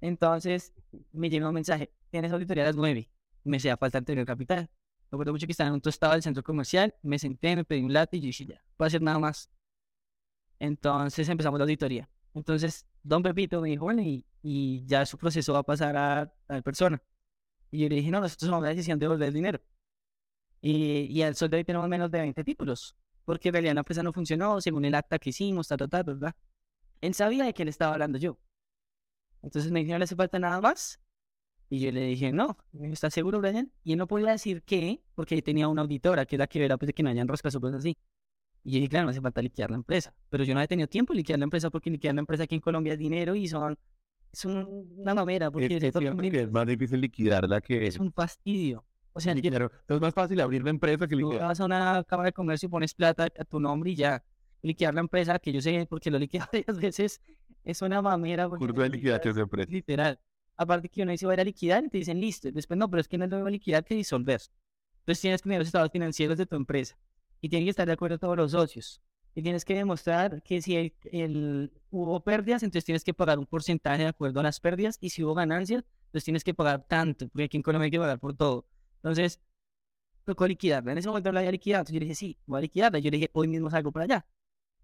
Entonces, 0.00 0.72
me 1.12 1.30
llegó 1.30 1.48
un 1.48 1.54
mensaje, 1.54 1.92
tienes 2.10 2.32
auditoría 2.32 2.64
a 2.64 2.66
las 2.68 2.76
9. 2.76 3.10
Me 3.44 3.56
hacía 3.58 3.76
falta 3.76 3.98
el 4.06 4.24
capital. 4.24 4.70
Me 5.10 5.16
acuerdo 5.16 5.32
mucho 5.32 5.46
que 5.46 5.52
estaba 5.52 5.68
en 5.68 5.74
un 5.74 5.80
tostado 5.80 6.12
del 6.12 6.22
centro 6.22 6.42
comercial, 6.42 6.94
me 7.02 7.18
senté, 7.18 7.56
me 7.56 7.64
pedí 7.64 7.82
un 7.82 7.92
latte 7.92 8.16
y 8.16 8.20
yo 8.20 8.26
dije, 8.26 8.46
ya, 8.46 8.62
puedo 8.76 8.86
hacer 8.86 9.02
nada 9.02 9.18
más. 9.18 9.50
Entonces 10.60 11.28
empezamos 11.28 11.58
la 11.58 11.64
auditoría. 11.64 12.08
Entonces, 12.34 12.86
don 13.02 13.22
Pepito 13.22 13.60
me 13.60 13.70
dijo, 13.70 13.84
bueno, 13.84 14.02
y, 14.02 14.24
y 14.42 14.84
ya 14.86 15.04
su 15.06 15.18
proceso 15.18 15.52
va 15.52 15.60
a 15.60 15.62
pasar 15.64 15.96
a 15.96 16.32
tal 16.46 16.62
persona. 16.62 17.02
Y 17.70 17.80
yo 17.80 17.88
le 17.88 17.96
dije, 17.96 18.10
no, 18.10 18.20
nosotros 18.20 18.48
tomamos 18.48 18.64
la 18.64 18.70
decisión 18.70 18.98
de 18.98 19.04
devolver 19.04 19.28
el 19.28 19.34
dinero. 19.34 19.60
Y, 20.60 21.06
y 21.10 21.22
al 21.22 21.34
sol 21.34 21.50
de 21.50 21.58
hoy 21.58 21.64
tenemos 21.64 21.88
menos 21.88 22.10
de 22.10 22.20
20 22.20 22.44
títulos, 22.44 22.94
porque 23.24 23.48
en 23.48 23.54
realidad 23.54 23.74
la 23.74 23.80
empresa 23.80 24.02
no 24.02 24.12
funcionó 24.12 24.60
según 24.60 24.84
el 24.84 24.94
acta 24.94 25.18
que 25.18 25.30
hicimos, 25.30 25.68
ta, 25.68 25.76
ta, 25.76 25.88
ta, 25.88 26.02
¿verdad? 26.02 26.34
Él 27.00 27.14
sabía 27.14 27.44
de 27.44 27.54
qué 27.54 27.64
le 27.64 27.70
estaba 27.70 27.94
hablando 27.94 28.18
yo. 28.18 28.38
Entonces 29.42 29.70
me 29.72 29.80
dijo, 29.80 29.92
no 29.92 29.98
le 29.98 30.04
hace 30.04 30.16
falta 30.16 30.38
nada 30.38 30.60
más. 30.60 31.00
Y 31.68 31.78
yo 31.80 31.92
le 31.92 32.00
dije, 32.06 32.32
no, 32.32 32.56
¿estás 32.82 33.14
seguro, 33.14 33.40
Brian? 33.40 33.70
Y 33.84 33.92
él 33.92 33.98
no 33.98 34.08
podía 34.08 34.32
decir 34.32 34.62
qué, 34.64 35.02
porque 35.14 35.40
tenía 35.40 35.68
una 35.68 35.82
auditora 35.82 36.26
que 36.26 36.34
era 36.36 36.46
que 36.48 36.64
era 36.64 36.76
pues, 36.76 36.88
de 36.88 36.92
que 36.92 37.02
no 37.02 37.10
hayan 37.10 37.28
roscas 37.28 37.54
o 37.54 37.60
cosas 37.60 37.78
así. 37.78 37.96
Y 38.64 38.72
yo 38.72 38.76
dije, 38.78 38.88
claro, 38.88 39.04
no 39.04 39.10
hace 39.10 39.20
falta 39.20 39.40
liquidar 39.40 39.70
la 39.70 39.76
empresa. 39.76 40.12
Pero 40.28 40.42
yo 40.44 40.52
no 40.52 40.60
había 40.60 40.66
tenido 40.68 40.88
tiempo 40.88 41.12
de 41.12 41.18
liquidar 41.18 41.38
la 41.38 41.44
empresa 41.44 41.70
porque 41.70 41.88
liquidar 41.90 42.14
la 42.16 42.20
empresa 42.22 42.42
aquí 42.42 42.56
en 42.56 42.60
Colombia 42.60 42.94
es 42.94 42.98
dinero 42.98 43.34
y 43.36 43.46
son, 43.46 43.78
es 44.32 44.44
un- 44.44 44.94
una 44.98 45.14
mamera, 45.14 45.50
porque 45.50 45.66
es, 45.76 45.82
es, 45.82 45.94
es 45.94 46.30
que 46.30 46.40
es 46.42 46.50
más 46.50 46.66
difícil 46.66 47.00
liquidarla 47.00 47.60
que 47.60 47.86
es 47.86 47.98
un 47.98 48.12
fastidio. 48.12 48.84
O 49.12 49.20
sea, 49.20 49.32
liquidar. 49.34 49.70
Es 49.88 50.00
más 50.00 50.12
fácil 50.14 50.40
abrir 50.40 50.62
la 50.64 50.70
empresa 50.70 51.06
que 51.06 51.14
Tú 51.16 51.20
liquidar. 51.30 51.48
vas 51.48 51.60
a 51.60 51.64
una 51.64 52.04
cámara 52.04 52.26
de 52.28 52.32
comercio 52.32 52.66
y 52.66 52.70
pones 52.70 52.94
plata 52.94 53.24
a 53.38 53.44
tu 53.44 53.60
nombre 53.60 53.90
y 53.92 53.94
ya. 53.94 54.22
Liquidar 54.62 54.92
la 54.94 55.00
empresa, 55.00 55.38
que 55.38 55.52
yo 55.52 55.60
sé 55.62 55.86
porque 55.88 56.10
lo 56.10 56.16
he 56.18 56.20
liquidado 56.20 56.50
varias 56.52 56.78
veces, 56.78 57.20
es 57.64 57.82
una 57.82 58.00
mamera. 58.02 58.48
Curso 58.48 58.66
de 58.82 58.88
liquidación 58.90 59.34
de 59.34 59.40
empresa. 59.42 59.70
Literal. 59.70 60.20
Aparte 60.56 60.88
que 60.88 61.02
uno 61.02 61.12
dice, 61.12 61.26
voy 61.26 61.36
a 61.38 61.44
liquidar 61.44 61.84
y 61.84 61.88
te 61.88 61.98
dicen, 61.98 62.20
listo. 62.20 62.48
Y 62.48 62.52
Después, 62.52 62.76
no, 62.78 62.88
pero 62.90 63.00
es 63.00 63.08
que 63.08 63.16
no 63.18 63.24
es 63.24 63.30
lo 63.30 63.36
mismo 63.38 63.48
liquidar 63.50 63.84
que 63.84 63.94
disolver. 63.94 64.40
Entonces 65.00 65.20
tienes 65.22 65.40
que 65.42 65.44
tener 65.48 65.58
los 65.60 65.68
estados 65.68 65.90
financieros 65.90 66.36
de 66.38 66.46
tu 66.46 66.56
empresa. 66.56 66.96
Y 67.40 67.48
tienen 67.48 67.64
que 67.66 67.70
estar 67.70 67.86
de 67.86 67.92
acuerdo 67.94 68.18
todos 68.18 68.36
los 68.36 68.50
socios. 68.52 69.00
Y 69.34 69.42
tienes 69.42 69.64
que 69.64 69.74
demostrar 69.74 70.42
que 70.42 70.60
si 70.60 70.76
el, 70.76 70.94
el- 71.12 71.72
hubo 71.90 72.20
pérdidas, 72.22 72.62
entonces 72.62 72.84
tienes 72.84 73.04
que 73.04 73.14
pagar 73.14 73.38
un 73.38 73.46
porcentaje 73.46 74.02
de 74.02 74.08
acuerdo 74.08 74.40
a 74.40 74.42
las 74.42 74.60
pérdidas. 74.60 74.98
Y 75.00 75.10
si 75.10 75.22
hubo 75.24 75.34
ganancias, 75.34 75.84
entonces 76.06 76.24
tienes 76.24 76.44
que 76.44 76.52
pagar 76.52 76.84
tanto. 76.86 77.28
Porque 77.28 77.44
aquí 77.44 77.56
en 77.56 77.62
Colombia 77.62 77.84
hay 77.86 77.90
que 77.90 77.98
pagar 77.98 78.18
por 78.18 78.34
todo. 78.36 78.66
Entonces, 78.96 79.40
tocó 80.24 80.46
liquidarla. 80.46 80.92
En 80.92 80.98
ese 80.98 81.08
momento 81.08 81.32
la 81.32 81.40
había 81.40 81.52
liquidado. 81.52 81.80
Entonces 81.82 81.94
yo 81.94 82.00
le 82.00 82.04
dije, 82.06 82.14
sí, 82.14 82.38
voy 82.46 82.58
a 82.58 82.60
liquidarla. 82.62 82.98
Yo 82.98 83.10
le 83.10 83.16
dije, 83.16 83.30
hoy 83.32 83.48
mismo 83.48 83.70
salgo 83.70 83.92
para 83.92 84.04
allá. 84.04 84.26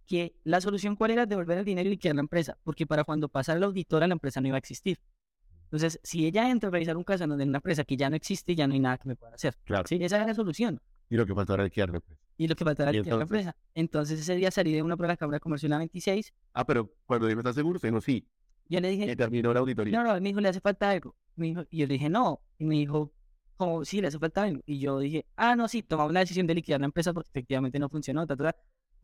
Que 0.07 0.37
la 0.45 0.61
solución 0.61 0.95
cuál 0.97 1.11
era 1.11 1.27
devolver 1.27 1.59
el 1.59 1.65
dinero 1.65 1.89
y 1.89 1.93
liquidar 1.93 2.15
la 2.15 2.21
empresa. 2.21 2.57
Porque 2.63 2.87
para 2.87 3.05
cuando 3.05 3.29
pasara 3.29 3.59
la 3.59 3.67
auditora, 3.67 4.07
la 4.07 4.15
empresa 4.15 4.41
no 4.41 4.49
iba 4.49 4.57
a 4.57 4.59
existir. 4.59 5.01
Entonces, 5.65 5.99
si 6.05 6.27
ella 6.27 6.49
entra 6.49 6.69
a 6.69 6.73
revisar 6.73 6.97
un 6.97 7.03
caso 7.03 7.25
en 7.25 7.31
donde 7.31 7.45
una 7.45 7.59
empresa 7.59 7.83
que 7.85 7.97
ya 7.97 8.09
no 8.09 8.15
existe, 8.15 8.55
ya 8.55 8.69
no 8.69 8.75
hay 8.75 8.81
nada 8.81 8.99
que 8.99 9.09
me 9.09 9.17
pueda 9.17 9.35
hacer. 9.35 9.57
Claro. 9.65 9.85
Sí, 9.89 9.99
esa 10.01 10.17
era 10.17 10.27
la 10.27 10.35
solución. 10.35 10.81
Y 11.11 11.17
lo 11.17 11.27
que 11.27 11.35
faltó 11.35 11.55
era 11.55 11.65
liquidar 11.65 11.91
la 11.91 11.97
empresa. 11.97 12.21
Y 12.39 12.47
lo 12.47 12.55
que 12.55 12.65
faltaba 12.65 12.91
¿Y 12.91 12.95
era 12.95 12.99
liquidar 13.01 13.19
la 13.19 13.23
empresa. 13.25 13.57
Entonces, 13.75 14.21
ese 14.21 14.37
día 14.37 14.51
salí 14.53 14.73
de 14.73 14.83
una 14.83 14.97
prueba 14.97 15.09
de 15.09 15.15
la 15.15 15.17
Cámara 15.19 15.41
Comercial 15.41 15.73
a 15.73 15.79
26. 15.79 16.33
Ah, 16.55 16.65
pero 16.65 16.95
cuando 17.05 17.27
dijo, 17.27 17.41
¿estás 17.41 17.57
seguro? 17.57 17.81
Dijo, 17.83 18.01
sí. 18.01 18.29
Yo 18.69 18.81
le 18.81 18.91
dije, 18.91 19.11
Y 19.11 19.17
terminó 19.17 19.53
la 19.53 19.61
auditoría. 19.61 19.99
no, 19.99 20.05
no, 20.05 20.15
me 20.21 20.29
dijo, 20.29 20.41
le 20.41 20.49
hace 20.49 20.61
falta 20.61 20.91
algo. 20.91 21.17
Me 21.35 21.47
dijo, 21.47 21.65
y 21.71 21.79
yo 21.79 21.87
le 21.87 21.95
dije, 21.95 22.09
no. 22.09 22.41
Y 22.59 22.65
me 22.65 22.77
dijo, 22.77 23.13
como, 23.57 23.85
sí, 23.85 24.01
le 24.01 24.09
hace 24.09 24.19
falta 24.19 24.45
algo. 24.45 24.63
Y 24.67 24.79
yo 24.79 24.99
dije, 25.01 25.27
ah, 25.37 25.57
no, 25.57 25.67
sí, 25.67 25.83
tomamos 25.83 26.13
la 26.13 26.21
decisión 26.21 26.47
de 26.47 26.55
liquidar 26.55 26.81
la 26.81 26.87
empresa 26.87 27.13
porque 27.13 27.29
efectivamente 27.31 27.79
no 27.79 27.89
funcionó. 27.89 28.27
ta, 28.27 28.37
ta, 28.37 28.53
ta. 28.53 28.57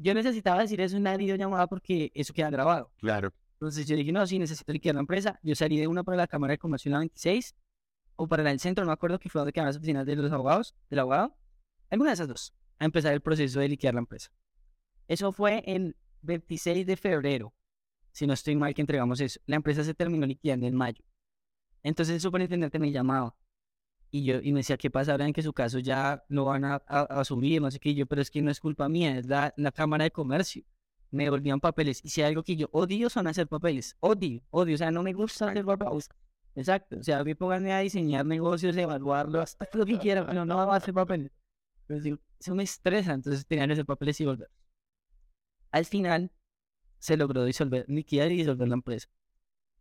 Yo 0.02 0.14
necesitaba 0.14 0.60
decir 0.60 0.80
eso 0.80 0.96
en 0.96 1.04
la 1.04 1.16
videollamada 1.16 1.68
porque 1.68 2.10
eso 2.14 2.34
queda 2.34 2.50
grabado. 2.50 2.90
Claro. 2.98 3.32
Entonces 3.52 3.86
yo 3.86 3.94
dije, 3.94 4.10
no, 4.10 4.26
sí, 4.26 4.36
necesito 4.38 4.72
liquidar 4.72 4.96
la 4.96 5.02
empresa. 5.02 5.38
Yo 5.44 5.54
salí 5.54 5.79
de 5.79 5.87
una 5.87 6.02
para 6.02 6.16
la 6.16 6.27
Cámara 6.27 6.52
de 6.52 6.58
Comercio 6.58 6.88
en 6.88 6.94
la 6.94 6.98
26 6.98 7.54
o 8.16 8.27
para 8.27 8.42
la 8.42 8.50
del 8.50 8.58
centro, 8.58 8.85
no 8.85 8.88
me 8.88 8.94
acuerdo 8.94 9.20
que 9.20 9.29
fue 9.29 9.38
donde 9.38 9.52
quedaban 9.52 9.68
las 9.68 9.77
oficinas 9.77 10.04
de 10.04 10.16
los 10.16 10.33
abogados, 10.33 10.74
del 10.90 10.98
abogado. 10.98 11.37
Alguna 11.88 12.10
de 12.10 12.14
esas 12.14 12.27
dos, 12.27 12.52
a 12.81 12.85
empezar 12.85 13.12
el 13.12 13.20
proceso 13.20 13.60
de 13.60 13.68
liquidar 13.68 13.94
la 13.94 14.00
empresa. 14.00 14.33
Eso 15.06 15.31
fue 15.31 15.62
el 15.66 15.96
26 16.22 16.85
de 16.85 16.96
febrero, 16.96 17.54
si 18.10 18.27
no 18.27 18.33
estoy 18.33 18.56
mal 18.56 18.74
que 18.74 18.81
entregamos 18.81 19.20
eso. 19.20 19.40
La 19.46 19.56
empresa 19.56 19.85
se 19.85 19.94
terminó 19.94 20.27
liquidando 20.27 20.66
en 20.66 20.74
mayo. 20.74 21.04
Entonces 21.85 22.16
el 22.16 22.20
superintendente 22.20 22.79
me 22.81 22.90
llamaba 22.90 23.37
y 24.13 24.25
yo 24.25 24.40
y 24.40 24.52
me 24.52 24.60
decía, 24.60 24.77
¿qué 24.77 24.90
pasa 24.90 25.13
ahora 25.13 25.27
en 25.27 25.33
que 25.33 25.42
su 25.42 25.52
caso 25.52 25.81
ya 25.81 26.25
lo 26.29 26.44
van 26.44 26.65
a, 26.65 26.75
a, 26.87 27.00
a 27.02 27.25
subir? 27.25 27.60
No 27.60 27.71
sé 27.71 27.81
qué, 27.81 27.94
yo, 27.94 28.06
pero 28.06 28.23
es 28.23 28.31
que 28.31 28.42
no 28.42 28.50
es 28.52 28.60
culpa 28.60 28.88
mía, 28.88 29.19
es 29.19 29.27
la, 29.27 29.52
la 29.56 29.73
Cámara 29.73 30.04
de 30.04 30.13
Comercio 30.13 30.63
me 31.13 31.25
devolvían 31.25 31.60
papeles. 31.60 32.00
Y 32.02 32.08
si 32.08 32.23
hay 32.23 32.29
algo 32.29 32.42
que 32.42 32.56
yo 32.56 32.69
odio 32.73 33.08
son 33.10 33.27
hacer 33.27 33.46
papeles. 33.46 33.96
Odio, 34.00 34.42
odio. 34.50 34.75
O 34.75 34.79
sea, 34.79 34.90
no 34.90 35.02
me 35.02 35.13
gusta 35.13 35.50
hacer 35.50 35.65
papeles. 35.65 36.08
Exacto. 36.54 36.98
O 36.98 37.02
sea, 37.02 37.21
a 37.21 37.25
mí 37.25 37.35
pónganme 37.35 37.73
a 37.73 37.79
diseñar 37.79 38.27
negocios, 38.27 38.77
evaluarlo, 38.77 39.40
hasta 39.40 39.69
lo 39.75 39.87
que 39.87 39.98
quiera, 39.98 40.27
pero 40.27 40.44
no 40.44 40.56
vamos 40.56 40.75
a 40.75 40.79
hacer 40.79 40.94
papeles. 40.94 41.31
Digo, 41.88 42.19
eso 42.40 42.54
me 42.54 42.63
estresa, 42.63 43.13
entonces 43.13 43.46
tenían 43.46 43.69
que 43.69 43.75
hacer 43.75 43.87
papeles 43.87 44.21
y 44.21 44.25
volver. 44.25 44.50
Al 45.71 45.85
final, 45.85 46.31
se 46.98 47.17
logró 47.17 47.44
disolver, 47.44 47.85
liquidar 47.88 48.33
y 48.33 48.38
disolver 48.38 48.69
la 48.69 48.75
empresa. 48.75 49.08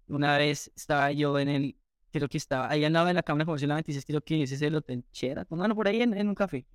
Una 0.08 0.38
vez 0.38 0.72
estaba 0.76 1.12
yo 1.14 1.40
en 1.40 1.48
el, 1.48 1.78
creo 2.12 2.28
que 2.30 2.38
estaba, 2.38 2.70
ahí 2.70 2.84
andaba 2.86 3.09
en 3.09 3.16
la 3.16 3.24
Cámara 3.24 3.45
Comercial 3.45 3.70
la 3.70 3.76
26, 3.76 4.05
creo 4.05 4.22
que 4.22 4.43
ese 4.43 4.55
es 4.55 4.62
el 4.62 4.76
Hotel 4.76 5.03
Chera, 5.12 5.45
bueno, 5.49 5.76
por 5.76 5.88
ahí 5.88 6.01
en, 6.01 6.14
en 6.16 6.28
un 6.30 6.36
café. 6.36 6.66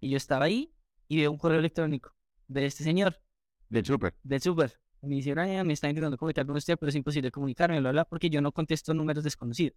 Y 0.00 0.10
yo 0.10 0.16
estaba 0.16 0.44
ahí 0.46 0.72
y 1.08 1.18
veo 1.18 1.30
un 1.32 1.38
correo 1.38 1.58
electrónico 1.58 2.14
de 2.48 2.66
este 2.66 2.84
señor, 2.84 3.20
Del 3.68 3.84
súper. 3.84 4.14
del 4.22 4.40
súper. 4.40 4.80
Me 5.02 5.16
dice, 5.16 5.34
me 5.34 5.72
está 5.72 5.88
intentando 5.88 6.16
comunicar 6.18 6.46
con 6.46 6.56
usted, 6.56 6.76
pero 6.78 6.90
es 6.90 6.96
imposible 6.96 7.30
comunicarme, 7.30 7.80
bla, 7.80 7.92
bla, 7.92 8.04
porque 8.04 8.30
yo 8.30 8.40
no 8.40 8.52
contesto 8.52 8.94
números 8.94 9.24
desconocidos. 9.24 9.76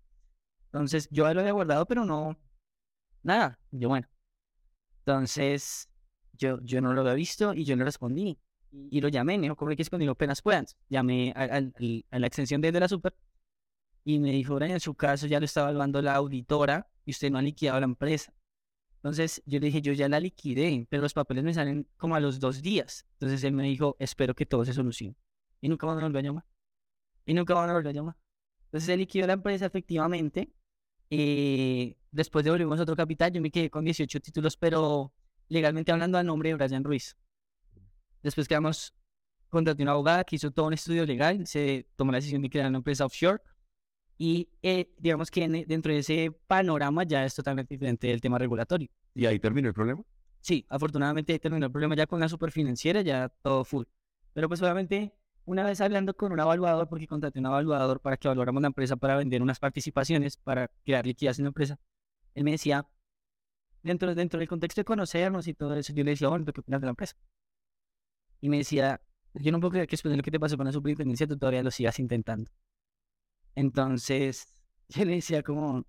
Entonces, 0.66 1.08
yo 1.12 1.32
lo 1.34 1.42
había 1.42 1.52
guardado, 1.54 1.86
pero 1.86 2.06
no, 2.06 2.38
nada. 3.24 3.60
Yo, 3.72 3.90
bueno. 3.90 4.08
Entonces, 5.00 5.90
yo, 6.34 6.60
yo 6.64 6.82
no 6.82 6.94
lo 6.94 7.02
había 7.02 7.14
visto 7.14 7.54
y 7.54 7.64
yo 7.66 7.76
no 7.76 7.84
respondí. 7.86 8.38
Y, 8.72 8.98
y 8.98 9.02
lo 9.02 9.10
llamé, 9.10 9.38
me 9.38 9.44
dijo, 9.44 9.56
comunique 9.56 9.86
conmigo 9.86 10.14
apenas 10.14 10.42
puedan. 10.42 10.66
Llamé 10.90 11.34
a, 11.36 11.42
al- 11.44 11.74
al- 11.78 12.06
a 12.12 12.20
la 12.20 12.28
extensión 12.28 12.62
de, 12.62 12.72
de 12.72 12.80
la 12.80 12.88
super 12.88 13.14
y 14.04 14.20
me 14.20 14.32
dijo, 14.32 14.62
en 14.62 14.80
su 14.80 14.96
caso 14.96 15.28
ya 15.28 15.40
lo 15.40 15.46
está 15.46 15.62
evaluando 15.62 16.02
la 16.02 16.16
auditora 16.16 16.90
y 17.06 17.12
usted 17.12 17.32
no 17.32 17.38
ha 17.38 17.42
liquidado 17.42 17.80
la 17.80 17.86
empresa. 17.86 18.34
Entonces 18.96 19.42
yo 19.46 19.60
le 19.60 19.68
dije, 19.68 19.82
yo 19.82 19.94
ya 19.94 20.08
la 20.08 20.20
liquidé, 20.20 20.86
pero 20.90 21.02
los 21.02 21.14
papeles 21.14 21.44
me 21.44 21.54
salen 21.54 21.88
como 21.98 22.16
a 22.16 22.20
los 22.20 22.40
dos 22.40 22.62
días. 22.62 23.08
Entonces 23.14 23.44
él 23.44 23.54
me 23.54 23.64
dijo, 23.64 23.96
espero 24.00 24.36
que 24.36 24.46
todo 24.46 24.64
se 24.64 24.74
solucione. 24.74 25.16
Y 25.60 25.70
nunca 25.70 25.88
van 25.88 26.00
a 26.00 26.04
volver 26.04 26.20
a 26.20 26.28
llamar. 26.28 26.46
Y 27.26 27.34
nunca 27.34 27.54
van 27.54 27.70
a 27.70 27.74
volver 27.74 27.90
a 27.90 27.94
llamar. 27.94 28.16
Entonces 28.66 28.90
él 28.90 29.00
liquidó 29.00 29.26
la 29.26 29.34
empresa 29.34 29.66
efectivamente. 29.66 30.54
Y 31.10 31.98
después 32.12 32.46
devolvimos 32.46 32.80
otro 32.80 32.96
capital. 32.96 33.32
Yo 33.32 33.42
me 33.42 33.50
quedé 33.50 33.70
con 33.70 33.84
18 33.86 34.20
títulos, 34.20 34.56
pero 34.56 35.14
legalmente 35.50 35.92
hablando 35.92 36.18
a 36.18 36.24
nombre 36.24 36.50
de 36.50 36.56
Brian 36.56 36.84
Ruiz. 36.84 37.18
Después 38.22 38.48
quedamos, 38.48 38.94
contraté 39.50 39.82
una 39.82 39.94
abogada 39.94 40.24
que 40.24 40.36
hizo 40.36 40.52
todo 40.52 40.68
un 40.68 40.74
estudio 40.74 41.08
legal. 41.08 41.48
Se 41.48 41.88
tomó 41.96 42.12
la 42.12 42.20
decisión 42.20 42.44
de 42.44 42.50
crear 42.52 42.70
una 42.70 42.78
empresa 42.78 43.06
offshore. 43.06 43.42
Y 44.24 44.50
eh, 44.62 44.94
digamos 45.00 45.32
que 45.32 45.46
en- 45.46 45.66
dentro 45.68 45.92
de 45.92 45.98
ese 45.98 46.32
panorama 46.46 47.04
ya 47.06 47.26
es 47.26 47.34
totalmente 47.34 47.74
diferente 47.74 48.06
del 48.06 48.22
tema 48.22 48.38
regulatorio. 48.38 48.88
Y 49.16 49.26
ahí 49.26 49.40
terminó 49.40 49.68
el 49.70 49.74
problema. 49.74 50.04
Sí, 50.42 50.64
afortunadamente 50.70 51.34
ahí 51.34 51.40
terminó 51.40 51.66
el 51.66 51.72
problema 51.72 51.96
ya 51.96 52.06
con 52.06 52.20
la 52.20 52.30
superfinanciera, 52.30 53.02
ya 53.02 53.30
todo 53.42 53.64
full. 53.66 53.86
Pero 54.34 54.48
pues 54.48 54.62
obviamente, 54.62 55.12
una 55.46 55.64
vez 55.64 55.82
hablando 55.82 56.14
con 56.14 56.32
un 56.32 56.40
evaluador, 56.40 56.88
porque 56.88 57.08
contraté 57.08 57.40
un 57.40 57.48
evaluador 57.48 58.00
para 58.00 58.16
que 58.16 58.28
evaluáramos 58.28 58.62
la 58.62 58.68
empresa 58.68 58.96
para 58.96 59.16
vender 59.16 59.42
unas 59.42 59.58
participaciones, 59.58 60.38
para 60.38 60.68
crear 60.86 61.04
liquidez 61.04 61.40
en 61.40 61.46
la 61.46 61.50
empresa, 61.50 61.80
él 62.36 62.44
me 62.44 62.52
decía, 62.52 62.88
dentro, 63.84 64.14
dentro 64.16 64.40
del 64.40 64.48
contexto 64.50 64.82
de 64.82 64.86
conocernos 64.86 65.48
y 65.48 65.56
todo 65.56 65.76
eso, 65.76 65.94
yo 65.94 66.04
le 66.04 66.12
decía, 66.12 66.30
bueno, 66.30 66.46
¿tú 66.46 66.54
¿qué 66.54 66.62
opinas 66.62 66.82
de 66.82 66.86
la 66.86 66.92
empresa? 66.92 67.16
Y 68.42 68.50
me 68.50 68.58
decía, 68.58 69.02
yo 69.34 69.52
no 69.52 69.60
puedo 69.60 69.72
creer 69.72 69.88
que 69.88 69.94
después 69.94 70.12
de 70.12 70.18
lo 70.18 70.24
que 70.24 70.32
te 70.32 70.40
pasó 70.40 70.58
con 70.58 70.66
la 70.66 70.72
superintendencia, 70.72 71.28
tú 71.28 71.38
todavía 71.38 71.64
lo 71.64 71.72
sigas 71.72 71.98
intentando. 72.00 72.52
Entonces, 73.56 74.48
yo 74.90 75.06
le 75.06 75.16
decía 75.16 75.44
como, 75.44 75.86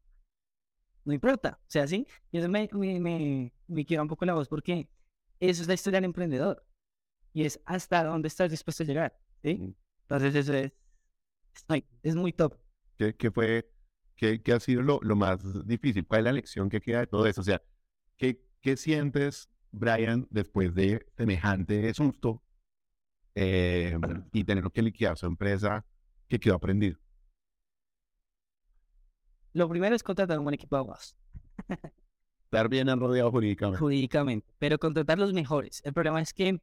no 1.05 1.13
importa, 1.13 1.59
o 1.61 1.71
sea, 1.71 1.87
sí, 1.87 2.07
y 2.31 2.39
eso 2.39 2.49
me, 2.49 2.69
me, 2.73 3.01
me, 3.01 3.53
me 3.67 3.85
quiebra 3.85 4.03
un 4.03 4.09
poco 4.09 4.25
la 4.25 4.35
voz 4.35 4.49
porque 4.49 4.89
eso 5.41 5.63
es 5.63 5.69
la 5.69 5.75
historia 5.75 5.97
del 5.99 6.05
emprendedor 6.07 6.65
y 7.33 7.45
es 7.45 7.61
hasta 7.65 8.05
dónde 8.05 8.29
estás 8.29 8.51
dispuesto 8.51 8.83
a 8.83 8.87
llegar, 8.87 9.19
¿sí? 9.43 9.75
Entonces 10.03 10.35
eso 10.35 10.55
es, 10.55 10.73
es, 12.03 12.15
muy- 12.15 12.33
top. 12.33 12.55
¿Qué, 12.97 13.15
qué 13.17 13.31
fue, 13.31 13.69
qué, 14.15 14.43
qué 14.43 14.53
ha 14.53 14.61
sido 14.61 14.83
lo, 14.83 15.01
lo 15.03 15.17
más 15.17 15.67
difícil? 15.67 16.07
¿Cuál 16.07 16.21
es 16.21 16.25
la 16.27 16.33
lección 16.33 16.69
que 16.69 16.81
queda 16.81 17.01
de 17.01 17.07
todo 17.07 17.27
eso? 17.27 17.41
O 17.41 17.45
sea, 17.45 17.63
¿qué, 18.17 18.41
qué 18.61 18.77
sientes, 18.77 19.49
Brian, 19.73 20.27
después 20.31 20.75
de 20.75 21.05
semejante 21.17 21.93
susto 21.95 22.43
eh, 23.35 23.99
y 24.33 24.45
tener 24.45 24.71
que 24.71 24.83
liquidar 24.83 25.17
su 25.17 25.27
empresa 25.27 25.85
que 26.29 26.39
quedó 26.39 26.57
aprendido? 26.57 26.99
Lo 29.53 29.69
primero 29.69 29.95
es 29.95 30.03
contratar 30.03 30.39
un 30.39 30.45
buen 30.45 30.55
equipo 30.55 30.77
de 30.77 30.81
abogados, 30.81 31.17
Estar 32.45 32.69
bien 32.69 32.89
rodeado 32.99 33.31
jurídicamente. 33.31 33.79
jurídicamente, 33.79 34.55
pero 34.59 34.79
contratar 34.79 35.19
los 35.19 35.33
mejores. 35.33 35.81
El 35.85 35.93
problema 35.93 36.21
es 36.21 36.33
que 36.35 36.61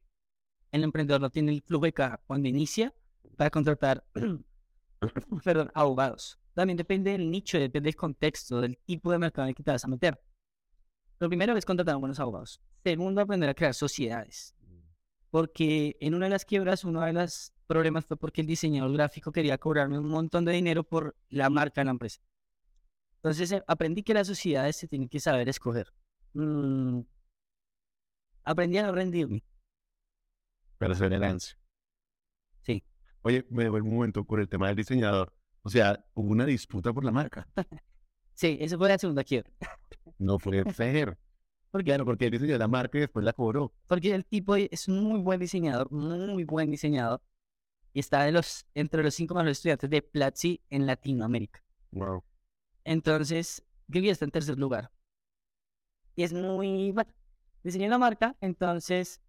el 0.72 0.84
emprendedor 0.84 1.20
no 1.20 1.30
tiene 1.30 1.52
el 1.52 1.62
flujo 1.62 1.84
de 1.84 1.92
caja 1.92 2.20
cuando 2.26 2.48
inicia 2.48 2.94
para 3.36 3.50
contratar, 3.50 4.04
perdón, 5.44 5.70
abogados. 5.74 6.38
También 6.54 6.76
depende 6.76 7.12
del 7.12 7.30
nicho, 7.30 7.58
depende 7.58 7.88
del 7.88 7.96
contexto, 7.96 8.60
del 8.60 8.76
tipo 8.78 9.10
de 9.10 9.18
mercado 9.18 9.46
en 9.46 9.50
el 9.50 9.54
que 9.54 9.62
te 9.62 9.70
vas 9.70 9.84
a 9.84 9.88
meter. 9.88 10.20
Lo 11.18 11.28
primero 11.28 11.56
es 11.56 11.64
contratar 11.64 11.96
buenos 11.96 12.18
abogados. 12.20 12.60
Segundo, 12.82 13.20
aprender 13.20 13.50
a 13.50 13.54
crear 13.54 13.74
sociedades. 13.74 14.54
Porque 15.30 15.96
en 16.00 16.14
una 16.14 16.26
de 16.26 16.30
las 16.30 16.44
quiebras, 16.44 16.84
uno 16.84 17.02
de 17.02 17.12
los 17.12 17.52
problemas 17.66 18.04
fue 18.04 18.16
porque 18.16 18.40
el 18.40 18.46
diseñador 18.46 18.92
gráfico 18.92 19.30
quería 19.30 19.58
cobrarme 19.58 19.98
un 19.98 20.08
montón 20.08 20.44
de 20.44 20.52
dinero 20.52 20.82
por 20.82 21.16
la 21.28 21.50
marca 21.50 21.80
de 21.80 21.84
la 21.84 21.90
empresa. 21.92 22.20
Entonces 23.22 23.52
eh, 23.52 23.62
aprendí 23.66 24.02
que 24.02 24.14
las 24.14 24.26
sociedades 24.26 24.76
se 24.76 24.88
tienen 24.88 25.08
que 25.08 25.20
saber 25.20 25.48
escoger. 25.48 25.92
Mm, 26.32 27.00
aprendí 28.44 28.78
a 28.78 28.86
no 28.86 28.92
rendirme. 28.92 29.44
Perseverancia. 30.78 31.56
Sí. 32.62 32.82
Oye, 33.22 33.46
me 33.50 33.64
devuelvo 33.64 33.88
un 33.88 33.94
momento 33.94 34.24
por 34.24 34.40
el 34.40 34.48
tema 34.48 34.68
del 34.68 34.76
diseñador. 34.76 35.34
O 35.62 35.68
sea, 35.68 36.02
hubo 36.14 36.30
una 36.30 36.46
disputa 36.46 36.92
por 36.92 37.04
la 37.04 37.12
marca. 37.12 37.46
Sí, 38.32 38.56
eso 38.58 38.78
fue 38.78 38.88
la 38.88 38.96
segunda 38.96 39.22
quiebra. 39.22 39.50
No 40.18 40.38
fue 40.38 40.64
fair. 40.72 41.18
Porque, 41.70 41.84
Claro, 41.84 42.06
porque 42.06 42.24
él 42.24 42.30
diseñó 42.30 42.56
la 42.56 42.68
marca 42.68 42.96
y 42.96 43.02
después 43.02 43.22
la 43.22 43.34
cobró. 43.34 43.74
porque 43.86 44.14
el 44.14 44.24
tipo 44.24 44.56
es 44.56 44.88
un 44.88 45.04
muy 45.04 45.20
buen 45.20 45.38
diseñador, 45.40 45.90
muy 45.92 46.44
buen 46.44 46.70
diseñador. 46.70 47.20
Y 47.92 48.00
está 48.00 48.22
de 48.24 48.32
los, 48.32 48.64
entre 48.74 49.02
los 49.02 49.14
cinco 49.14 49.34
mejores 49.34 49.58
estudiantes 49.58 49.90
de 49.90 50.00
Platzi 50.00 50.62
en 50.70 50.86
Latinoamérica. 50.86 51.62
Wow. 51.90 52.24
Entonces, 52.90 53.62
ya 53.86 54.00
está 54.10 54.24
en 54.24 54.32
tercer 54.32 54.58
lugar. 54.58 54.90
Y 56.16 56.24
es 56.24 56.32
muy 56.32 56.90
bueno. 56.90 57.12
Diseñé 57.62 57.88
la 57.88 57.98
marca, 57.98 58.36
entonces 58.40 59.20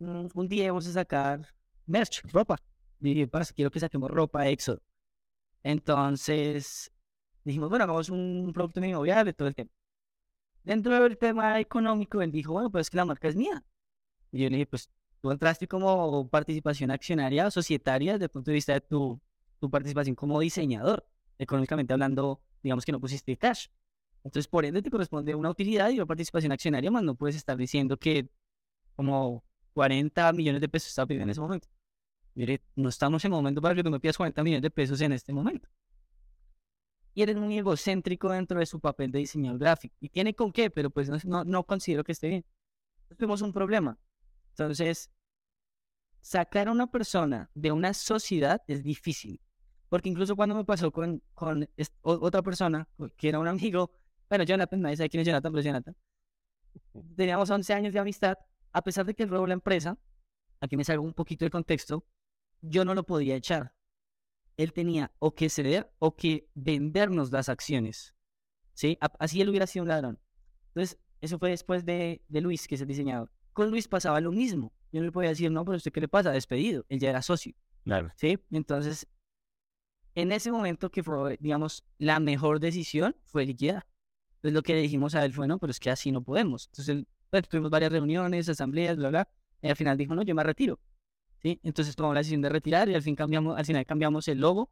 mm, 0.00 0.26
un 0.34 0.48
día 0.48 0.66
vamos 0.66 0.86
a 0.86 0.92
sacar 0.92 1.46
merch, 1.86 2.22
ropa. 2.30 2.58
Y 3.00 3.14
dije, 3.14 3.26
"Parce, 3.26 3.54
quiero 3.54 3.70
que 3.70 3.80
saquemos 3.80 4.10
ropa 4.10 4.46
Éxodo. 4.46 4.82
Entonces 5.62 6.92
dijimos, 7.42 7.70
bueno, 7.70 7.84
hagamos 7.84 8.10
un 8.10 8.52
producto 8.52 8.84
inmobiliario, 8.84 9.34
todo 9.34 9.48
el 9.48 9.54
tema. 9.54 9.70
Dentro 10.62 10.92
del 11.02 11.16
tema 11.16 11.58
económico, 11.58 12.20
él 12.20 12.30
dijo, 12.30 12.52
bueno, 12.52 12.70
pues 12.70 12.88
es 12.88 12.90
que 12.90 12.98
la 12.98 13.06
marca 13.06 13.28
es 13.28 13.36
mía. 13.36 13.64
Y 14.30 14.42
yo 14.42 14.50
le 14.50 14.56
dije, 14.56 14.66
pues 14.66 14.90
tú 15.22 15.30
entraste 15.30 15.66
como 15.66 16.28
participación 16.28 16.90
accionaria 16.90 17.46
o 17.46 17.50
societaria 17.50 18.12
desde 18.14 18.24
el 18.26 18.30
punto 18.30 18.50
de 18.50 18.56
vista 18.56 18.74
de 18.74 18.82
tu, 18.82 19.18
tu 19.58 19.70
participación 19.70 20.14
como 20.16 20.38
diseñador. 20.38 21.08
Económicamente 21.38 21.92
hablando, 21.94 22.42
digamos 22.66 22.84
que 22.84 22.90
no 22.90 23.00
pusiste 23.00 23.36
cash. 23.36 23.68
Entonces, 24.24 24.48
por 24.48 24.64
ende, 24.64 24.82
te 24.82 24.90
corresponde 24.90 25.36
una 25.36 25.50
utilidad 25.50 25.88
y 25.90 25.96
una 25.96 26.06
participación 26.06 26.50
accionaria, 26.50 26.90
más 26.90 27.04
no 27.04 27.14
puedes 27.14 27.36
estar 27.36 27.56
diciendo 27.56 27.96
que 27.96 28.28
como 28.96 29.44
40 29.74 30.32
millones 30.32 30.60
de 30.60 30.68
pesos 30.68 30.88
está 30.88 31.06
pidiendo 31.06 31.24
en 31.24 31.30
ese 31.30 31.40
momento. 31.40 31.68
Mire, 32.34 32.60
no 32.74 32.88
estamos 32.88 33.24
en 33.24 33.30
el 33.30 33.36
momento 33.36 33.62
para 33.62 33.76
que 33.76 33.84
tú 33.84 33.90
me 33.90 34.00
pidas 34.00 34.16
40 34.16 34.42
millones 34.42 34.62
de 34.62 34.70
pesos 34.70 35.00
en 35.00 35.12
este 35.12 35.32
momento. 35.32 35.68
Y 37.14 37.22
eres 37.22 37.36
muy 37.36 37.56
egocéntrico 37.56 38.28
dentro 38.30 38.58
de 38.58 38.66
su 38.66 38.80
papel 38.80 39.12
de 39.12 39.20
diseñador 39.20 39.60
gráfico. 39.60 39.94
Y 40.00 40.08
tiene 40.08 40.34
con 40.34 40.50
qué, 40.50 40.70
pero 40.70 40.90
pues 40.90 41.08
no, 41.24 41.44
no, 41.44 41.64
considero 41.64 42.02
que 42.02 42.12
esté 42.12 42.28
bien. 42.28 42.44
Entonces, 42.96 43.18
tuvimos 43.18 43.42
un 43.42 43.52
problema. 43.52 43.96
Entonces, 44.50 45.08
sacar 46.20 46.66
a 46.66 46.72
una 46.72 46.90
persona 46.90 47.48
de 47.54 47.70
una 47.70 47.94
sociedad 47.94 48.60
es 48.66 48.82
difícil. 48.82 49.40
Porque 49.88 50.08
incluso 50.08 50.34
cuando 50.34 50.54
me 50.54 50.64
pasó 50.64 50.90
con, 50.90 51.22
con 51.34 51.68
otra 52.02 52.42
persona, 52.42 52.88
que 53.16 53.28
era 53.28 53.38
un 53.38 53.46
amigo, 53.46 53.92
bueno, 54.28 54.44
Jonathan, 54.44 54.80
nadie 54.80 54.96
sabe 54.96 55.08
quién 55.08 55.20
es 55.20 55.26
Jonathan, 55.26 55.52
pero 55.52 55.60
es 55.60 55.66
Jonathan. 55.66 55.96
Teníamos 57.16 57.48
11 57.48 57.72
años 57.72 57.92
de 57.92 58.00
amistad, 58.00 58.36
a 58.72 58.82
pesar 58.82 59.06
de 59.06 59.14
que 59.14 59.22
él 59.22 59.28
robó 59.28 59.46
la 59.46 59.54
empresa, 59.54 59.96
aquí 60.60 60.76
me 60.76 60.84
salgo 60.84 61.04
un 61.04 61.14
poquito 61.14 61.44
del 61.44 61.52
contexto, 61.52 62.04
yo 62.60 62.84
no 62.84 62.94
lo 62.94 63.04
podía 63.04 63.36
echar. 63.36 63.74
Él 64.56 64.72
tenía 64.72 65.12
o 65.18 65.34
que 65.34 65.48
ceder 65.48 65.92
o 65.98 66.16
que 66.16 66.48
vendernos 66.54 67.30
las 67.30 67.48
acciones. 67.48 68.14
¿Sí? 68.72 68.98
Así 69.18 69.40
él 69.40 69.48
hubiera 69.48 69.66
sido 69.66 69.84
un 69.84 69.88
ladrón. 69.88 70.18
Entonces, 70.68 70.98
eso 71.20 71.38
fue 71.38 71.50
después 71.50 71.84
de, 71.84 72.22
de 72.28 72.40
Luis, 72.40 72.66
que 72.66 72.74
es 72.74 72.80
el 72.80 72.88
diseñador. 72.88 73.30
Con 73.52 73.70
Luis 73.70 73.88
pasaba 73.88 74.20
lo 74.20 74.32
mismo. 74.32 74.72
Yo 74.92 75.00
no 75.00 75.06
le 75.06 75.12
podía 75.12 75.30
decir, 75.30 75.50
no, 75.50 75.64
pero 75.64 75.76
¿usted 75.76 75.92
qué 75.92 76.00
le 76.00 76.08
pasa? 76.08 76.30
Despedido. 76.30 76.84
Él 76.88 77.00
ya 77.00 77.10
era 77.10 77.22
socio. 77.22 77.54
Claro. 77.84 78.10
¿sí? 78.16 78.38
Entonces, 78.50 79.06
en 80.16 80.32
ese 80.32 80.50
momento 80.50 80.90
que 80.90 81.02
fue, 81.04 81.36
digamos, 81.40 81.84
la 81.98 82.18
mejor 82.18 82.58
decisión 82.58 83.14
fue 83.26 83.46
liquidar. 83.46 83.86
Entonces 84.36 84.52
lo 84.54 84.62
que 84.62 84.74
le 84.74 84.80
dijimos 84.82 85.14
a 85.14 85.24
él 85.24 85.32
fue, 85.32 85.46
no, 85.46 85.58
pero 85.58 85.70
es 85.70 85.78
que 85.78 85.90
así 85.90 86.10
no 86.10 86.22
podemos. 86.22 86.66
Entonces, 86.72 87.04
pues, 87.30 87.48
tuvimos 87.48 87.70
varias 87.70 87.92
reuniones, 87.92 88.48
asambleas, 88.48 88.96
bla, 88.96 89.10
bla, 89.10 89.28
y 89.62 89.68
al 89.68 89.76
final 89.76 89.96
dijo, 89.96 90.14
no, 90.14 90.22
yo 90.22 90.34
me 90.34 90.42
retiro, 90.42 90.80
¿sí? 91.42 91.60
Entonces 91.62 91.94
tomamos 91.94 92.14
la 92.14 92.20
decisión 92.20 92.42
de 92.42 92.48
retirar 92.48 92.88
y 92.88 92.94
al 92.94 93.02
fin 93.02 93.14
cambiamos, 93.14 93.56
al 93.58 93.64
final 93.64 93.84
cambiamos 93.86 94.26
el 94.28 94.38
logo, 94.40 94.70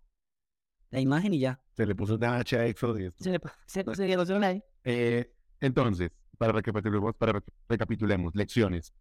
la 0.90 1.00
imagen 1.00 1.34
y 1.34 1.40
ya. 1.40 1.60
Se 1.76 1.86
le 1.86 1.94
puso 1.94 2.14
una 2.16 2.36
H 2.36 2.56
a 2.58 2.66
Exo 2.66 2.98
y 2.98 3.04
esto. 3.04 3.22
Se 3.24 3.30
le 3.30 3.40
se, 3.66 3.84
se 3.94 4.06
le 4.08 4.16
puso 4.16 4.36
una- 4.36 4.52
Eh, 4.84 5.32
entonces, 5.60 6.10
para 6.38 6.52
recapitulemos, 6.52 7.14
para 7.16 7.32
rec- 7.34 7.52
recapitulemos, 7.68 8.34
lecciones. 8.34 8.92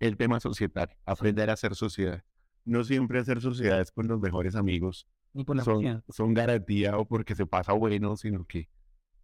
El 0.00 0.16
tema 0.16 0.40
societal, 0.40 0.96
aprender 1.04 1.50
a 1.50 1.54
hacer 1.54 1.74
sociedad. 1.74 2.24
No 2.64 2.84
siempre 2.84 3.18
hacer 3.20 3.40
sociedades 3.40 3.90
con 3.92 4.06
los 4.08 4.18
mejores 4.20 4.54
amigos 4.56 5.06
ni 5.32 5.44
por 5.44 5.56
la 5.56 5.64
son, 5.64 6.02
son 6.08 6.34
garantía 6.34 6.96
o 6.96 7.06
porque 7.06 7.34
se 7.34 7.46
pasa 7.46 7.72
bueno, 7.72 8.16
sino 8.16 8.44
que 8.44 8.68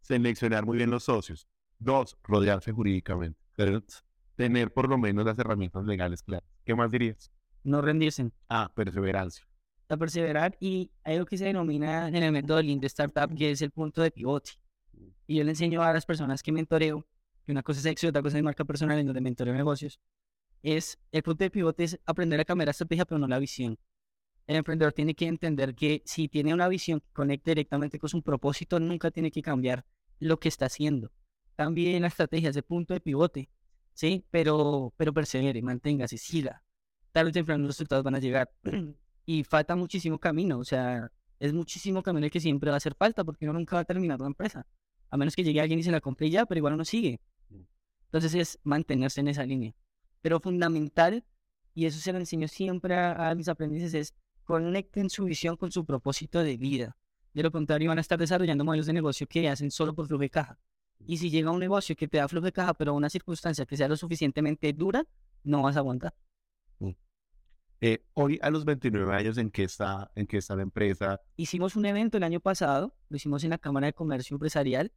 seleccionar 0.00 0.64
muy 0.64 0.76
bien 0.78 0.90
los 0.90 1.04
socios. 1.04 1.46
Dos, 1.78 2.16
rodearse 2.22 2.72
jurídicamente. 2.72 3.38
Tres, 3.54 4.04
tener 4.36 4.72
por 4.72 4.88
lo 4.88 4.98
menos 4.98 5.24
las 5.24 5.38
herramientas 5.38 5.84
legales 5.84 6.22
claras. 6.22 6.48
¿Qué 6.64 6.74
más 6.74 6.90
dirías? 6.90 7.30
No 7.64 7.82
rendirse. 7.82 8.30
Ah, 8.48 8.70
perseverancia. 8.74 9.46
A 9.88 9.96
perseverar 9.96 10.56
y 10.60 10.90
hay 11.04 11.14
algo 11.14 11.26
que 11.26 11.36
se 11.36 11.44
denomina 11.44 12.08
en 12.08 12.16
el 12.16 12.32
método 12.32 12.60
Lean 12.62 12.80
de 12.80 12.86
Startup, 12.86 13.32
que 13.36 13.50
es 13.50 13.62
el 13.62 13.70
punto 13.70 14.02
de 14.02 14.10
pivote. 14.10 14.52
Y 15.26 15.36
yo 15.36 15.44
le 15.44 15.50
enseño 15.50 15.82
a 15.82 15.92
las 15.92 16.06
personas 16.06 16.42
que 16.42 16.52
mentoreo, 16.52 17.06
que 17.44 17.52
una 17.52 17.62
cosa 17.62 17.80
es 17.80 17.86
éxito, 17.86 18.10
otra 18.10 18.22
cosa 18.22 18.38
es 18.38 18.44
marca 18.44 18.64
personal, 18.64 18.98
en 18.98 19.06
donde 19.06 19.20
mentoreo 19.20 19.54
negocios, 19.54 20.00
es 20.62 20.98
el 21.12 21.22
punto 21.22 21.44
de 21.44 21.50
pivote 21.50 21.84
es 21.84 22.00
aprender 22.04 22.40
a 22.40 22.44
cambiar 22.44 22.66
la 22.66 22.70
estrategia, 22.72 23.04
pero 23.04 23.18
no 23.18 23.28
la 23.28 23.38
visión. 23.38 23.78
El 24.46 24.56
emprendedor 24.56 24.92
tiene 24.92 25.14
que 25.14 25.26
entender 25.26 25.74
que 25.74 26.02
si 26.04 26.28
tiene 26.28 26.54
una 26.54 26.68
visión 26.68 27.00
que 27.00 27.12
conecte 27.12 27.50
directamente 27.50 27.98
con 27.98 28.08
su 28.08 28.22
propósito, 28.22 28.78
nunca 28.78 29.10
tiene 29.10 29.30
que 29.30 29.42
cambiar 29.42 29.84
lo 30.20 30.38
que 30.38 30.48
está 30.48 30.66
haciendo. 30.66 31.10
Cambie 31.56 31.98
la 31.98 32.06
estrategia, 32.06 32.50
ese 32.50 32.62
punto 32.62 32.94
de 32.94 33.00
pivote, 33.00 33.48
¿sí? 33.92 34.24
Pero, 34.30 34.92
pero 34.96 35.12
persevere, 35.12 35.62
manténgase, 35.62 36.16
siga. 36.16 36.62
Tarde 37.12 37.30
o 37.30 37.32
temprano 37.32 37.62
los 37.62 37.74
resultados 37.74 38.04
van 38.04 38.14
a 38.14 38.20
llegar. 38.20 38.50
y 39.26 39.42
falta 39.42 39.74
muchísimo 39.74 40.18
camino, 40.18 40.58
o 40.58 40.64
sea, 40.64 41.10
es 41.40 41.52
muchísimo 41.52 42.02
camino 42.02 42.26
el 42.26 42.30
que 42.30 42.40
siempre 42.40 42.70
va 42.70 42.76
a 42.76 42.78
hacer 42.78 42.94
falta, 42.94 43.24
porque 43.24 43.46
uno 43.46 43.54
nunca 43.54 43.76
va 43.76 43.80
a 43.82 43.84
terminar 43.84 44.20
la 44.20 44.26
empresa. 44.26 44.66
A 45.10 45.16
menos 45.16 45.34
que 45.34 45.42
llegue 45.42 45.60
alguien 45.60 45.80
y 45.80 45.82
se 45.82 45.90
la 45.90 46.00
compre 46.00 46.28
y 46.28 46.30
ya, 46.30 46.46
pero 46.46 46.58
igual 46.58 46.74
uno 46.74 46.84
sigue. 46.84 47.20
Entonces 48.04 48.34
es 48.34 48.58
mantenerse 48.62 49.20
en 49.20 49.28
esa 49.28 49.44
línea. 49.44 49.74
Pero 50.20 50.40
fundamental, 50.40 51.24
y 51.74 51.86
eso 51.86 51.98
se 51.98 52.12
lo 52.12 52.18
enseño 52.18 52.48
siempre 52.48 52.94
a, 52.94 53.30
a 53.30 53.34
mis 53.34 53.48
aprendices, 53.48 53.94
es 53.94 54.14
conecten 54.46 55.10
su 55.10 55.24
visión 55.24 55.56
con 55.56 55.70
su 55.70 55.84
propósito 55.84 56.42
de 56.42 56.56
vida. 56.56 56.96
De 57.34 57.42
lo 57.42 57.50
contrario, 57.52 57.90
van 57.90 57.98
a 57.98 58.00
estar 58.00 58.18
desarrollando 58.18 58.64
modelos 58.64 58.86
de 58.86 58.94
negocio 58.94 59.26
que 59.26 59.46
hacen 59.50 59.70
solo 59.70 59.94
por 59.94 60.06
flujo 60.06 60.22
de 60.22 60.30
caja. 60.30 60.58
Y 61.06 61.18
si 61.18 61.28
llega 61.28 61.50
un 61.50 61.60
negocio 61.60 61.94
que 61.94 62.08
te 62.08 62.16
da 62.16 62.28
flujo 62.28 62.46
de 62.46 62.52
caja, 62.52 62.72
pero 62.72 62.94
una 62.94 63.10
circunstancia 63.10 63.66
que 63.66 63.76
sea 63.76 63.88
lo 63.88 63.96
suficientemente 63.96 64.72
dura, 64.72 65.04
no 65.44 65.62
vas 65.62 65.76
a 65.76 65.80
aguantar. 65.80 66.14
Eh, 67.82 68.02
hoy, 68.14 68.38
a 68.40 68.48
los 68.48 68.64
29 68.64 69.14
años, 69.14 69.36
¿en 69.36 69.50
qué 69.50 69.64
está, 69.64 70.10
en 70.14 70.26
qué 70.26 70.38
está 70.38 70.56
la 70.56 70.62
empresa? 70.62 71.20
Hicimos 71.36 71.76
un 71.76 71.84
evento 71.84 72.16
el 72.16 72.22
año 72.22 72.40
pasado, 72.40 72.96
lo 73.10 73.16
hicimos 73.16 73.44
en 73.44 73.50
la 73.50 73.58
Cámara 73.58 73.86
de 73.86 73.92
Comercio 73.92 74.34
Empresarial, 74.34 74.92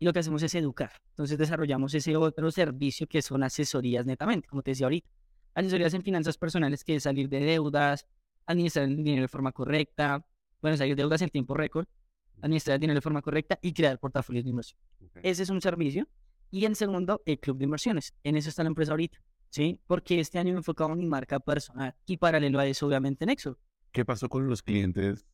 y 0.00 0.04
lo 0.04 0.12
que 0.12 0.18
hacemos 0.18 0.42
es 0.42 0.54
educar. 0.56 0.90
Entonces 1.10 1.38
desarrollamos 1.38 1.94
ese 1.94 2.16
otro 2.16 2.50
servicio 2.50 3.06
que 3.06 3.22
son 3.22 3.44
asesorías 3.44 4.06
netamente, 4.06 4.48
como 4.48 4.62
te 4.62 4.72
decía 4.72 4.86
ahorita. 4.86 5.08
Asesorías 5.54 5.94
en 5.94 6.02
finanzas 6.02 6.36
personales, 6.36 6.82
que 6.82 6.96
es 6.96 7.04
salir 7.04 7.28
de 7.28 7.40
deudas, 7.40 8.06
administrar 8.46 8.86
el 8.86 8.96
dinero 8.96 9.22
de 9.22 9.28
forma 9.28 9.52
correcta, 9.52 10.24
bueno, 10.60 10.76
salir 10.76 10.96
de 10.96 11.02
deudas 11.02 11.22
en 11.22 11.30
tiempo 11.30 11.54
récord, 11.54 11.86
administrar 12.40 12.74
el 12.74 12.80
dinero 12.80 12.98
de 12.98 13.02
forma 13.02 13.22
correcta 13.22 13.58
y 13.62 13.72
crear 13.72 13.98
portafolios 13.98 14.44
de 14.44 14.50
inversión. 14.50 14.80
Ese 15.22 15.42
es 15.42 15.50
un 15.50 15.60
servicio. 15.60 16.08
Y 16.50 16.64
en 16.64 16.74
segundo, 16.74 17.22
el 17.26 17.38
club 17.40 17.58
de 17.58 17.64
inversiones. 17.64 18.14
En 18.22 18.36
eso 18.36 18.48
está 18.48 18.62
la 18.62 18.68
empresa 18.68 18.92
ahorita, 18.92 19.18
¿sí? 19.50 19.80
Porque 19.86 20.20
este 20.20 20.38
año 20.38 20.52
me 20.52 20.58
enfocado 20.58 20.92
en 20.92 20.98
mi 20.98 21.06
marca 21.06 21.40
personal 21.40 21.94
y 22.06 22.16
paralelo 22.16 22.58
a 22.60 22.66
eso, 22.66 22.86
obviamente, 22.86 23.26
Nexo. 23.26 23.58
¿Qué 23.90 24.04
pasó 24.04 24.28
con 24.28 24.46
los 24.46 24.62
clientes 24.62 25.26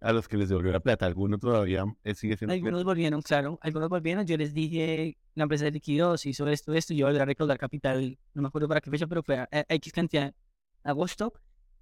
a 0.00 0.12
los 0.12 0.26
que 0.26 0.36
les 0.36 0.48
devolvió 0.48 0.72
la 0.72 0.80
plata? 0.80 1.06
¿Alguno 1.06 1.38
todavía 1.38 1.84
eh, 2.02 2.14
sigue 2.14 2.36
siendo? 2.36 2.52
Algunos 2.52 2.82
volvieron, 2.82 3.22
claro, 3.22 3.58
algunos 3.62 3.88
volvieron. 3.88 4.26
Yo 4.26 4.36
les 4.36 4.52
dije, 4.52 5.16
la 5.34 5.44
empresa 5.44 5.70
liquidó, 5.70 6.16
se 6.16 6.30
hizo 6.30 6.48
esto, 6.48 6.74
esto, 6.74 6.94
yo 6.94 7.06
volví 7.06 7.18
a 7.18 7.24
recaudar 7.24 7.58
capital, 7.58 8.18
no 8.34 8.42
me 8.42 8.48
acuerdo 8.48 8.66
para 8.66 8.80
qué 8.80 8.90
fecha, 8.90 9.06
pero 9.06 9.22
fue 9.22 9.38
a 9.38 9.48
X 9.68 9.92
cantidad, 9.92 10.34
agosto, 10.82 11.32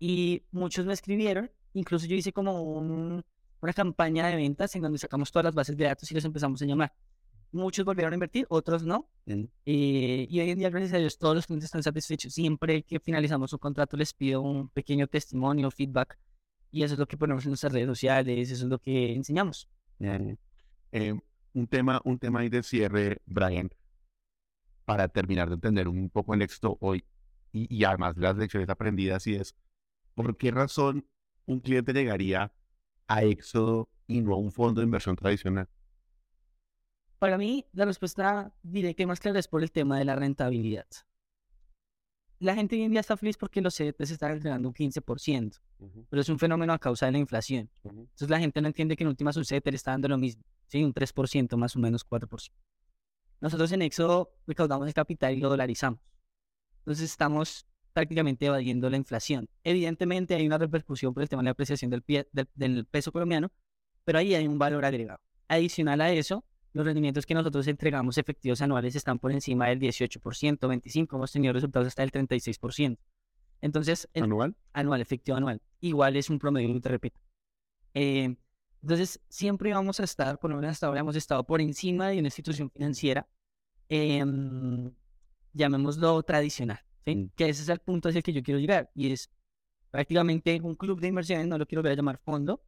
y 0.06 0.42
muchos 0.50 0.84
me 0.84 0.92
escribieron. 0.92 1.50
Incluso 1.72 2.06
yo 2.06 2.14
hice 2.14 2.30
como 2.32 2.62
un- 2.62 3.24
una 3.62 3.72
campaña 3.72 4.26
de 4.26 4.36
ventas 4.36 4.76
en 4.76 4.82
donde 4.82 4.98
sacamos 4.98 5.32
todas 5.32 5.44
las 5.44 5.54
bases 5.54 5.76
de 5.78 5.84
datos 5.84 6.10
y 6.10 6.14
los 6.14 6.24
empezamos 6.26 6.60
a 6.60 6.66
llamar. 6.66 6.92
Muchos 7.52 7.86
volvieron 7.86 8.12
a 8.12 8.16
invertir, 8.16 8.44
otros 8.50 8.84
no. 8.84 9.08
Mm. 9.24 9.44
Eh, 9.64 10.26
y 10.28 10.40
hoy 10.40 10.50
en 10.50 10.58
día, 10.58 10.68
gracias 10.68 10.92
a 10.92 10.98
Dios, 10.98 11.16
todos 11.16 11.34
los 11.36 11.46
clientes 11.46 11.64
están 11.66 11.82
satisfechos. 11.82 12.34
Siempre 12.34 12.82
que 12.82 13.00
finalizamos 13.00 13.50
un 13.54 13.58
contrato, 13.60 13.96
les 13.96 14.12
pido 14.12 14.42
un 14.42 14.68
pequeño 14.68 15.06
testimonio, 15.06 15.70
feedback. 15.70 16.18
Y 16.70 16.82
eso 16.82 16.94
es 16.94 16.98
lo 17.00 17.06
que 17.06 17.16
ponemos 17.16 17.44
en 17.44 17.52
nuestras 17.52 17.72
redes 17.72 17.86
sociales, 17.86 18.50
eso 18.50 18.64
es 18.64 18.70
lo 18.70 18.78
que 18.78 19.14
enseñamos. 19.14 19.68
Eh, 20.92 21.14
un, 21.54 21.66
tema, 21.66 22.02
un 22.04 22.18
tema 22.18 22.40
ahí 22.40 22.50
de 22.50 22.62
cierre, 22.62 23.22
Brian, 23.24 23.70
para 24.84 25.08
terminar 25.08 25.48
de 25.48 25.54
entender 25.54 25.88
un 25.88 26.10
poco 26.10 26.34
el 26.34 26.42
éxito 26.42 26.76
hoy 26.80 27.04
y, 27.52 27.74
y 27.74 27.84
además 27.84 28.16
las 28.18 28.36
lecciones 28.36 28.68
aprendidas 28.68 29.26
y 29.28 29.36
es, 29.36 29.54
¿por 30.14 30.36
qué 30.36 30.50
razón 30.50 31.06
un 31.46 31.60
cliente 31.60 31.92
llegaría 31.92 32.52
a 33.06 33.24
Éxodo 33.24 33.88
y 34.06 34.20
no 34.20 34.34
a 34.34 34.38
un 34.38 34.52
fondo 34.52 34.80
de 34.80 34.86
inversión 34.86 35.16
tradicional? 35.16 35.68
Para 37.18 37.38
mí, 37.38 37.66
la 37.72 37.84
respuesta 37.84 38.52
directa 38.62 39.02
y 39.02 39.06
más 39.06 39.20
clara 39.20 39.38
es 39.38 39.48
por 39.48 39.62
el 39.62 39.72
tema 39.72 39.98
de 39.98 40.04
la 40.04 40.16
rentabilidad. 40.16 40.86
La 42.38 42.54
gente 42.54 42.76
hoy 42.76 42.82
en 42.82 42.90
día 42.90 43.00
está 43.00 43.16
feliz 43.16 43.36
porque 43.38 43.62
los 43.62 43.74
CDTs 43.74 44.10
están 44.10 44.32
entregando 44.32 44.68
un 44.68 44.74
15%, 44.74 45.60
pero 46.10 46.20
es 46.20 46.28
un 46.28 46.38
fenómeno 46.38 46.72
a 46.72 46.78
causa 46.78 47.06
de 47.06 47.12
la 47.12 47.18
inflación. 47.18 47.70
Entonces 47.82 48.28
la 48.28 48.38
gente 48.38 48.60
no 48.60 48.68
entiende 48.68 48.96
que 48.96 49.04
en 49.04 49.08
últimas 49.08 49.36
un 49.36 49.44
CDT 49.44 49.70
le 49.70 49.76
está 49.76 49.92
dando 49.92 50.08
lo 50.08 50.18
mismo, 50.18 50.44
¿sí? 50.66 50.82
un 50.84 50.92
3% 50.92 51.56
más 51.56 51.76
o 51.76 51.78
menos 51.78 52.06
4%. 52.06 52.50
Nosotros 53.40 53.72
en 53.72 53.82
Éxodo 53.82 54.34
recaudamos 54.46 54.86
el 54.88 54.94
capital 54.94 55.34
y 55.34 55.40
lo 55.40 55.48
dolarizamos. 55.48 56.00
Entonces 56.80 57.10
estamos 57.10 57.66
prácticamente 57.94 58.44
evadiendo 58.46 58.90
la 58.90 58.98
inflación. 58.98 59.48
Evidentemente 59.62 60.34
hay 60.34 60.46
una 60.46 60.58
repercusión 60.58 61.14
por 61.14 61.22
el 61.22 61.28
tema 61.30 61.40
de 61.40 61.46
la 61.46 61.50
apreciación 61.52 61.90
del, 61.90 62.02
pie- 62.04 62.28
del- 62.32 62.48
del 62.54 62.84
peso 62.84 63.10
colombiano, 63.12 63.50
pero 64.04 64.18
ahí 64.18 64.34
hay 64.34 64.46
un 64.46 64.58
valor 64.58 64.84
agregado. 64.84 65.20
Adicional 65.48 66.00
a 66.02 66.12
eso, 66.12 66.44
los 66.74 66.84
rendimientos 66.84 67.24
que 67.24 67.34
nosotros 67.34 67.66
entregamos 67.68 68.18
efectivos 68.18 68.60
anuales 68.60 68.96
están 68.96 69.18
por 69.18 69.32
encima 69.32 69.68
del 69.68 69.78
18%, 69.80 70.58
25%, 70.68 71.14
hemos 71.16 71.32
tenido 71.32 71.52
resultados 71.54 71.86
hasta 71.88 72.02
el 72.02 72.10
36%. 72.10 72.98
Entonces, 73.60 74.08
el 74.12 74.24
¿Anual? 74.24 74.56
anual, 74.74 75.00
efectivo 75.00 75.36
anual, 75.38 75.62
igual 75.80 76.16
es 76.16 76.28
un 76.28 76.38
promedio, 76.38 76.78
te 76.80 76.88
repito. 76.90 77.18
Eh, 77.94 78.36
entonces, 78.82 79.20
siempre 79.28 79.72
vamos 79.72 80.00
a 80.00 80.04
estar, 80.04 80.38
por 80.38 80.50
lo 80.50 80.56
menos 80.56 80.72
hasta 80.72 80.88
ahora 80.88 81.00
hemos 81.00 81.16
estado 81.16 81.44
por 81.46 81.60
encima 81.62 82.08
de 82.08 82.18
una 82.18 82.26
institución 82.26 82.68
financiera, 82.70 83.26
em, 83.88 84.92
llamémoslo 85.52 86.22
tradicional, 86.24 86.80
¿sí? 87.04 87.16
Mm. 87.16 87.30
Que 87.36 87.48
ese 87.48 87.62
es 87.62 87.68
el 87.68 87.78
punto 87.80 88.08
hacia 88.08 88.18
el 88.18 88.22
que 88.24 88.32
yo 88.32 88.42
quiero 88.42 88.60
llegar, 88.60 88.90
y 88.94 89.12
es 89.12 89.30
prácticamente 89.90 90.60
un 90.62 90.74
club 90.74 91.00
de 91.00 91.08
inversiones, 91.08 91.46
no 91.46 91.58
lo 91.58 91.66
quiero 91.66 91.82
ver 91.82 91.92
a 91.92 91.96
llamar 91.96 92.18
fondo, 92.18 92.62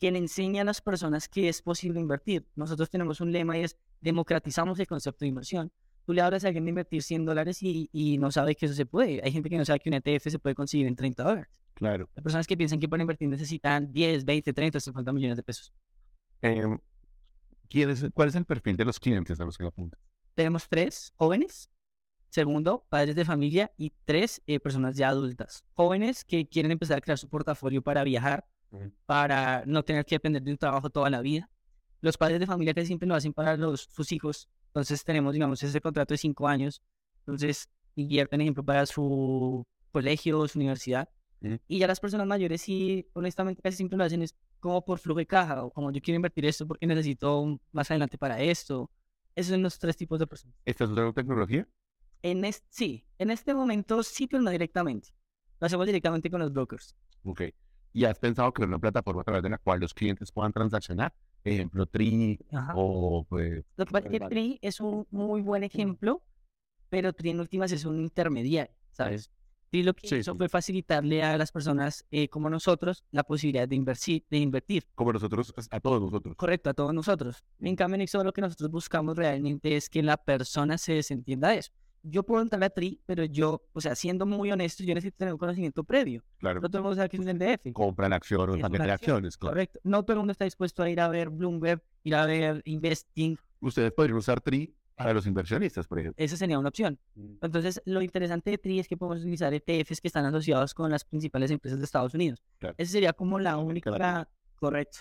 le 0.00 0.18
enseña 0.18 0.60
a 0.60 0.64
las 0.64 0.82
personas 0.82 1.28
que 1.28 1.48
es 1.48 1.62
posible 1.62 1.98
invertir. 1.98 2.46
Nosotros 2.56 2.90
tenemos 2.90 3.22
un 3.22 3.32
lema 3.32 3.56
y 3.56 3.62
es 3.64 3.78
democratizamos 4.02 4.78
el 4.78 4.86
concepto 4.86 5.20
de 5.24 5.28
inversión. 5.28 5.72
Tú 6.04 6.12
le 6.12 6.20
hablas 6.20 6.44
a 6.44 6.48
alguien 6.48 6.64
de 6.64 6.68
invertir 6.70 7.02
100 7.02 7.24
dólares 7.24 7.62
y, 7.62 7.88
y 7.90 8.18
no 8.18 8.30
sabe 8.30 8.54
que 8.54 8.66
eso 8.66 8.74
se 8.74 8.84
puede. 8.84 9.22
Hay 9.24 9.32
gente 9.32 9.48
que 9.48 9.56
no 9.56 9.64
sabe 9.64 9.80
que 9.80 9.88
un 9.88 9.94
ETF 9.94 10.28
se 10.28 10.38
puede 10.38 10.54
conseguir 10.54 10.86
en 10.86 10.94
30 10.94 11.22
dólares. 11.24 11.58
Claro. 11.72 12.10
Hay 12.14 12.22
personas 12.22 12.46
que 12.46 12.54
piensan 12.54 12.78
que 12.80 12.86
para 12.88 13.02
invertir 13.02 13.28
necesitan 13.28 13.90
10, 13.92 14.26
20, 14.26 14.52
30, 14.52 14.78
50 14.80 15.12
millones 15.14 15.36
de 15.38 15.42
pesos. 15.42 15.72
Em, 16.42 16.78
¿quién 17.70 17.88
es- 17.88 18.04
¿Cuál 18.12 18.28
es 18.28 18.34
el 18.34 18.44
perfil 18.44 18.76
de 18.76 18.84
los 18.84 19.00
clientes 19.00 19.40
a 19.40 19.44
los 19.46 19.56
que 19.56 19.64
apuntan? 19.64 19.98
Tenemos 20.34 20.68
tres 20.68 21.14
jóvenes. 21.16 21.70
Segundo, 22.34 22.84
padres 22.88 23.14
de 23.14 23.24
familia. 23.24 23.70
Y 23.76 23.92
tres, 24.04 24.42
eh, 24.48 24.58
personas 24.58 24.96
ya 24.96 25.08
adultas. 25.08 25.64
Jóvenes 25.74 26.24
que 26.24 26.48
quieren 26.48 26.72
empezar 26.72 26.98
a 26.98 27.00
crear 27.00 27.16
su 27.16 27.28
portafolio 27.28 27.80
para 27.80 28.02
viajar, 28.02 28.44
Ujú. 28.72 28.90
para 29.06 29.62
no 29.66 29.84
tener 29.84 30.04
que 30.04 30.16
depender 30.16 30.42
de 30.42 30.50
un 30.50 30.58
trabajo 30.58 30.90
toda 30.90 31.08
la 31.10 31.20
vida. 31.20 31.48
Los 32.00 32.18
padres 32.18 32.40
de 32.40 32.46
familia 32.46 32.74
que 32.74 32.84
siempre 32.84 33.06
lo 33.06 33.14
hacen 33.14 33.32
para 33.32 33.56
los, 33.56 33.82
sus 33.82 34.10
hijos. 34.10 34.48
Entonces 34.66 35.04
tenemos, 35.04 35.32
digamos, 35.32 35.62
ese 35.62 35.80
contrato 35.80 36.12
de 36.12 36.18
cinco 36.18 36.48
años. 36.48 36.82
Entonces 37.20 37.68
invierten, 37.94 38.40
ejemplo, 38.40 38.64
para 38.64 38.84
su 38.84 39.64
colegio, 39.92 40.48
su 40.48 40.58
universidad. 40.58 41.08
Ujú. 41.40 41.58
Y 41.68 41.78
ya 41.78 41.86
las 41.86 42.00
personas 42.00 42.26
mayores 42.26 42.62
sí, 42.62 43.08
honestamente, 43.12 43.62
casi 43.62 43.76
siempre 43.76 43.96
lo 43.96 44.02
hacen 44.02 44.22
es 44.22 44.34
como 44.58 44.84
por 44.84 44.98
flujo 44.98 45.20
de 45.20 45.26
caja 45.26 45.62
o 45.62 45.70
como 45.70 45.92
yo 45.92 46.00
quiero 46.00 46.16
invertir 46.16 46.46
esto 46.46 46.66
porque 46.66 46.84
necesito 46.84 47.60
más 47.70 47.92
adelante 47.92 48.18
para 48.18 48.40
esto. 48.40 48.90
Esos 49.36 49.52
son 49.52 49.62
los 49.62 49.78
tres 49.78 49.96
tipos 49.96 50.18
de 50.18 50.26
personas. 50.26 50.56
¿Esta 50.64 50.82
es 50.82 50.90
otra 50.90 51.12
tecnología? 51.12 51.68
En 52.24 52.42
es- 52.46 52.64
sí, 52.70 53.04
en 53.18 53.30
este 53.30 53.52
momento 53.54 54.02
sí, 54.02 54.26
pero 54.26 54.42
no 54.42 54.50
directamente. 54.50 55.10
Lo 55.60 55.66
hacemos 55.66 55.84
directamente 55.86 56.30
con 56.30 56.40
los 56.40 56.50
brokers. 56.50 56.96
Ok. 57.22 57.42
¿Y 57.92 58.06
has 58.06 58.18
pensado 58.18 58.50
crear 58.52 58.68
una 58.68 58.78
plataforma 58.78 59.20
a 59.20 59.24
través 59.24 59.42
de 59.42 59.50
la 59.50 59.58
cual 59.58 59.78
los 59.80 59.92
clientes 59.92 60.32
puedan 60.32 60.50
transaccionar? 60.50 61.14
Ejemplo, 61.44 61.84
Tri 61.84 62.40
o 62.74 63.26
pues... 63.28 63.62
Lo 63.76 63.84
que 63.84 63.92
pasa 63.92 64.08
es 64.08 64.12
que. 64.20 64.26
Tri 64.26 64.58
es 64.62 64.80
un 64.80 65.06
muy 65.10 65.42
buen 65.42 65.64
ejemplo, 65.64 66.22
pero 66.88 67.12
Tri 67.12 67.28
en 67.30 67.40
últimas 67.40 67.70
es 67.72 67.84
un 67.84 68.00
intermediario, 68.00 68.74
¿sabes? 68.90 69.30
Sí, 69.70 69.82
lo 69.82 69.92
que 69.92 70.08
Sí, 70.08 70.16
hizo 70.16 70.32
sí. 70.32 70.38
fue 70.38 70.48
facilitarle 70.48 71.22
a 71.22 71.36
las 71.36 71.52
personas 71.52 72.06
eh, 72.10 72.28
como 72.28 72.48
nosotros 72.48 73.04
la 73.10 73.22
posibilidad 73.24 73.68
de 73.68 73.76
invertir, 73.76 74.24
de 74.30 74.38
invertir. 74.38 74.86
Como 74.94 75.12
nosotros, 75.12 75.52
a 75.70 75.80
todos 75.80 76.00
nosotros. 76.00 76.36
Correcto, 76.36 76.70
a 76.70 76.74
todos 76.74 76.94
nosotros. 76.94 77.44
En 77.60 77.76
cambio, 77.76 77.96
en 77.96 78.00
Exo 78.02 78.24
lo 78.24 78.32
que 78.32 78.40
nosotros 78.40 78.70
buscamos 78.70 79.14
realmente 79.16 79.76
es 79.76 79.90
que 79.90 80.02
la 80.02 80.16
persona 80.16 80.78
se 80.78 80.94
desentienda 80.94 81.50
de 81.50 81.58
eso. 81.58 81.72
Yo 82.06 82.22
puedo 82.22 82.42
entrar 82.42 82.62
a 82.62 82.68
TRI, 82.68 83.00
pero 83.06 83.24
yo, 83.24 83.62
o 83.72 83.80
sea, 83.80 83.94
siendo 83.94 84.26
muy 84.26 84.52
honesto, 84.52 84.84
yo 84.84 84.94
necesito 84.94 85.16
tener 85.16 85.32
un 85.32 85.38
conocimiento 85.38 85.82
previo. 85.84 86.22
Claro. 86.36 86.60
No 86.60 86.68
todo 86.68 86.78
el 86.78 86.82
mundo 86.82 86.96
sabe 86.96 87.08
qué 87.08 87.16
es 87.16 87.26
el 87.26 87.38
DF. 87.38 87.72
Compran 87.72 88.12
acciones, 88.12 88.62
acciones. 88.62 89.38
Claro. 89.38 89.54
Correcto. 89.54 89.80
No 89.84 90.02
todo 90.02 90.12
el 90.12 90.18
mundo 90.18 90.32
está 90.32 90.44
dispuesto 90.44 90.82
a 90.82 90.90
ir 90.90 91.00
a 91.00 91.08
ver 91.08 91.30
Bloomberg, 91.30 91.82
ir 92.02 92.14
a 92.14 92.26
ver 92.26 92.60
Investing. 92.66 93.38
Ustedes 93.60 93.90
podrían 93.92 94.18
usar 94.18 94.42
TRI 94.42 94.76
para 94.94 95.14
los 95.14 95.26
inversionistas, 95.26 95.86
por 95.86 95.98
ejemplo. 95.98 96.22
Esa 96.22 96.36
sería 96.36 96.58
una 96.58 96.68
opción. 96.68 97.00
Entonces, 97.16 97.80
lo 97.86 98.02
interesante 98.02 98.50
de 98.50 98.58
TRI 98.58 98.80
es 98.80 98.88
que 98.88 98.98
podemos 98.98 99.22
utilizar 99.22 99.54
ETFs 99.54 100.02
que 100.02 100.08
están 100.08 100.26
asociados 100.26 100.74
con 100.74 100.90
las 100.90 101.04
principales 101.04 101.50
empresas 101.50 101.78
de 101.78 101.86
Estados 101.86 102.12
Unidos. 102.12 102.42
Claro. 102.58 102.74
Esa 102.76 102.92
sería 102.92 103.14
como 103.14 103.38
la 103.38 103.56
única. 103.56 103.90
Latina. 103.90 104.28
Correcto. 104.56 104.98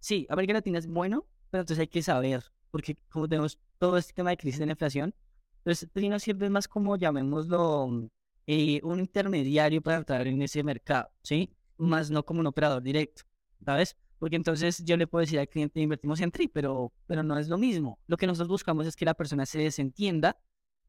Sí, 0.00 0.26
América 0.30 0.54
Latina 0.54 0.78
es 0.78 0.86
bueno, 0.86 1.26
pero 1.50 1.60
entonces 1.62 1.80
hay 1.80 1.88
que 1.88 2.02
saber, 2.02 2.44
porque 2.70 2.96
como 3.10 3.28
tenemos 3.28 3.58
todo 3.78 3.98
este 3.98 4.12
tema 4.12 4.30
de 4.30 4.36
crisis 4.36 4.58
de 4.58 4.66
la 4.66 4.72
inflación, 4.72 5.14
entonces 5.68 5.90
TRI 5.92 6.08
nos 6.08 6.22
sirve 6.22 6.48
más 6.48 6.66
como, 6.66 6.96
llamémoslo, 6.96 8.08
eh, 8.46 8.80
un 8.82 9.00
intermediario 9.00 9.82
para 9.82 9.98
entrar 9.98 10.26
en 10.26 10.40
ese 10.40 10.62
mercado, 10.62 11.10
¿sí? 11.22 11.50
Más 11.76 12.10
no 12.10 12.24
como 12.24 12.40
un 12.40 12.46
operador 12.46 12.82
directo, 12.82 13.24
¿sabes? 13.62 13.94
Porque 14.18 14.36
entonces 14.36 14.82
yo 14.82 14.96
le 14.96 15.06
puedo 15.06 15.20
decir 15.20 15.38
al 15.38 15.46
cliente, 15.46 15.78
invertimos 15.78 16.22
en 16.22 16.30
TRI, 16.30 16.48
pero, 16.48 16.94
pero 17.06 17.22
no 17.22 17.38
es 17.38 17.48
lo 17.48 17.58
mismo. 17.58 17.98
Lo 18.06 18.16
que 18.16 18.26
nosotros 18.26 18.48
buscamos 18.48 18.86
es 18.86 18.96
que 18.96 19.04
la 19.04 19.12
persona 19.12 19.44
se 19.44 19.58
desentienda. 19.58 20.38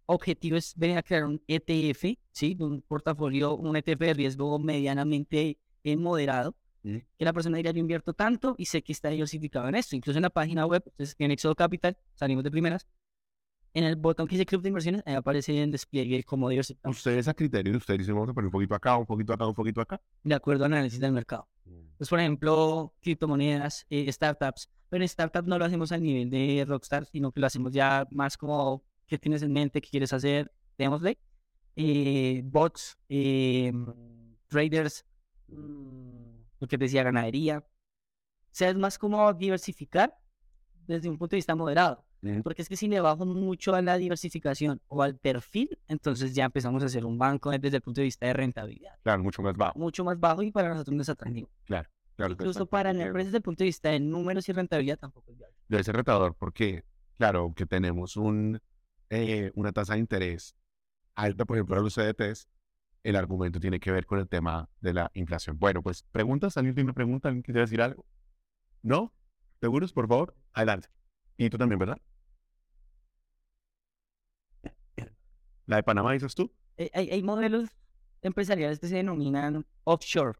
Objetivo 0.05 0.55
es 0.55 0.73
venir 0.77 0.97
a 0.97 1.03
crear 1.03 1.25
un 1.25 1.43
ETF, 1.45 2.17
¿sí? 2.32 2.55
Un 2.57 2.82
portafolio, 2.82 3.57
un 3.57 3.75
ETF 3.75 3.99
de 3.99 4.13
riesgo 4.13 4.59
medianamente 4.59 5.59
eh, 5.84 5.97
moderado. 5.97 6.55
Ujú. 6.86 7.01
Que 7.17 7.25
la 7.25 7.34
persona 7.34 7.57
diga, 7.57 7.71
yo 7.71 7.80
invierto 7.80 8.13
tanto 8.13 8.55
y 8.57 8.65
sé 8.65 8.82
que 8.82 8.93
está 8.93 9.09
diversificado 9.09 9.67
en 9.67 9.75
esto. 9.75 9.97
Incluso 9.97 10.19
en 10.19 10.23
la 10.23 10.30
página 10.30 10.65
web, 10.65 10.84
entonces 10.86 11.17
en 11.19 11.32
Exodo 11.32 11.55
Capital, 11.55 11.97
salimos 12.15 12.45
de 12.45 12.51
primeras. 12.51 12.88
En 13.74 13.84
el 13.84 13.95
botón 13.95 14.28
que 14.28 14.36
dice 14.36 14.45
Club 14.45 14.61
de 14.61 14.70
Inversiones, 14.70 15.03
ahí 15.05 15.13
aparece 15.13 15.61
en 15.61 15.70
despliegue 15.72 16.24
como 16.24 16.49
diversificado, 16.49 16.91
Ustedes 16.91 17.28
a 17.28 17.34
criterio 17.34 17.72
de 17.72 17.78
ustedes 17.78 17.99
dicen, 17.99 18.15
vamos 18.15 18.30
a 18.30 18.34
poner 18.34 18.47
un 18.47 18.51
poquito 18.51 18.74
acá, 18.74 18.97
un 18.97 19.05
poquito 19.05 19.34
acá, 19.34 19.47
un 19.47 19.53
poquito 19.53 19.82
acá. 19.82 20.01
de 20.24 20.36
acuerdo 20.36 20.65
al 20.65 20.74
análisis 20.74 20.99
del 20.99 21.11
mercado. 21.11 21.47
Pues, 21.97 22.09
por 22.09 22.20
ejemplo, 22.20 22.93
criptomonedas, 23.01 23.86
eh, 23.89 24.11
startups. 24.11 24.70
Pero 24.89 25.03
en 25.03 25.09
startups 25.09 25.47
no 25.47 25.59
lo 25.59 25.65
hacemos 25.65 25.91
al 25.91 26.01
nivel 26.01 26.30
de 26.30 26.65
Rockstar, 26.67 27.05
sino 27.05 27.32
que 27.32 27.39
lo 27.39 27.47
hacemos 27.47 27.72
ya 27.72 28.07
más 28.09 28.38
como 28.38 28.84
qué 29.05 29.20
tienes 29.20 29.43
en 29.43 29.53
mente, 29.53 29.82
qué 29.82 29.89
quieres 29.89 30.13
hacer, 30.13 30.51
démosle. 30.78 31.20
Eh, 31.76 32.41
bots, 32.45 32.97
eh, 33.07 33.72
traders, 34.47 35.05
mm, 35.47 36.39
lo 36.59 36.67
que 36.67 36.78
decía, 36.78 37.03
ganadería. 37.03 37.59
O 37.59 38.51
sea, 38.51 38.70
es 38.70 38.76
más 38.76 38.97
como 38.97 39.32
diversificar 39.34 40.17
desde 40.88 41.07
un 41.07 41.17
punto 41.17 41.36
de 41.36 41.38
vista 41.38 41.55
moderado. 41.55 42.03
Porque 42.43 42.61
es 42.61 42.70
que 42.70 42.76
si 42.76 42.88
le 42.88 42.99
bajo 42.99 43.26
mucho 43.26 43.74
a 43.76 43.82
la 43.82 43.97
diversificación 43.97 44.82
o 44.88 45.03
al 45.03 45.17
perfil, 45.17 45.80
entonces 45.88 46.34
ya 46.34 46.45
empezamos 46.45 46.84
a 46.84 46.88
hacer 46.88 47.05
un 47.05 47.17
banco 47.17 47.51
desde 47.51 47.78
el 47.78 47.82
punto 47.82 48.01
de 48.01 48.05
vista 48.05 48.26
de 48.26 48.34
rentabilidad. 48.34 48.97
Claro, 49.03 49.24
mucho 49.24 49.41
más 49.41 49.55
bajo. 49.55 49.80
Mucho 49.80 50.03
más 50.03 50.20
bajo 50.20 50.43
y 50.43 50.51
para 50.51 50.70
nosotros 50.70 50.95
no 50.95 51.01
es 51.01 51.09
atractivo. 51.09 51.49
Claro, 51.65 51.89
Incluso 52.28 52.65
para 52.65 52.91
la 52.91 53.05
empresa 53.05 53.28
desde 53.28 53.38
el 53.38 53.43
punto 53.43 53.63
de 53.63 53.67
vista 53.67 53.89
de 53.89 53.99
números 53.99 54.49
y 54.49 54.51
rentabilidad 54.51 54.97
tampoco 54.97 55.32
es 55.32 55.38
viable. 55.38 55.55
Debe 55.70 55.84
ser 55.84 55.95
retador 55.95 56.36
porque, 56.38 56.84
claro, 57.17 57.53
que 57.55 57.65
tenemos 57.65 58.17
un, 58.17 58.59
eh, 59.09 59.51
una 59.55 59.72
tasa 59.72 59.93
de 59.93 59.99
interés 59.99 60.55
alta, 61.15 61.45
por 61.45 61.57
ejemplo, 61.57 61.78
a 61.78 61.82
los 61.82 61.93
CDTs, 61.93 62.47
el 63.03 63.15
argumento 63.15 63.59
tiene 63.59 63.80
que 63.80 63.91
ver 63.91 64.05
con 64.05 64.20
el 64.20 64.28
tema 64.28 64.70
de 64.82 64.93
la 64.93 65.11
inflación. 65.13 65.57
Bueno, 65.57 65.82
pues 65.82 66.03
preguntas, 66.11 66.57
¿alguien 66.57 66.76
tiene 66.76 66.88
una 66.88 66.93
pregunta? 66.93 67.30
¿Alguien 67.30 67.43
quiere 67.43 67.61
decir 67.61 67.82
algo? 67.82 68.05
¿No? 68.82 69.13
¿Seguros, 69.61 69.93
por 69.93 70.07
favor? 70.07 70.36
Adelante. 70.53 70.89
Y 71.38 71.49
tú 71.49 71.57
también, 71.57 71.80
¿verdad? 71.80 71.97
¿La 75.70 75.76
de 75.76 75.84
Panamá 75.84 76.13
dices 76.13 76.34
tú? 76.34 76.51
Hay, 76.78 77.11
hay 77.11 77.22
modelos 77.22 77.70
empresariales 78.24 78.80
que 78.80 78.88
se 78.88 78.95
denominan 78.95 79.67
offshore. 79.84 80.39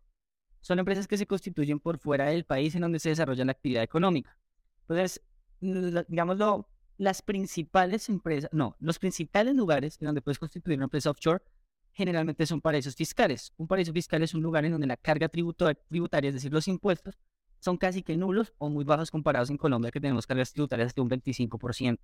Son 0.60 0.80
empresas 0.80 1.08
que 1.08 1.18
se 1.18 1.28
constituyen 1.28 1.80
por 1.80 2.00
fuera 2.00 2.26
del 2.26 2.46
país 2.46 2.74
en 2.74 2.82
donde 2.82 2.98
se 2.98 3.10
desarrolla 3.10 3.46
la 3.46 3.52
actividad 3.52 3.84
económica. 3.84 4.36
Entonces, 4.82 5.22
digámoslo, 5.62 6.68
las 6.98 7.22
principales 7.22 8.10
empresas, 8.10 8.50
no, 8.52 8.76
los 8.80 8.98
principales 8.98 9.56
lugares 9.56 10.00
en 10.02 10.08
donde 10.08 10.24
puedes 10.24 10.40
constituir 10.40 10.80
una 10.80 10.86
empresa 10.86 11.12
offshore 11.12 11.44
generalmente 11.92 12.48
son 12.48 12.60
paraísos 12.60 12.96
fiscales. 12.96 13.54
Un 13.58 13.68
paraíso 13.68 13.94
fiscal 13.94 14.24
es 14.24 14.34
un 14.34 14.42
lugar 14.42 14.66
en 14.66 14.72
donde 14.72 14.88
la 14.88 14.98
carga 14.98 15.30
tributa- 15.30 15.76
tributaria, 15.76 16.30
es 16.30 16.34
decir, 16.34 16.52
los 16.52 16.68
impuestos, 16.68 17.20
son 17.60 17.78
casi 17.78 18.02
que 18.02 18.18
nulos 18.18 18.52
o 18.58 18.68
muy 18.70 18.84
bajos 18.84 19.12
comparados 19.12 19.52
en 19.52 19.58
Colombia, 19.58 19.92
que 19.92 20.02
tenemos 20.02 20.26
cargas 20.26 20.52
tributarias 20.54 20.96
de 20.96 21.02
un 21.02 21.10
25%. 21.10 22.00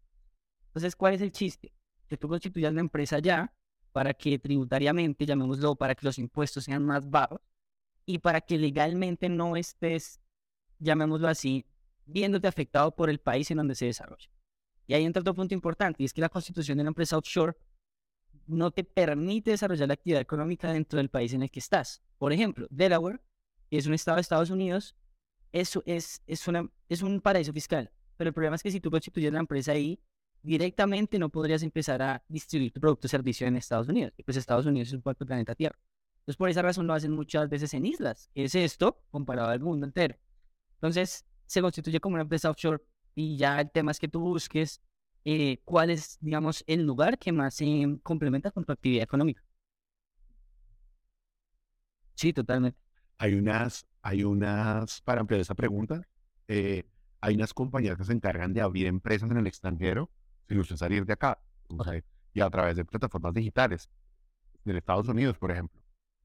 Entonces, 0.67 0.95
¿cuál 0.95 1.15
es 1.15 1.21
el 1.21 1.31
chiste? 1.31 1.73
Que 2.07 2.17
tú 2.17 2.27
constituyas 2.27 2.73
la 2.73 2.81
empresa 2.81 3.19
ya 3.19 3.53
para 3.91 4.13
que 4.13 4.37
tributariamente, 4.39 5.25
llamémoslo, 5.25 5.75
para 5.75 5.95
que 5.95 6.05
los 6.05 6.19
impuestos 6.19 6.65
sean 6.65 6.85
más 6.85 7.09
bajos 7.09 7.39
y 8.05 8.19
para 8.19 8.41
que 8.41 8.57
legalmente 8.57 9.29
no 9.29 9.55
estés, 9.55 10.19
llamémoslo 10.79 11.27
así, 11.27 11.65
viéndote 12.05 12.47
afectado 12.47 12.95
por 12.95 13.09
el 13.09 13.19
país 13.19 13.49
en 13.51 13.57
donde 13.57 13.75
se 13.75 13.85
desarrolla. 13.85 14.29
Y 14.87 14.93
ahí 14.93 15.03
entra 15.03 15.21
otro 15.21 15.33
punto 15.33 15.53
importante, 15.53 16.03
y 16.03 16.05
es 16.05 16.13
que 16.13 16.21
la 16.21 16.29
constitución 16.29 16.77
de 16.77 16.81
una 16.81 16.89
empresa 16.89 17.17
offshore 17.17 17.57
no 18.47 18.69
te 18.71 18.83
permite 18.83 19.51
desarrollar 19.51 19.87
la 19.87 19.95
actividad 19.95 20.21
económica 20.21 20.71
dentro 20.71 20.97
del 20.97 21.09
país 21.09 21.33
en 21.33 21.41
el 21.41 21.49
que 21.49 21.59
estás. 21.59 22.03
Por 22.17 22.31
ejemplo, 22.31 22.67
Delaware, 22.69 23.21
que 23.69 23.77
es 23.77 23.87
un 23.87 23.95
estado 23.95 24.15
de 24.15 24.21
Estados 24.21 24.51
Unidos, 24.51 24.95
eso 25.51 25.81
es, 25.85 26.21
es, 26.27 26.47
una, 26.47 26.69
es 26.89 27.01
un 27.01 27.21
paraíso 27.21 27.51
fiscal. 27.53 27.91
Pero 28.17 28.27
el 28.27 28.33
problema 28.33 28.55
es 28.55 28.63
que 28.63 28.71
si 28.71 28.79
tú 28.79 28.91
constituyes 28.91 29.33
la 29.33 29.39
empresa 29.39 29.71
ahí, 29.71 29.99
directamente 30.45 31.19
no 31.19 31.29
podrías 31.29 31.63
empezar 31.63 32.01
a 32.01 32.23
distribuir 32.27 32.71
tu 32.71 32.79
producto 32.79 33.07
o 33.07 33.09
servicio 33.09 33.47
en 33.47 33.57
Estados 33.57 33.89
Unidos. 33.89 34.13
Y 34.17 34.23
pues 34.23 34.37
Estados 34.37 34.65
Unidos 34.65 34.89
es 34.89 34.93
un 34.93 35.01
cuarto 35.01 35.25
planeta 35.25 35.55
Tierra. 35.55 35.77
Entonces, 36.19 36.37
por 36.37 36.49
esa 36.49 36.61
razón 36.61 36.87
lo 36.87 36.93
hacen 36.93 37.11
muchas 37.11 37.49
veces 37.49 37.73
en 37.73 37.85
islas. 37.85 38.29
¿Qué 38.33 38.45
es 38.45 38.55
esto 38.55 39.01
comparado 39.11 39.49
al 39.49 39.59
mundo 39.59 39.85
entero? 39.85 40.15
Entonces, 40.75 41.25
se 41.45 41.61
constituye 41.61 41.99
como 41.99 42.15
una 42.15 42.23
empresa 42.23 42.49
offshore 42.49 42.83
y 43.15 43.37
ya 43.37 43.61
el 43.61 43.71
tema 43.71 43.91
es 43.91 43.99
que 43.99 44.07
tú 44.07 44.19
busques 44.19 44.81
eh, 45.23 45.59
cuál 45.65 45.89
es, 45.89 46.17
digamos, 46.21 46.63
el 46.67 46.83
lugar 46.83 47.17
que 47.17 47.31
más 47.31 47.55
se 47.55 47.99
complementa 48.03 48.51
con 48.51 48.65
tu 48.65 48.71
actividad 48.71 49.03
económica. 49.03 49.43
Sí, 52.15 52.33
totalmente. 52.33 52.79
Hay 53.17 53.33
unas, 53.33 53.85
hay 54.01 54.23
unas, 54.23 55.01
para 55.01 55.21
ampliar 55.21 55.41
esa 55.41 55.55
pregunta, 55.55 56.01
eh, 56.47 56.83
hay 57.21 57.35
unas 57.35 57.53
compañías 57.53 57.97
que 57.97 58.03
se 58.03 58.13
encargan 58.13 58.53
de 58.53 58.61
abrir 58.61 58.87
empresas 58.87 59.29
en 59.31 59.37
el 59.37 59.47
extranjero 59.47 60.09
sin 60.47 60.59
usted 60.59 60.75
salir 60.75 61.05
de 61.05 61.13
acá. 61.13 61.39
y 62.33 62.41
a 62.41 62.49
través 62.49 62.75
de 62.75 62.85
plataformas 62.85 63.33
digitales, 63.33 63.89
en 64.65 64.75
Estados 64.75 65.07
Unidos, 65.07 65.37
por 65.37 65.51
ejemplo. 65.51 65.81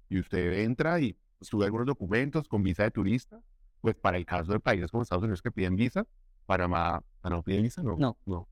Y 0.08 0.18
usted 0.18 0.60
entra 0.60 1.00
y 1.00 1.16
sube 1.40 1.66
algunos 1.66 1.86
documentos 1.86 2.48
con 2.48 2.62
visa 2.62 2.82
de 2.82 2.90
turista, 2.90 3.40
pues 3.80 3.94
para 3.94 4.16
el 4.16 4.26
caso 4.26 4.52
de 4.52 4.60
países 4.60 4.90
como 4.90 5.02
Estados 5.02 5.22
Unidos 5.22 5.42
que 5.42 5.52
piden 5.52 5.76
visa, 5.76 6.06
Panamá, 6.46 7.02
no 7.22 7.42
pide 7.42 7.62
visa, 7.62 7.82
no. 7.82 7.96
No. 7.96 8.16
no. 8.26 8.48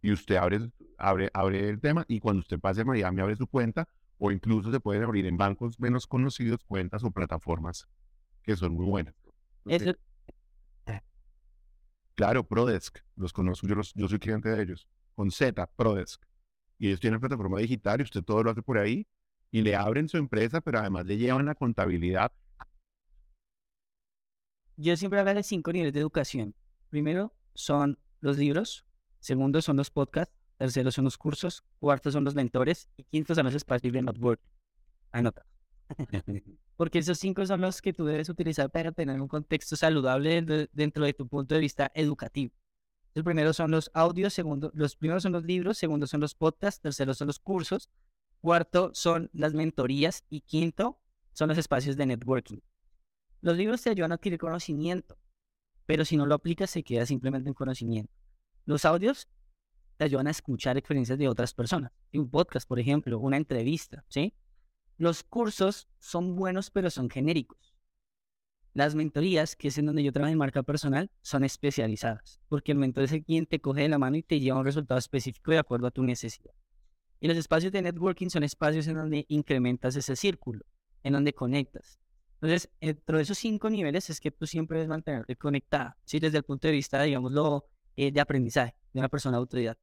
Y 0.00 0.12
usted 0.12 0.36
abre, 0.36 0.70
abre, 0.96 1.30
abre 1.34 1.68
el 1.68 1.80
tema 1.80 2.04
y 2.08 2.20
cuando 2.20 2.40
usted 2.40 2.58
pase 2.58 2.82
a 2.82 2.84
Miami 2.84 3.20
abre 3.20 3.36
su 3.36 3.46
cuenta 3.46 3.88
o 4.18 4.30
incluso 4.30 4.70
se 4.70 4.80
pueden 4.80 5.02
abrir 5.02 5.26
en 5.26 5.36
bancos 5.36 5.78
menos 5.78 6.06
conocidos 6.06 6.64
cuentas 6.64 7.04
o 7.04 7.10
plataformas 7.10 7.86
que 8.42 8.56
son 8.56 8.72
muy 8.74 8.86
buenas. 8.86 9.14
Eso, 9.66 9.94
Claro, 12.18 12.42
Prodesk, 12.42 12.98
los 13.14 13.32
conozco, 13.32 13.68
yo, 13.68 14.08
soy 14.08 14.18
cliente 14.18 14.48
de 14.48 14.60
ellos, 14.60 14.88
con 15.14 15.30
Z, 15.30 15.64
Prodesk. 15.76 16.20
Y 16.76 16.88
ellos 16.88 16.98
tienen 16.98 17.20
plataforma 17.20 17.60
digital 17.60 18.00
y 18.00 18.02
usted 18.02 18.24
todo 18.24 18.42
lo 18.42 18.50
hace 18.50 18.60
por 18.60 18.76
ahí 18.76 19.06
y 19.52 19.62
le 19.62 19.76
abren 19.76 20.08
su 20.08 20.16
empresa, 20.16 20.60
pero 20.60 20.80
además 20.80 21.06
le 21.06 21.16
llevan 21.16 21.46
la 21.46 21.54
contabilidad. 21.54 22.32
yo 24.76 24.96
siempre 24.96 25.20
hablo 25.20 25.32
de 25.32 25.44
cinco 25.44 25.72
niveles 25.72 25.92
de 25.92 26.00
educación. 26.00 26.56
Primero 26.90 27.32
son 27.54 28.00
los 28.20 28.36
libros, 28.36 28.84
segundo 29.20 29.62
son 29.62 29.76
los 29.76 29.90
podcasts, 29.90 30.34
tercero 30.56 30.90
son 30.90 31.04
los 31.04 31.18
cursos, 31.18 31.62
cuarto 31.78 32.10
son 32.10 32.24
los 32.24 32.34
mentores 32.34 32.88
y 32.96 33.04
quinto 33.04 33.32
son 33.36 33.44
los 33.44 33.54
espacios 33.54 33.92
de 33.92 34.02
network. 34.02 34.40
Anota. 35.12 35.46
Porque 36.76 36.98
esos 36.98 37.18
cinco 37.18 37.44
son 37.46 37.60
los 37.60 37.80
que 37.82 37.92
tú 37.92 38.04
debes 38.04 38.28
utilizar 38.28 38.70
para 38.70 38.92
tener 38.92 39.20
un 39.20 39.28
contexto 39.28 39.76
saludable 39.76 40.42
de- 40.42 40.68
dentro 40.72 41.04
de 41.04 41.12
tu 41.14 41.26
punto 41.26 41.54
de 41.54 41.60
vista 41.60 41.90
educativo. 41.94 42.52
El 43.14 43.24
primero 43.24 43.52
son 43.52 43.70
los 43.70 43.90
audios, 43.94 44.32
segundo, 44.32 44.70
los 44.74 44.94
primeros 44.96 45.22
son 45.22 45.32
los 45.32 45.44
libros, 45.44 45.78
segundo 45.78 46.06
son 46.06 46.20
los 46.20 46.34
podcasts, 46.34 46.80
tercero 46.80 47.14
son 47.14 47.26
los 47.26 47.40
cursos, 47.40 47.90
cuarto 48.40 48.90
son 48.94 49.30
las 49.32 49.54
mentorías 49.54 50.24
y 50.30 50.42
quinto 50.42 51.00
son 51.32 51.48
los 51.48 51.58
espacios 51.58 51.96
de 51.96 52.06
networking. 52.06 52.58
Los 53.40 53.56
libros 53.56 53.82
te 53.82 53.90
ayudan 53.90 54.12
a 54.12 54.16
adquirir 54.16 54.38
conocimiento, 54.38 55.18
pero 55.86 56.04
si 56.04 56.16
no 56.16 56.26
lo 56.26 56.34
aplicas 56.34 56.70
se 56.70 56.82
queda 56.82 57.06
simplemente 57.06 57.48
en 57.48 57.54
conocimiento. 57.54 58.12
Los 58.66 58.84
audios 58.84 59.28
te 59.96 60.04
ayudan 60.04 60.28
a 60.28 60.30
escuchar 60.30 60.76
experiencias 60.76 61.18
de 61.18 61.28
otras 61.28 61.54
personas. 61.54 61.90
Un 62.12 62.30
podcast, 62.30 62.68
por 62.68 62.78
ejemplo, 62.78 63.18
una 63.18 63.36
entrevista, 63.36 64.04
¿sí? 64.08 64.34
Los 64.98 65.22
cursos 65.22 65.88
son 66.00 66.34
buenos, 66.34 66.70
pero 66.70 66.90
son 66.90 67.08
genéricos. 67.08 67.76
Las 68.74 68.94
mentorías, 68.94 69.56
que 69.56 69.68
es 69.68 69.78
en 69.78 69.86
donde 69.86 70.02
yo 70.02 70.12
trabajo 70.12 70.32
en 70.32 70.38
marca 70.38 70.62
personal, 70.64 71.10
son 71.22 71.44
especializadas, 71.44 72.40
porque 72.48 72.72
el 72.72 72.78
mentor 72.78 73.04
es 73.04 73.12
el 73.12 73.24
quien 73.24 73.46
te 73.46 73.60
coge 73.60 73.82
de 73.82 73.88
la 73.88 73.98
mano 73.98 74.16
y 74.16 74.22
te 74.22 74.40
lleva 74.40 74.56
a 74.56 74.60
un 74.60 74.66
resultado 74.66 74.98
específico 74.98 75.52
de 75.52 75.58
acuerdo 75.58 75.86
a 75.86 75.92
tu 75.92 76.02
necesidad. 76.02 76.52
Y 77.20 77.28
los 77.28 77.36
espacios 77.36 77.72
de 77.72 77.82
networking 77.82 78.28
son 78.28 78.42
espacios 78.42 78.86
en 78.88 78.96
donde 78.96 79.24
incrementas 79.28 79.96
ese 79.96 80.16
círculo, 80.16 80.64
en 81.02 81.12
donde 81.12 81.32
conectas. 81.32 81.98
Entonces, 82.40 82.70
dentro 82.80 83.16
de 83.16 83.22
esos 83.22 83.38
cinco 83.38 83.70
niveles 83.70 84.10
es 84.10 84.20
que 84.20 84.30
tú 84.30 84.46
siempre 84.46 84.78
debes 84.78 84.88
mantenerte 84.88 85.36
conectada, 85.36 85.96
¿sí? 86.04 86.20
desde 86.20 86.38
el 86.38 86.44
punto 86.44 86.68
de 86.68 86.72
vista, 86.74 87.02
digámoslo, 87.02 87.66
eh, 87.96 88.12
de 88.12 88.20
aprendizaje 88.20 88.76
de 88.92 89.00
una 89.00 89.08
persona 89.08 89.36
autoridad. 89.36 89.76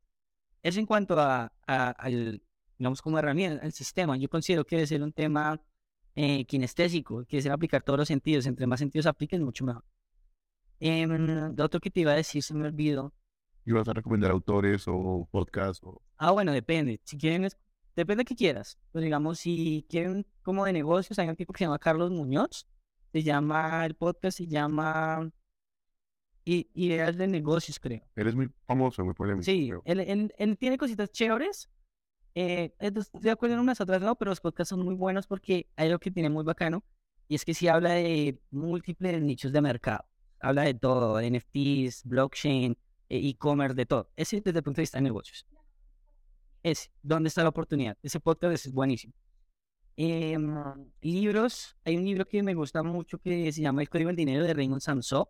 Eso 0.64 0.80
en 0.80 0.86
cuanto 0.86 1.20
a, 1.20 1.54
al, 1.68 2.42
digamos, 2.78 3.02
como 3.02 3.20
herramienta, 3.20 3.66
el 3.66 3.72
sistema. 3.72 4.18
Yo 4.18 4.30
considero 4.30 4.66
que 4.66 4.76
debe 4.76 4.88
ser 4.88 5.02
un 5.02 5.14
tema 5.14 5.62
eh, 6.16 6.46
kinestésico, 6.46 7.26
que 7.26 7.38
es 7.38 7.46
aplicar 7.48 7.84
todos 7.84 8.00
los 8.00 8.08
sentidos. 8.08 8.46
Entre 8.46 8.68
más 8.68 8.80
sentidos 8.80 9.06
apliquen, 9.06 9.44
mucho 9.44 9.66
mejor. 9.66 9.84
Eh, 10.80 11.06
lo 11.08 11.64
otro 11.64 11.80
que 11.80 11.90
te 11.90 12.02
iba 12.02 12.12
a 12.12 12.16
decir, 12.16 12.44
se 12.44 12.54
me 12.54 12.66
olvidó. 12.66 13.14
¿Y 13.66 13.72
vas 13.72 13.88
a 13.88 13.94
recomendar 13.94 14.32
autores 14.32 14.84
o 14.88 15.28
podcasts? 15.32 15.84
O... 15.84 16.02
Ah, 16.18 16.32
bueno, 16.32 16.52
depende. 16.52 17.02
Si 17.04 17.18
quieren, 17.18 17.50
depende 17.96 18.22
de 18.22 18.26
qué 18.26 18.36
quieras. 18.36 18.78
Pues 18.92 19.04
digamos, 19.04 19.40
si 19.40 19.86
quieren 19.90 20.26
como 20.44 20.66
de 20.66 20.74
negocios, 20.74 21.18
hay 21.18 21.28
un 21.28 21.36
tipo 21.36 21.52
que 21.52 21.60
se 21.60 21.66
llama 21.66 21.80
Carlos 21.80 22.12
Muñoz. 22.12 22.68
Se 23.12 23.24
llama, 23.24 23.86
el 23.86 23.96
podcast 23.96 24.38
se 24.38 24.48
llama 24.48 25.32
Ideas 26.44 27.18
de 27.18 27.28
Negocios, 27.28 27.80
creo. 27.80 28.02
Él 28.16 28.28
es 28.28 28.36
muy 28.36 28.50
famoso, 28.68 29.04
muy 29.04 29.14
polémico. 29.14 29.44
Sí, 29.44 29.72
él, 29.86 30.32
él, 30.38 30.58
tiene 30.58 30.78
cositas 30.78 31.12
chéveres. 31.12 31.70
Eh, 32.36 32.74
estoy 32.80 33.22
de 33.22 33.32
acuerdo 33.32 33.56
en 33.56 33.62
unas 33.62 33.80
otras 33.80 34.02
no, 34.02 34.16
pero 34.16 34.30
los 34.30 34.42
podcasts 34.42 34.70
son 34.70 34.84
muy 34.84 34.94
buenos 34.94 35.26
porque 35.26 35.68
hay 35.78 35.88
algo 35.88 36.00
que 36.00 36.12
tiene 36.12 36.30
muy 36.30 36.44
bacano 36.44 36.84
y 37.30 37.36
es 37.36 37.46
que 37.46 37.54
sí 37.54 37.70
habla 37.70 37.92
de 37.92 38.40
múltiples 38.52 39.22
nichos 39.22 39.52
de 39.54 39.62
mercado. 39.62 40.06
Habla 40.42 40.64
de 40.64 40.74
todo, 40.74 41.22
NFTs, 41.22 42.04
blockchain, 42.04 42.78
e, 43.10 43.30
e-commerce, 43.30 43.76
de 43.76 43.86
todo. 43.86 44.12
Ese 44.18 44.42
desde 44.42 44.60
el 44.60 44.64
punto 44.64 44.78
de 44.78 44.84
vista 44.84 44.98
de 44.98 45.04
negocios. 45.04 45.46
Ese, 46.62 46.92
¿dónde 47.02 47.30
está 47.30 47.42
la 47.42 47.50
oportunidad? 47.50 47.98
Ese 48.04 48.20
podcast 48.20 48.66
es 48.66 48.74
buenísimo. 48.74 49.14
Em, 49.98 50.92
libros, 51.02 51.78
hay 51.86 51.96
un 51.96 52.04
libro 52.04 52.26
que 52.26 52.44
me 52.44 52.54
gusta 52.54 52.84
mucho 52.84 53.18
que 53.18 53.52
se 53.54 53.62
llama 53.62 53.82
El 53.82 53.90
Código 53.90 54.08
del 54.08 54.18
Dinero 54.18 54.44
de 54.44 54.54
Raymond 54.54 54.82
Samson. 54.82 55.26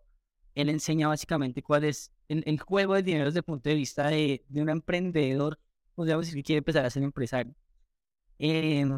Él 0.56 0.70
enseña 0.70 1.06
básicamente 1.06 1.62
cuál 1.62 1.84
es 1.84 2.12
el, 2.28 2.58
juego 2.58 2.94
del 2.94 3.04
dinero 3.04 3.26
desde 3.26 3.40
el 3.40 3.44
punto 3.44 3.68
de 3.68 3.76
vista 3.76 4.08
de, 4.08 4.44
de 4.48 4.62
un 4.62 4.70
emprendedor, 4.70 5.60
podríamos 5.96 6.26
decir 6.26 6.38
que 6.38 6.44
quiere 6.44 6.58
empezar 6.58 6.84
a 6.84 6.90
ser 6.90 7.02
empresario. 7.02 7.54
Em, 8.38 8.94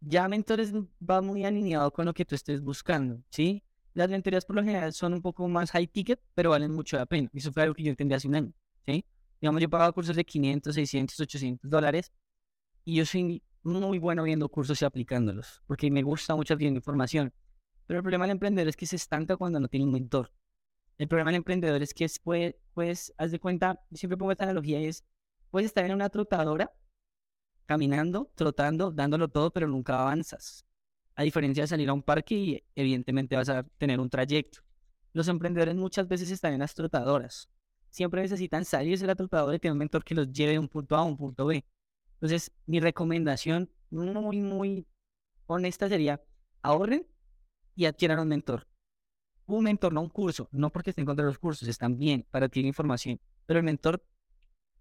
ya 0.00 0.28
mentores 0.28 0.72
va 1.00 1.22
muy 1.22 1.44
alineado 1.44 1.90
con 1.92 2.06
lo 2.06 2.12
que 2.12 2.24
tú 2.24 2.34
estés 2.34 2.60
buscando, 2.60 3.22
¿sí? 3.30 3.62
Las 3.94 4.10
mentorías 4.10 4.44
por 4.44 4.56
lo 4.56 4.62
general 4.62 4.92
son 4.92 5.14
un 5.14 5.22
poco 5.22 5.48
más 5.48 5.70
high 5.70 5.86
ticket, 5.86 6.20
pero 6.34 6.50
valen 6.50 6.72
mucho 6.72 6.96
la 6.96 7.06
pena. 7.06 7.30
Eso 7.32 7.52
fue 7.52 7.62
algo 7.62 7.74
que 7.74 7.84
yo 7.84 7.90
entendí 7.90 8.14
hace 8.14 8.28
un 8.28 8.34
año, 8.34 8.52
¿sí? 8.84 9.04
Digamos, 9.40 9.62
yo 9.62 9.70
pagaba 9.70 9.92
cursos 9.92 10.16
de 10.16 10.24
500, 10.24 10.74
600, 10.74 11.20
800 11.20 11.70
dólares 11.70 12.12
y 12.84 12.96
yo 12.96 13.06
soy 13.06 13.42
muy 13.62 13.98
bueno 13.98 14.24
viendo 14.24 14.48
cursos 14.48 14.80
y 14.82 14.84
aplicándolos, 14.84 15.62
porque 15.66 15.90
me 15.90 16.02
gusta 16.02 16.34
mucho 16.34 16.54
adquirir 16.54 16.74
información. 16.74 17.32
Pero 17.86 17.98
el 17.98 18.02
problema 18.02 18.24
del 18.24 18.32
emprendedor 18.32 18.68
es 18.68 18.76
que 18.76 18.86
se 18.86 18.96
estanca 18.96 19.36
cuando 19.36 19.60
no 19.60 19.68
tiene 19.68 19.86
un 19.86 19.92
mentor. 19.92 20.32
El 20.98 21.08
problema 21.08 21.30
del 21.30 21.38
emprendedor 21.38 21.80
es 21.82 21.94
que 21.94 22.04
después, 22.04 22.56
pues, 22.74 23.14
haz 23.16 23.30
de 23.30 23.38
cuenta, 23.38 23.80
siempre 23.92 24.16
pongo 24.16 24.32
esta 24.32 24.44
analogía, 24.44 24.80
es, 24.80 25.04
puedes 25.50 25.66
estar 25.66 25.84
en 25.84 25.92
una 25.92 26.08
trotadora, 26.08 26.72
caminando, 27.66 28.30
trotando, 28.34 28.90
dándolo 28.90 29.28
todo, 29.28 29.50
pero 29.50 29.68
nunca 29.68 30.00
avanzas. 30.00 30.64
A 31.14 31.22
diferencia 31.22 31.64
de 31.64 31.66
salir 31.66 31.88
a 31.88 31.92
un 31.92 32.02
parque 32.02 32.34
y 32.34 32.64
evidentemente 32.74 33.36
vas 33.36 33.48
a 33.48 33.62
tener 33.62 34.00
un 34.00 34.08
trayecto. 34.08 34.60
Los 35.12 35.28
emprendedores 35.28 35.74
muchas 35.74 36.06
veces 36.06 36.30
están 36.30 36.52
en 36.52 36.60
las 36.60 36.74
trotadoras. 36.74 37.48
Siempre 37.90 38.22
necesitan 38.22 38.64
salirse 38.64 39.02
de 39.02 39.08
la 39.08 39.14
trotadora 39.14 39.56
y 39.56 39.58
tener 39.58 39.72
un 39.72 39.78
mentor 39.78 40.04
que 40.04 40.14
los 40.14 40.30
lleve 40.30 40.52
de 40.52 40.58
un 40.58 40.68
punto 40.68 40.96
A 40.96 41.00
a 41.00 41.04
un 41.04 41.16
punto 41.16 41.46
B. 41.46 41.64
Entonces, 42.14 42.52
mi 42.66 42.80
recomendación 42.80 43.70
muy, 43.90 44.40
muy 44.40 44.86
honesta 45.46 45.88
sería, 45.88 46.22
ahorren 46.62 47.06
y 47.74 47.86
adquieran 47.86 48.18
un 48.18 48.28
mentor. 48.28 48.66
Un 49.46 49.64
mentor, 49.64 49.92
no 49.92 50.02
un 50.02 50.10
curso, 50.10 50.48
no 50.52 50.70
porque 50.70 50.90
estén 50.90 51.06
contra 51.06 51.24
los 51.24 51.38
cursos, 51.38 51.66
están 51.68 51.98
bien 51.98 52.26
para 52.30 52.46
adquirir 52.46 52.66
información, 52.66 53.18
pero 53.46 53.58
el 53.58 53.64
mentor 53.64 54.04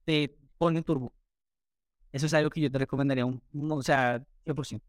te 0.03 0.37
pone 0.57 0.79
un 0.79 0.83
turbo. 0.83 1.13
Eso 2.11 2.25
es 2.25 2.33
algo 2.33 2.49
que 2.49 2.61
yo 2.61 2.71
te 2.71 2.79
recomendaría, 2.79 3.25
un, 3.25 3.41
o 3.71 3.81
sea, 3.81 4.23
100% 4.45 4.81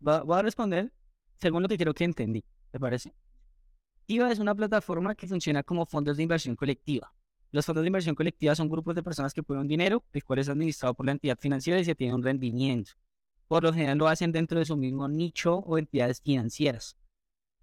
voy 0.00 0.38
a 0.38 0.42
responder 0.42 0.92
según 1.38 1.62
lo 1.62 1.68
que 1.68 1.78
creo 1.78 1.94
que 1.94 2.04
entendí, 2.04 2.44
¿te 2.70 2.78
parece? 2.78 3.14
IVA 4.06 4.32
es 4.32 4.38
una 4.38 4.54
plataforma 4.54 5.14
que 5.14 5.26
funciona 5.26 5.62
como 5.62 5.86
fondos 5.86 6.16
de 6.16 6.22
inversión 6.22 6.56
colectiva. 6.56 7.14
Los 7.52 7.64
fondos 7.64 7.82
de 7.82 7.88
inversión 7.88 8.14
colectiva 8.14 8.54
son 8.54 8.68
grupos 8.68 8.94
de 8.94 9.02
personas 9.02 9.32
que 9.32 9.42
ponen 9.42 9.68
dinero, 9.68 10.04
el 10.12 10.24
cual 10.24 10.40
es 10.40 10.48
administrado 10.48 10.94
por 10.94 11.06
la 11.06 11.12
entidad 11.12 11.38
financiera 11.38 11.80
y 11.80 11.84
se 11.84 11.94
tiene 11.94 12.14
un 12.14 12.22
rendimiento. 12.22 12.92
Por 13.48 13.62
lo 13.62 13.72
general 13.72 13.98
lo 13.98 14.08
hacen 14.08 14.32
dentro 14.32 14.58
de 14.58 14.64
su 14.64 14.76
mismo 14.76 15.08
nicho 15.08 15.56
o 15.58 15.78
entidades 15.78 16.20
financieras. 16.20 16.96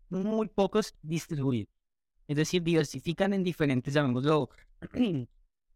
Muy 0.09 0.47
pocos 0.47 0.95
distribuidos. 1.01 1.69
Es 2.27 2.35
decir, 2.35 2.63
diversifican 2.63 3.33
en 3.33 3.43
diferentes, 3.43 3.93
llamémoslo, 3.93 4.49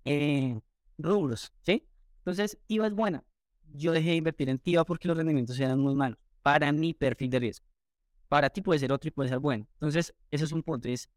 eh, 0.06 0.60
rubros, 0.98 1.52
¿sí? 1.62 1.88
Entonces, 2.20 2.58
IVA 2.68 2.88
es 2.88 2.94
buena. 2.94 3.24
Yo 3.74 3.92
dejé 3.92 4.10
de 4.10 4.16
invertir 4.18 4.50
en 4.50 4.60
TIVA 4.60 4.86
porque 4.86 5.08
los 5.08 5.18
rendimientos 5.18 5.60
eran 5.60 5.80
muy 5.80 5.96
malos 5.96 6.20
para 6.42 6.72
mi 6.72 6.94
perfil 6.94 7.30
de 7.30 7.40
riesgo. 7.40 7.66
Para 8.28 8.50
ti 8.50 8.62
puede 8.62 8.80
ser 8.80 8.92
otro 8.92 9.08
y 9.08 9.12
puede 9.12 9.30
ser 9.30 9.40
bueno. 9.40 9.68
Entonces, 9.74 10.14
ese 10.30 10.46
es 10.46 10.52
un 10.52 10.64
punto, 10.64 10.88
es 10.88 11.10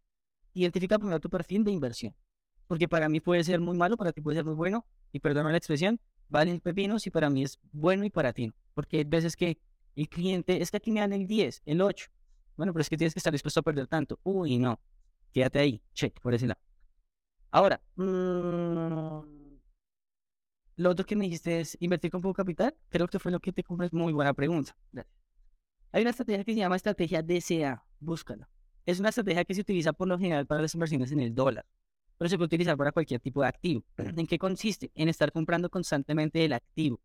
identifica 0.55 0.99
primero 0.99 1.21
tu 1.21 1.29
perfil 1.29 1.65
de 1.65 1.73
inversión. 1.73 2.15
Porque 2.67 2.89
para 2.89 3.09
mí 3.09 3.21
puede 3.21 3.45
ser 3.45 3.61
muy 3.61 3.77
malo, 3.77 3.97
para 3.97 4.13
ti 4.13 4.21
puede 4.21 4.37
ser 4.37 4.45
muy 4.45 4.55
bueno, 4.55 4.87
y 5.13 5.21
perdona 5.21 5.51
la 5.51 5.59
expresión, 5.59 6.01
valen 6.29 6.61
pepinos 6.61 7.07
y 7.07 7.11
para 7.11 7.29
mí 7.29 7.43
es 7.43 7.59
bueno 7.73 8.05
y 8.05 8.11
para 8.11 8.33
ti 8.33 8.47
no. 8.47 8.55
Porque 8.73 8.99
hay 8.99 9.05
veces 9.05 9.37
que 9.37 9.59
el 9.95 10.09
cliente, 10.09 10.63
es 10.63 10.71
que 10.71 10.79
aquí 10.79 10.91
me 10.91 11.01
dan 11.01 11.13
el 11.13 11.27
10, 11.27 11.63
el 11.67 11.81
8. 11.81 12.07
Bueno, 12.57 12.73
pero 12.73 12.83
es 12.83 12.89
que 12.89 12.97
tienes 12.97 13.13
que 13.13 13.19
estar 13.19 13.33
dispuesto 13.33 13.61
a 13.61 13.63
perder 13.63 13.87
tanto. 13.87 14.19
Uy, 14.23 14.59
no. 14.59 14.81
Quédate 15.33 15.59
ahí, 15.59 15.83
check, 15.93 16.19
por 16.21 16.35
ese. 16.35 16.49
Ahora, 17.55 17.81
mmm, 17.95 19.21
lo 20.75 20.91
otro 20.91 21.07
que 21.07 21.15
me 21.15 21.27
dijiste 21.27 21.61
es 21.61 21.77
invertir 21.79 22.11
con 22.11 22.21
poco 22.21 22.35
capital. 22.35 22.75
Creo 22.89 23.07
que 23.07 23.21
fue 23.21 23.31
lo 23.31 23.39
que 23.39 23.53
te 23.53 23.63
compras. 23.63 23.93
Muy 23.93 24.13
buena 24.13 24.35
pregunta. 24.35 24.77
Hay 25.93 26.03
una 26.03 26.11
estrategia 26.11 26.43
que 26.43 26.53
se 26.53 26.59
llama 26.59 26.75
estrategia 26.75 27.23
DCA. 27.23 27.87
Búscala. 28.01 28.49
Es 28.85 28.99
una 28.99 29.11
estrategia 29.11 29.45
que 29.45 29.55
se 29.55 29.61
utiliza 29.61 29.93
por 29.93 30.09
lo 30.09 30.19
general 30.19 30.49
para 30.49 30.63
las 30.63 30.75
inversiones 30.75 31.13
en 31.13 31.21
el 31.21 31.33
dólar, 31.33 31.65
pero 32.19 32.29
se 32.29 32.37
puede 32.37 32.47
utilizar 32.47 32.77
para 32.77 32.91
cualquier 32.91 33.21
tipo 33.21 33.41
de 33.43 33.47
activo. 33.47 33.85
¿En 33.99 34.27
qué 34.27 34.37
consiste? 34.37 34.91
En 34.97 35.09
estar 35.09 35.31
comprando 35.31 35.71
constantemente 35.71 36.45
el 36.45 36.55
activo. 36.55 37.01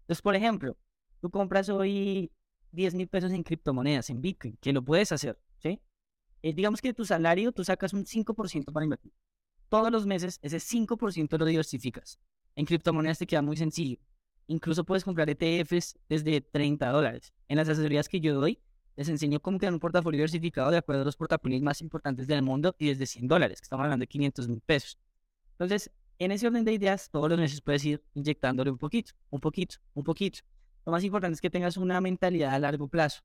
Entonces, 0.00 0.20
por 0.20 0.34
ejemplo, 0.34 0.76
tú 1.20 1.30
compras 1.30 1.68
hoy 1.68 2.32
10 2.72 2.96
mil 2.96 3.06
pesos 3.06 3.30
en 3.30 3.44
criptomonedas, 3.44 4.10
en 4.10 4.20
Bitcoin, 4.20 4.58
que 4.60 4.72
lo 4.72 4.82
puedes 4.82 5.12
hacer, 5.12 5.38
¿sí? 5.58 5.80
Eh, 6.42 6.52
digamos 6.52 6.80
que 6.82 6.88
de 6.88 6.94
tu 6.94 7.04
salario 7.04 7.52
tú 7.52 7.62
sacas 7.62 7.92
un 7.92 8.04
5% 8.04 8.72
para 8.72 8.82
invertir. 8.82 9.12
Todos 9.72 9.90
los 9.90 10.04
meses 10.04 10.38
ese 10.42 10.58
5% 10.58 11.38
lo 11.38 11.46
diversificas. 11.46 12.18
En 12.56 12.66
criptomonedas 12.66 13.16
te 13.16 13.26
queda 13.26 13.40
muy 13.40 13.56
sencillo. 13.56 13.96
Incluso 14.46 14.84
puedes 14.84 15.02
comprar 15.02 15.30
ETFs 15.30 15.98
desde 16.10 16.42
30 16.42 16.90
dólares. 16.90 17.32
En 17.48 17.56
las 17.56 17.70
asesorías 17.70 18.06
que 18.06 18.20
yo 18.20 18.38
doy, 18.38 18.58
les 18.96 19.08
enseño 19.08 19.40
cómo 19.40 19.56
crear 19.56 19.72
un 19.72 19.80
portafolio 19.80 20.18
diversificado 20.18 20.70
de 20.70 20.76
acuerdo 20.76 21.00
a 21.00 21.04
los 21.06 21.16
portafolios 21.16 21.62
más 21.62 21.80
importantes 21.80 22.26
del 22.26 22.42
mundo 22.42 22.76
y 22.78 22.88
desde 22.88 23.06
100 23.06 23.28
dólares, 23.28 23.62
que 23.62 23.64
estamos 23.64 23.84
hablando 23.84 24.02
de 24.02 24.08
500 24.08 24.48
mil 24.48 24.60
pesos. 24.60 24.98
Entonces, 25.52 25.90
en 26.18 26.32
ese 26.32 26.48
orden 26.48 26.66
de 26.66 26.74
ideas, 26.74 27.08
todos 27.08 27.30
los 27.30 27.38
meses 27.38 27.62
puedes 27.62 27.82
ir 27.86 28.04
inyectándole 28.12 28.70
un 28.70 28.76
poquito, 28.76 29.12
un 29.30 29.40
poquito, 29.40 29.76
un 29.94 30.04
poquito. 30.04 30.40
Lo 30.84 30.92
más 30.92 31.02
importante 31.02 31.32
es 31.32 31.40
que 31.40 31.48
tengas 31.48 31.78
una 31.78 31.98
mentalidad 32.02 32.52
a 32.52 32.58
largo 32.58 32.88
plazo. 32.88 33.22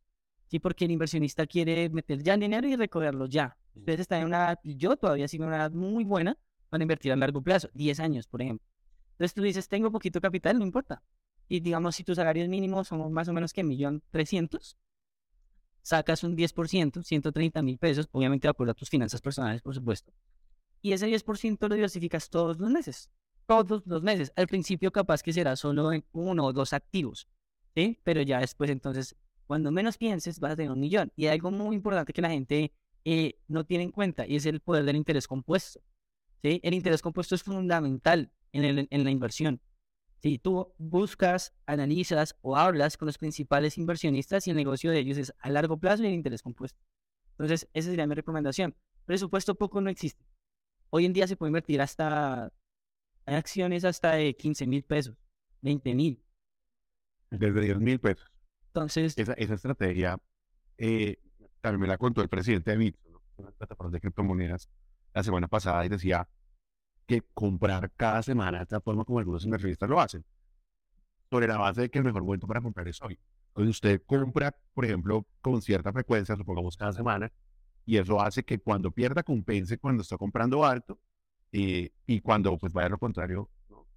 Sí, 0.48 0.60
porque 0.60 0.86
el 0.86 0.91
inversionista 0.91 1.45
quiere 1.45 1.89
meter 1.89 2.24
ya 2.24 2.34
el 2.36 2.39
dinero 2.39 2.68
y 2.68 2.76
recogerlo 2.76 3.26
ya. 3.26 3.58
Ustedes 3.76 4.02
están 4.02 4.22
en 4.22 4.28
una, 4.28 4.60
yo 4.64 4.95
todavía 4.95 5.28
sigo 5.28 5.43
en 5.43 5.50
una 5.50 5.58
edad 5.58 5.72
muy 5.72 6.04
buena 6.04 6.38
para 6.70 6.84
invertir 6.84 7.12
a 7.12 7.16
largo 7.16 7.41
plazo, 7.41 7.70
10 7.74 8.00
años, 8.00 8.28
por 8.28 8.41
ejemplo. 8.41 8.66
Entonces 9.12 9.34
tú 9.34 9.41
dices, 9.41 9.68
tengo 9.68 9.91
poquito 9.91 10.22
capital, 10.22 10.60
no 10.60 10.66
importa. 10.66 11.04
Y 11.50 11.60
digamos, 11.60 11.95
si 11.95 12.04
tu 12.04 12.14
salario 12.14 12.48
mínimo 12.48 12.84
son 12.84 13.12
más 13.12 13.28
o 13.28 13.34
menos 13.34 13.54
que 13.54 13.64
millón 13.64 14.04
trescientos, 14.12 14.78
sacas 15.82 16.24
un 16.24 16.36
10%, 16.36 17.04
130 17.04 17.62
mil 17.62 17.78
pesos, 17.78 18.10
obviamente 18.12 18.48
de 18.48 18.52
acuerdo 18.52 18.72
a 18.72 18.76
tus 18.76 18.89
finanzas 18.89 19.22
personales, 19.22 19.62
por 19.62 19.74
supuesto. 19.74 20.12
Y 20.82 20.91
ese 20.91 21.08
10% 21.08 21.68
lo 21.68 21.76
diversificas 21.76 22.30
todos 22.30 22.60
los 22.60 22.70
meses. 22.70 23.10
Todos 23.45 23.84
los 23.86 24.04
meses. 24.04 24.34
Al 24.36 24.48
principio 24.48 24.91
capaz 24.91 25.24
que 25.24 25.34
será 25.34 25.56
solo 25.56 25.93
en 25.93 26.06
uno 26.12 26.45
o 26.45 26.54
dos 26.54 26.74
activos, 26.74 27.30
¿sí? 27.74 28.00
Pero 28.04 28.22
ya 28.22 28.39
después 28.39 28.70
entonces, 28.70 29.16
cuando 29.48 29.72
menos 29.72 29.98
pienses, 29.98 30.39
vas 30.39 30.52
a 30.52 30.56
tener 30.58 30.72
un 30.72 30.80
millón. 30.80 31.12
Y 31.16 31.26
hay 31.26 31.36
algo 31.36 31.52
muy 31.52 31.76
importante 31.78 32.14
que 32.14 32.22
la 32.22 32.30
gente 32.30 32.74
eh, 33.06 33.39
no 33.48 33.66
tiene 33.66 33.86
en 33.86 33.91
cuenta 33.91 34.28
y 34.28 34.36
es 34.36 34.45
el 34.45 34.60
poder 34.60 34.84
del 34.84 34.98
interés 34.98 35.28
compuesto. 35.28 35.80
¿sí? 36.41 36.60
El 36.64 36.74
interés 36.74 37.02
compuesto 37.02 37.34
es 37.34 37.43
fundamental 37.43 38.32
en, 38.52 38.88
la 39.04 39.10
inversión. 39.10 39.62
Si 40.22 40.38
tú 40.38 40.74
buscas, 40.78 41.54
analizas 41.66 42.36
o 42.41 42.58
hablas 42.58 42.98
con 42.98 43.06
los 43.06 43.18
principales 43.18 43.78
inversionistas 43.78 44.48
y 44.48 44.50
el 44.50 44.58
negocio 44.58 44.91
de 44.91 45.00
ellos 45.00 45.18
es 45.18 45.34
a 45.39 45.50
largo 45.50 45.78
plazo 45.80 46.04
y 46.04 46.08
en 46.08 46.14
interés 46.14 46.41
compuesto. 46.41 46.80
Entonces, 47.32 47.70
esa 47.74 47.89
sería 47.89 48.08
mi 48.08 48.16
recomendación. 48.16 48.76
Presupuesto 49.06 49.56
poco 49.56 49.80
no 49.80 49.89
existe. 49.89 50.26
Hoy 50.89 51.06
en 51.06 51.14
día 51.14 51.28
se 51.28 51.38
puede 51.38 51.52
invertir 51.52 51.82
hasta, 51.82 52.52
acciones 53.26 53.86
hasta 53.86 54.14
de 54.14 54.36
15 54.36 54.68
mil 54.68 54.84
pesos, 54.84 55.16
20 55.62 55.95
mil. 55.95 56.22
Desde 57.30 57.62
10 57.62 57.80
mil 57.80 58.00
pesos. 58.00 58.37
Entonces, 58.78 59.18
Esa, 59.18 59.34
esa 59.34 59.56
estrategia 59.56 60.20
eh, 60.78 61.18
también 61.62 61.82
me 61.82 61.88
la 61.88 61.98
contó 61.98 62.22
el 62.22 62.30
presidente 62.30 62.72
de 62.72 62.78
Bitso, 62.78 63.10
¿no? 63.10 63.22
una 63.38 63.52
plataforma 63.52 63.92
de 63.92 64.00
criptomonedas, 64.00 64.70
la 65.14 65.24
semana 65.24 65.48
pasada 65.48 65.84
y 65.84 65.90
decía 65.90 66.30
que 67.08 67.24
comprar 67.34 67.92
cada 67.96 68.22
semana 68.22 68.60
de 68.60 68.64
esta 68.64 68.80
forma 68.80 69.04
como 69.04 69.18
algunos 69.18 69.44
inversionistas 69.46 69.90
lo 69.90 70.00
hacen, 70.00 70.24
sobre 71.30 71.48
la 71.48 71.58
base 71.58 71.82
de 71.82 71.90
que 71.90 71.98
el 71.98 72.06
mejor 72.06 72.24
momento 72.24 72.46
para 72.46 72.62
comprar 72.62 72.88
es 72.88 73.02
hoy. 73.02 73.20
Entonces 73.48 73.72
usted 73.72 74.04
compra, 74.06 74.56
por 74.76 74.86
ejemplo, 74.86 75.26
con 75.42 75.60
cierta 75.64 75.92
frecuencia, 75.92 76.36
supongamos 76.36 76.78
cada 76.78 76.94
semana, 76.94 77.32
y 77.84 77.98
eso 77.98 78.22
hace 78.22 78.44
que 78.44 78.60
cuando 78.60 78.92
pierda 78.92 79.24
compense 79.24 79.80
cuando 79.80 80.04
está 80.04 80.18
comprando 80.18 80.64
alto 80.64 81.00
y, 81.52 81.92
y 82.06 82.22
cuando 82.22 82.56
pues 82.60 82.74
vaya 82.74 82.90
lo 82.90 83.00
contrario. 83.00 83.50
¿no? 83.70 83.88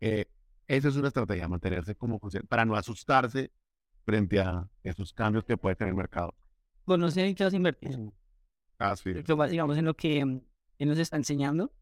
Eh, 0.00 0.24
esa 0.66 0.88
es 0.88 0.96
una 0.96 1.08
estrategia, 1.08 1.48
mantenerse 1.48 1.94
como 1.96 2.18
para 2.48 2.64
no 2.64 2.76
asustarse 2.76 3.52
frente 4.04 4.40
a 4.40 4.68
esos 4.82 5.12
cambios 5.12 5.44
que 5.44 5.56
puede 5.56 5.76
tener 5.76 5.90
el 5.90 5.96
mercado. 5.96 6.34
conocer 6.84 7.26
en 7.26 7.34
qué 7.34 7.44
vas 7.44 7.52
a 7.52 7.56
invertir. 7.56 7.98
Así 8.78 9.14
Lo 9.26 9.36
más, 9.36 9.50
digamos, 9.50 9.78
en 9.78 9.84
lo 9.84 9.94
que 9.94 10.24
mm, 10.24 10.40
él 10.78 10.88
nos 10.88 10.98
está 10.98 11.16
enseñando, 11.16 11.72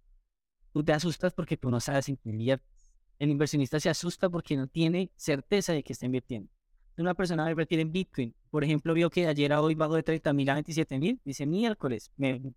tú 0.72 0.84
te 0.84 0.92
asustas 0.92 1.32
porque 1.32 1.56
tú 1.56 1.70
no 1.70 1.80
sabes 1.80 2.08
en 2.08 2.16
qué 2.16 2.30
inviertes. 2.30 2.92
El 3.18 3.30
inversionista 3.30 3.80
se 3.80 3.90
asusta 3.90 4.28
porque 4.28 4.56
no 4.56 4.66
tiene 4.66 5.10
certeza 5.16 5.72
de 5.72 5.82
que 5.82 5.92
está 5.92 6.06
invirtiendo. 6.06 6.50
Una 6.96 7.14
persona 7.14 7.44
va 7.44 7.48
a 7.48 7.52
invertir 7.52 7.80
en 7.80 7.92
Bitcoin, 7.92 8.34
por 8.50 8.62
ejemplo, 8.62 8.92
vio 8.92 9.08
que 9.08 9.26
ayer 9.26 9.52
a 9.52 9.62
hoy 9.62 9.74
bajó 9.74 9.94
de 9.94 10.02
30 10.02 10.32
mil 10.34 10.50
a 10.50 10.54
27 10.54 10.98
mil, 10.98 11.20
dice 11.24 11.46
miércoles, 11.46 12.10
me 12.16 12.52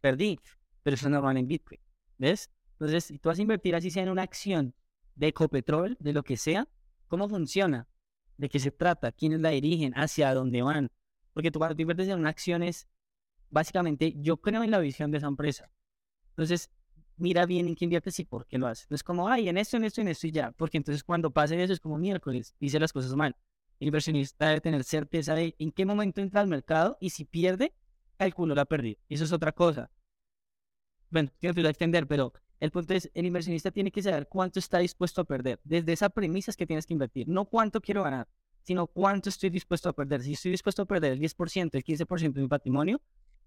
perdí, 0.00 0.38
pero 0.84 0.94
eso 0.94 1.06
es 1.06 1.10
normal 1.10 1.36
en 1.36 1.48
Bitcoin, 1.48 1.80
¿ves? 2.18 2.50
Entonces, 2.72 3.04
si 3.04 3.18
tú 3.18 3.28
vas 3.28 3.38
a 3.38 3.42
invertir 3.42 3.74
así 3.74 3.90
sea 3.90 4.04
en 4.04 4.10
una 4.10 4.22
acción 4.22 4.74
de 5.16 5.28
Ecopetrol, 5.28 5.96
de 5.98 6.12
lo 6.12 6.22
que 6.22 6.36
sea, 6.36 6.68
¿cómo 7.08 7.28
funciona? 7.28 7.88
¿De 8.36 8.48
qué 8.48 8.58
se 8.58 8.70
trata? 8.70 9.12
¿Quiénes 9.12 9.40
la 9.40 9.50
dirigen? 9.50 9.92
¿Hacia 9.94 10.34
dónde 10.34 10.62
van? 10.62 10.90
Porque 11.32 11.50
cuando 11.50 11.76
tú 11.76 11.82
inviertes 11.82 12.08
en 12.08 12.18
una 12.18 12.30
acción 12.30 12.62
es, 12.62 12.88
básicamente, 13.50 14.14
yo 14.16 14.38
creo 14.38 14.62
en 14.62 14.70
la 14.70 14.78
visión 14.78 15.10
de 15.10 15.18
esa 15.18 15.28
empresa. 15.28 15.70
Entonces, 16.30 16.70
mira 17.16 17.46
bien 17.46 17.68
en 17.68 17.74
qué 17.74 17.84
inviertes 17.84 18.18
y 18.18 18.24
por 18.24 18.46
qué 18.46 18.58
lo 18.58 18.66
haces. 18.66 18.86
No 18.90 18.96
es 18.96 19.02
como, 19.02 19.28
ay, 19.28 19.48
en 19.48 19.58
esto, 19.58 19.76
en 19.76 19.84
esto, 19.84 20.00
en 20.00 20.08
esto 20.08 20.26
y 20.26 20.32
ya. 20.32 20.52
Porque 20.52 20.76
entonces 20.76 21.04
cuando 21.04 21.30
pase 21.30 21.62
eso 21.62 21.72
es 21.72 21.80
como 21.80 21.98
miércoles, 21.98 22.54
hice 22.58 22.80
las 22.80 22.92
cosas 22.92 23.14
mal. 23.14 23.36
El 23.78 23.88
inversionista 23.88 24.48
debe 24.48 24.60
tener 24.60 24.84
certeza 24.84 25.34
de 25.34 25.54
en 25.58 25.72
qué 25.72 25.84
momento 25.84 26.20
entra 26.20 26.40
al 26.40 26.48
mercado 26.48 26.96
y 27.00 27.10
si 27.10 27.24
pierde, 27.24 27.74
calculó 28.16 28.54
la 28.54 28.64
pérdida. 28.64 28.98
Eso 29.08 29.24
es 29.24 29.32
otra 29.32 29.52
cosa. 29.52 29.90
Bueno, 31.10 31.30
quiero 31.38 31.54
que 31.54 31.60
extender, 31.68 32.06
pero 32.06 32.32
el 32.62 32.70
punto 32.70 32.94
es, 32.94 33.10
el 33.12 33.26
inversionista 33.26 33.72
tiene 33.72 33.90
que 33.90 34.00
saber 34.00 34.28
cuánto 34.28 34.60
está 34.60 34.78
dispuesto 34.78 35.22
a 35.22 35.24
perder. 35.24 35.58
Desde 35.64 35.92
esa 35.92 36.08
premisa 36.10 36.52
es 36.52 36.56
que 36.56 36.64
tienes 36.64 36.86
que 36.86 36.92
invertir. 36.92 37.26
No 37.28 37.44
cuánto 37.44 37.80
quiero 37.80 38.04
ganar, 38.04 38.28
sino 38.62 38.86
cuánto 38.86 39.30
estoy 39.30 39.50
dispuesto 39.50 39.88
a 39.88 39.92
perder. 39.92 40.22
Si 40.22 40.34
estoy 40.34 40.52
dispuesto 40.52 40.82
a 40.82 40.84
perder 40.84 41.14
el 41.14 41.18
10%, 41.18 41.70
el 41.72 41.82
15% 41.82 42.32
de 42.32 42.42
mi 42.42 42.46
patrimonio, 42.46 43.00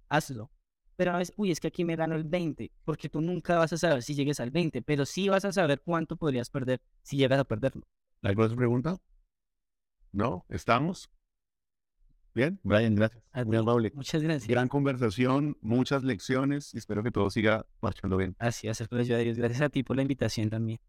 hazlo. 0.10 0.52
Pero 0.98 1.14
a 1.14 1.18
veces, 1.20 1.34
uy, 1.38 1.50
es 1.50 1.62
que 1.62 1.70
aquí 1.70 1.86
me 1.86 1.96
gano 1.96 2.16
el 2.16 2.26
20, 2.26 2.74
porque 2.84 3.08
tú 3.08 3.22
nunca 3.22 3.58
vas 3.58 3.72
a 3.72 3.78
saber 3.78 4.04
si 4.04 4.16
llegues 4.16 4.42
al 4.42 4.52
20, 4.52 4.82
pero 4.82 5.06
sí 5.06 5.30
vas 5.30 5.46
a 5.46 5.54
saber 5.54 5.80
cuánto 5.80 6.18
podrías 6.18 6.50
perder 6.50 6.82
si 7.02 7.16
llegas 7.16 7.40
a 7.40 7.46
perderlo. 7.46 7.84
¿Alguna 8.22 8.48
otra 8.48 8.58
pregunta? 8.58 8.98
¿No? 10.12 10.46
¿Estamos? 10.50 11.10
Bien, 12.36 12.60
Brian, 12.64 12.96
gracias. 12.96 13.24
Muy 13.46 13.56
amable. 13.56 13.94
Muchas 13.96 14.22
gracias. 14.22 14.50
Gran 14.50 14.68
conversación, 14.68 15.58
muchas 15.62 16.04
lecciones 16.04 16.74
y 16.74 16.78
espero 16.78 17.02
que 17.02 17.10
todo 17.10 17.30
siga 17.30 17.66
marchando 17.82 18.18
bien. 18.18 18.36
Así, 18.40 18.68
colegio 18.90 19.16
de 19.16 19.24
Dios. 19.24 19.38
Gracias 19.38 19.62
a 19.62 19.70
ti 19.70 19.84
por 19.84 19.96
la 19.96 20.02
invitación 20.02 20.50
también. 20.50 20.80